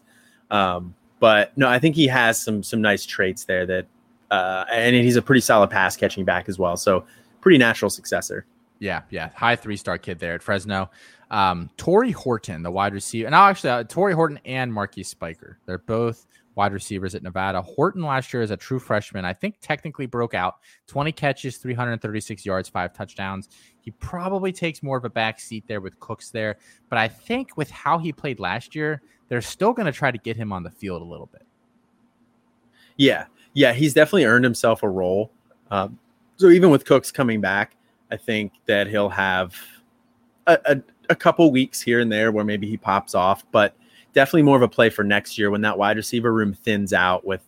[0.50, 3.86] Um, but no, I think he has some some nice traits there that,
[4.32, 6.76] uh, and he's a pretty solid pass catching back as well.
[6.76, 7.06] So
[7.40, 8.46] pretty natural successor.
[8.78, 10.90] Yeah, yeah, high three star kid there at Fresno.
[11.30, 16.26] Um, Horton, the wide receiver, and now actually uh, Horton and Marquise Spiker, they're both
[16.56, 17.60] wide receivers at Nevada.
[17.62, 20.56] Horton last year as a true freshman, I think technically broke out
[20.88, 23.48] 20 catches, 336 yards, five touchdowns.
[23.80, 26.56] He probably takes more of a back seat there with Cooks there,
[26.88, 30.18] but I think with how he played last year, they're still going to try to
[30.18, 31.46] get him on the field a little bit.
[32.96, 35.30] Yeah, yeah, he's definitely earned himself a role.
[35.70, 35.98] Um,
[36.36, 37.75] so even with Cooks coming back,
[38.10, 39.54] I think that he'll have
[40.46, 43.76] a, a, a couple weeks here and there where maybe he pops off, but
[44.12, 47.24] definitely more of a play for next year when that wide receiver room thins out
[47.26, 47.42] with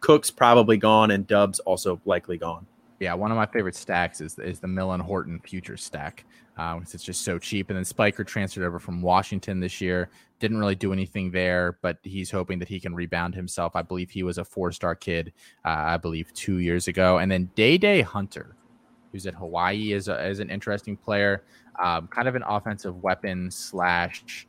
[0.00, 2.66] Cooks probably gone and Doubs also likely gone.
[3.00, 6.24] Yeah, one of my favorite stacks is is the Millen Horton future stack.
[6.58, 7.70] Um, it's just so cheap.
[7.70, 10.10] And then Spiker transferred over from Washington this year.
[10.40, 13.74] Didn't really do anything there, but he's hoping that he can rebound himself.
[13.74, 15.32] I believe he was a four star kid,
[15.64, 17.18] uh, I believe two years ago.
[17.18, 18.54] And then Dae Dae Hunter,
[19.12, 21.44] who's at Hawaii, is, a, is an interesting player,
[21.82, 24.46] um, kind of an offensive weapon slash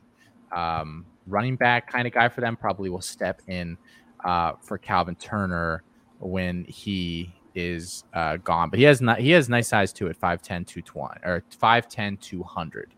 [0.54, 2.56] um, running back kind of guy for them.
[2.56, 3.76] Probably will step in
[4.24, 5.82] uh, for Calvin Turner
[6.20, 8.70] when he is uh, gone.
[8.70, 12.94] But he has not, he has nice size too at 5'10, 220 or 5'10, 200.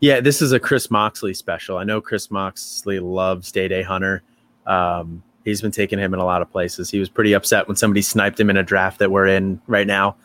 [0.00, 1.76] Yeah, this is a Chris Moxley special.
[1.76, 4.22] I know Chris Moxley loves Dae Dae Hunter.
[4.66, 6.90] Um, he's been taking him in a lot of places.
[6.90, 9.86] He was pretty upset when somebody sniped him in a draft that we're in right
[9.86, 10.16] now.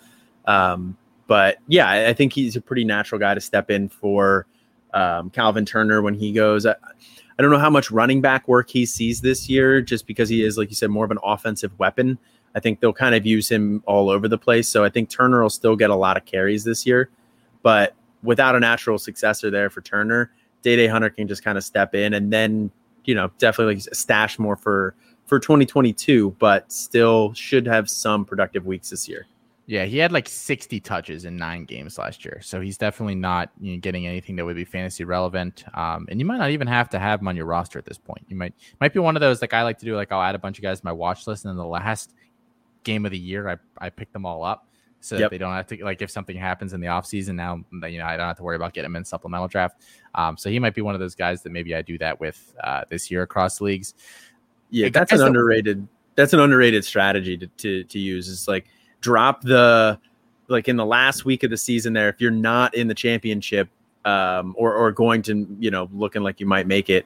[0.45, 0.97] Um,
[1.27, 4.45] but yeah, I, I think he's a pretty natural guy to step in for
[4.93, 6.65] um, Calvin Turner when he goes.
[6.65, 6.75] I,
[7.37, 10.43] I don't know how much running back work he sees this year, just because he
[10.43, 12.17] is, like you said, more of an offensive weapon.
[12.55, 14.69] I think they'll kind of use him all over the place.
[14.69, 17.09] So I think Turner will still get a lot of carries this year.
[17.61, 17.93] But
[18.23, 20.31] without a natural successor there for Turner,
[20.61, 22.71] Dae Dae Hunter can just kind of step in and then,
[23.03, 24.95] you know, definitely like stash more for
[25.25, 29.25] for 2022, but still should have some productive weeks this year.
[29.67, 32.39] Yeah, he had like 60 touches in nine games last year.
[32.43, 35.63] So he's definitely not you know, getting anything that would be fantasy relevant.
[35.73, 37.97] Um, and you might not even have to have him on your roster at this
[37.97, 38.23] point.
[38.29, 40.35] You might might be one of those like I like to do, like I'll add
[40.35, 42.13] a bunch of guys to my watch list, and then the last
[42.83, 44.67] game of the year, I, I pick them all up
[44.99, 45.31] so that Yep.
[45.31, 48.17] they don't have to like if something happens in the offseason now you know I
[48.17, 49.81] don't have to worry about getting them in supplemental draft.
[50.13, 52.53] Um, so he might be one of those guys that maybe I do that with
[52.63, 53.95] uh, this year across leagues.
[54.69, 55.87] Yeah, that's an underrated.
[56.15, 58.27] That's an underrated strategy to, to to use.
[58.27, 58.65] Is like
[59.01, 59.99] drop the
[60.47, 61.93] like in the last week of the season.
[61.93, 63.69] There, if you're not in the championship,
[64.05, 67.05] um, or or going to you know looking like you might make it,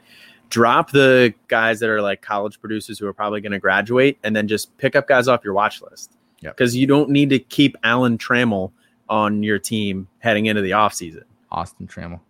[0.49, 4.35] drop the guys that are like college producers who are probably going to graduate, and
[4.35, 6.15] then just pick up guys off your watch list.
[6.41, 6.55] Yep.
[6.55, 8.71] Because you don't need to keep Alan Trammell
[9.09, 11.23] on your team heading into the offseason.
[11.51, 12.21] Austin Trammell.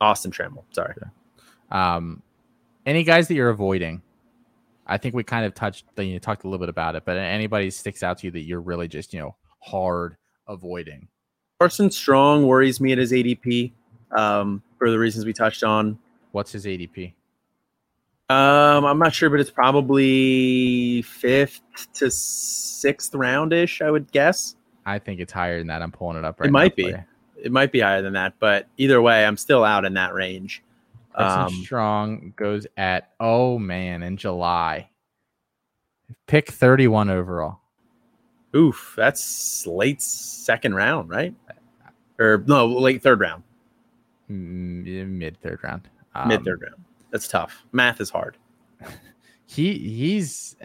[0.00, 0.94] Austin Trammell, sorry.
[1.70, 2.22] Um,
[2.86, 4.02] any guys that you're avoiding?
[4.86, 7.16] I think we kind of touched, you know, talked a little bit about it, but
[7.16, 10.16] anybody sticks out to you that you're really just, you know, hard
[10.46, 11.08] avoiding?
[11.58, 13.72] Carson Strong worries me at his ADP
[14.16, 15.98] um, for the reasons we touched on.
[16.32, 17.14] What's his ADP?
[18.28, 21.60] Um, I'm not sure, but it's probably fifth
[21.94, 24.56] to sixth roundish, I would guess.
[24.86, 25.82] I think it's higher than that.
[25.82, 26.94] I'm pulling it up right it might be.
[27.42, 30.62] It might be higher than that, but either way, I'm still out in that range.
[31.14, 34.90] Um, Strong goes at oh man in July.
[36.26, 37.60] Pick 31 overall.
[38.54, 41.34] Oof, that's late second round, right?
[42.18, 43.42] Or no, late third round.
[44.28, 45.88] Mid third round.
[46.14, 46.82] Um, Mid third round.
[47.10, 47.64] That's tough.
[47.72, 48.36] Math is hard.
[49.46, 50.56] He he's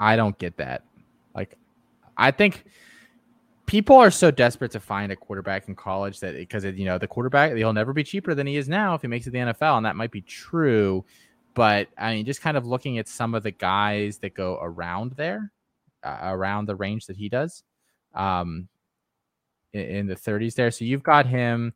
[0.00, 0.82] I don't get that.
[1.34, 1.58] Like
[2.16, 2.64] I think
[3.72, 7.06] people are so desperate to find a quarterback in college that because you know the
[7.06, 9.78] quarterback he'll never be cheaper than he is now if he makes it the NFL,
[9.78, 11.02] and that might be true.
[11.54, 15.12] But I mean, just kind of looking at some of the guys that go around
[15.12, 15.50] there,
[16.04, 17.62] uh, around the range that he does,
[18.14, 18.68] um,
[19.72, 20.70] in, in the 30s there.
[20.70, 21.72] So you've got him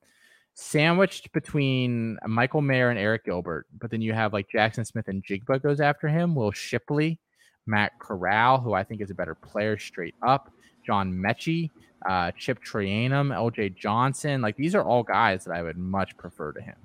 [0.52, 5.80] sandwiched between Michael Mayer and Eric Gilbert, but then you have like Jaxon Smith-Njigba goes
[5.80, 7.18] after him, Will Shipley,
[7.66, 10.52] Matt Corral, who I think is a better player straight up,
[10.84, 11.70] John Metchie,
[12.08, 14.40] uh, Chip Trayanum, LJ Johnson.
[14.40, 16.76] Like these are all guys that I would much prefer to him.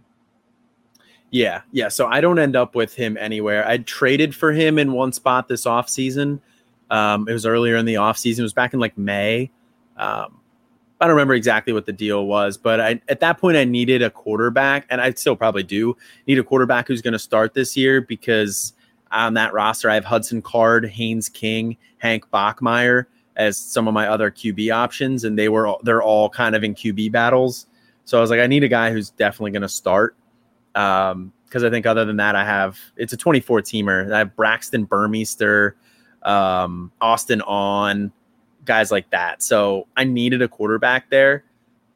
[1.30, 1.88] Yeah, yeah.
[1.88, 3.66] So I don't end up with him anywhere.
[3.66, 6.42] I traded for him in one spot this offseason.
[6.90, 8.40] Um, it was earlier in the offseason.
[8.40, 9.50] It was back in like May.
[9.96, 10.40] Um,
[11.00, 14.04] I don't remember exactly what the deal was, but I, at that point I needed
[14.04, 15.96] a quarterback, and I still probably do
[16.28, 18.74] need a quarterback who's going to start this year because
[19.10, 23.06] on that roster I have Hudson Card, Haynes King, Hank Bachmeier
[23.42, 26.76] as some of my other QB options, and they were they're all kind of in
[26.76, 27.68] QB battles.
[28.06, 30.16] So I was like, I need a guy who's definitely going to start.
[30.76, 34.12] Um, because I think other than that, I have it's a 24 teamer.
[34.12, 35.76] I have Braxton Burmeister,
[36.24, 38.14] um, Austin Aune,
[38.64, 39.44] guys like that.
[39.44, 41.44] So I needed a quarterback there,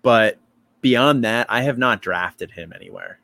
[0.01, 0.37] but
[0.81, 3.19] beyond that, I have not drafted him anywhere.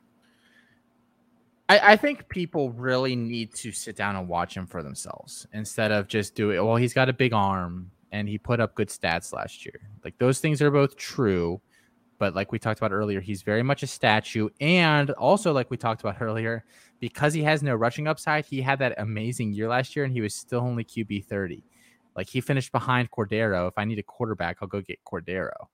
[1.68, 5.92] I, I, think people really need to sit down and watch him for themselves instead
[5.92, 6.62] of just do it.
[6.62, 9.80] Well, he's got a big arm and he put up good stats last year.
[10.04, 11.60] Like those things are both true,
[12.18, 14.48] but like we talked about earlier, he's very much a statue.
[14.60, 16.64] And also, like we talked about earlier,
[17.00, 20.20] because he has no rushing upside, he had that amazing year last year and he
[20.20, 21.64] was still only QB 30.
[22.14, 23.66] Like he finished behind Cordeiro.
[23.66, 25.68] If I need a quarterback, I'll go get Cordeiro.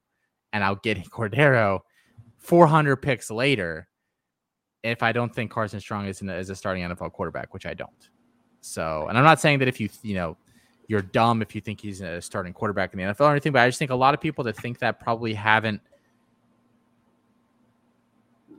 [0.52, 1.80] And I'll get Cordeiro
[2.38, 3.88] 400 picks later
[4.84, 7.74] if I don't think Carson Strong is, a, is a starting NFL quarterback, which I
[7.74, 8.10] don't.
[8.60, 10.36] So, and I'm not saying that if you, you know,
[10.88, 13.52] you're dumb if you think he's a starting quarterback in the NFL or anything.
[13.52, 15.82] But I just think a lot of people that think that probably haven't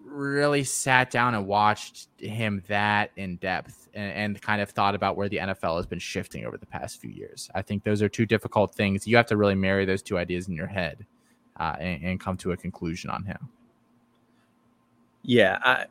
[0.06, 5.16] really sat down and watched him that in depth and, and, kind of thought about
[5.16, 7.50] where the NFL has been shifting over the past few years.
[7.54, 9.08] I think those are two difficult things.
[9.08, 11.06] You have to really marry those two ideas in your head
[11.60, 13.50] uh, and, and, come to a conclusion on him.
[15.24, 15.86] Yeah, I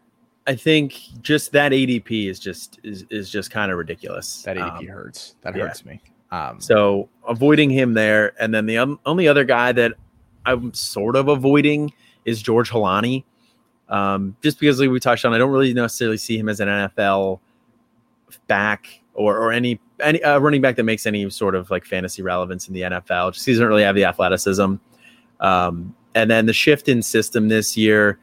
[0.46, 4.42] I think just that ADP is just is, is just kind of ridiculous.
[4.42, 5.36] That ADP um, hurts.
[5.42, 5.64] That yeah.
[5.64, 6.00] hurts me.
[6.30, 9.94] Um, so avoiding him there, and then the um, only other guy that
[10.44, 11.92] I'm sort of avoiding
[12.24, 13.24] is George Holani,
[13.88, 16.68] Um, just because like we touched on, I don't really necessarily see him as an
[16.68, 17.40] NFL
[18.46, 22.22] back or or any any uh, running back that makes any sort of like fantasy
[22.22, 23.32] relevance in the NFL.
[23.32, 24.74] Just he doesn't really have the athleticism.
[25.40, 28.18] Um, and then the shift in system this year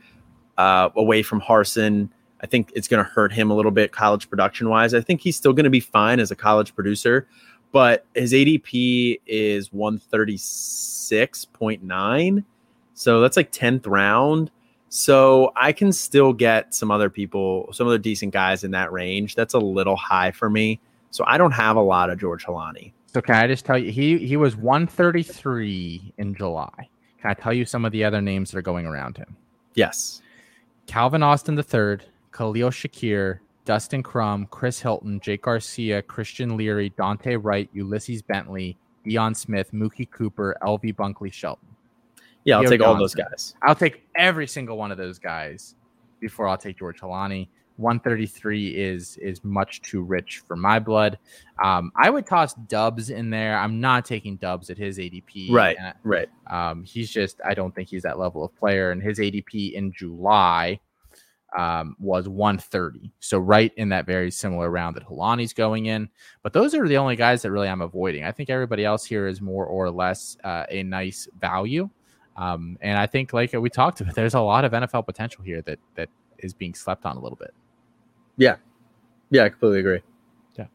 [0.58, 2.10] uh, away from Harsin,
[2.42, 4.94] I think it's going to hurt him a little bit college production wise.
[4.94, 7.28] I think he's still going to be fine as a college producer,
[7.76, 12.44] but his ADP is 136.9.
[12.94, 14.50] So that's like 10th round.
[14.88, 19.36] So I can still get some other people, some other decent guys in that range.
[19.36, 20.80] That's a little high for me.
[21.12, 22.94] So I don't have a lot of George Holani.
[23.08, 26.88] So can I just tell you he he was 133 in July.
[27.20, 29.36] Can I tell you some of the other names that are going around him?
[29.74, 30.22] Yes.
[30.88, 31.98] Calvin Austin III,
[32.32, 39.36] Khalil Shakir, Dustin Crum, Chris Hilton, Jake Garcia, Christian Leary, Dante Wright, Ulysses Bentley, Deion
[39.36, 41.68] Smith, Mookie Cooper, LV Bunkley Shelton.
[42.44, 42.94] Yeah, I'll Theo take Johnson.
[42.96, 43.56] all those guys.
[43.64, 45.76] I'll take every single one of those guys
[46.20, 47.48] before I'll take George Holani.
[47.78, 51.18] 133 is is much too rich for my blood.
[51.62, 53.58] Um, I would toss Doubs in there.
[53.58, 55.52] I'm not taking Doubs at his ADP.
[55.52, 56.30] Right, right.
[56.50, 58.92] Um, he's just I don't think he's that level of player.
[58.92, 60.80] And his ADP in July
[61.58, 63.12] um, was 130.
[63.20, 66.10] So right in that very similar round that Holani's going in.
[66.44, 68.24] But those are the only guys that really I'm avoiding.
[68.24, 71.90] I think everybody else here is more or less uh, a nice value.
[72.36, 75.62] Um, and I think, like we talked about, there's a lot of NFL potential here
[75.62, 76.10] that that
[76.40, 77.54] is being slept on a little bit.
[78.36, 78.58] Yeah,
[79.32, 80.02] yeah, I completely agree.
[80.58, 80.66] Yeah.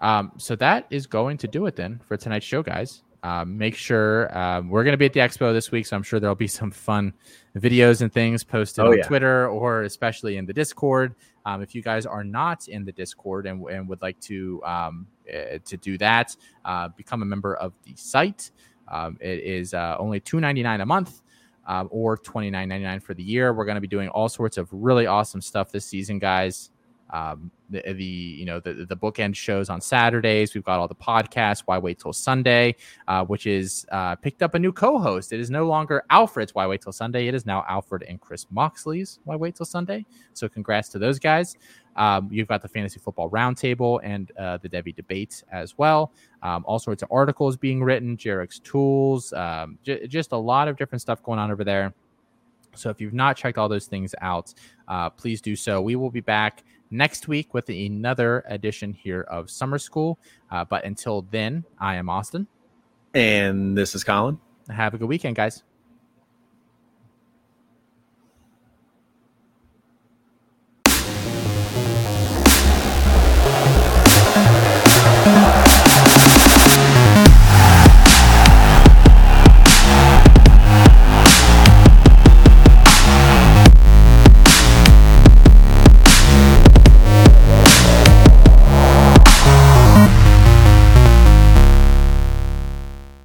[0.00, 3.03] Um, so that is going to do it then for tonight's show, guys.
[3.24, 6.02] Um, make sure um, we're going to be at the expo this week, so I'm
[6.02, 7.14] sure there'll be some fun
[7.56, 9.04] videos and things posted oh, on yeah.
[9.04, 11.14] Twitter or especially in the Discord.
[11.46, 15.06] Um, if you guys are not in the Discord and, and would like to um,
[15.32, 16.36] uh, to do that,
[16.66, 18.50] uh, become a member of the site.
[18.88, 21.22] Um, it is uh, only two ninety nine a month.
[21.66, 23.54] Um, or twenty nine ninety nine for the year.
[23.54, 26.70] We're going to be doing all sorts of really awesome stuff this season, guys
[27.14, 30.52] um, the, the you know the the bookend shows on Saturdays.
[30.52, 31.62] We've got all the podcasts.
[31.64, 32.74] Why wait till Sunday?
[33.06, 35.32] Uh, which is uh, picked up a new co-host.
[35.32, 37.28] It is no longer Alfred's Why Wait Till Sunday.
[37.28, 40.04] It is now Alfred and Chris Moxley's Why Wait Till Sunday.
[40.32, 41.56] So congrats to those guys.
[41.96, 46.12] Um, you've got the fantasy football roundtable and uh, the Devy debates as well.
[46.42, 50.76] Um, all sorts of articles being written, Jarek's tools, um, j- just a lot of
[50.76, 51.94] different stuff going on over there.
[52.76, 54.52] So if you've not checked all those things out,
[54.88, 55.80] uh, please do so.
[55.80, 60.18] We will be back next week with another edition here of Summer School.
[60.50, 62.46] Uh, but until then, I am Austin.
[63.14, 64.38] And this is Colin.
[64.68, 65.62] Have a good weekend, guys.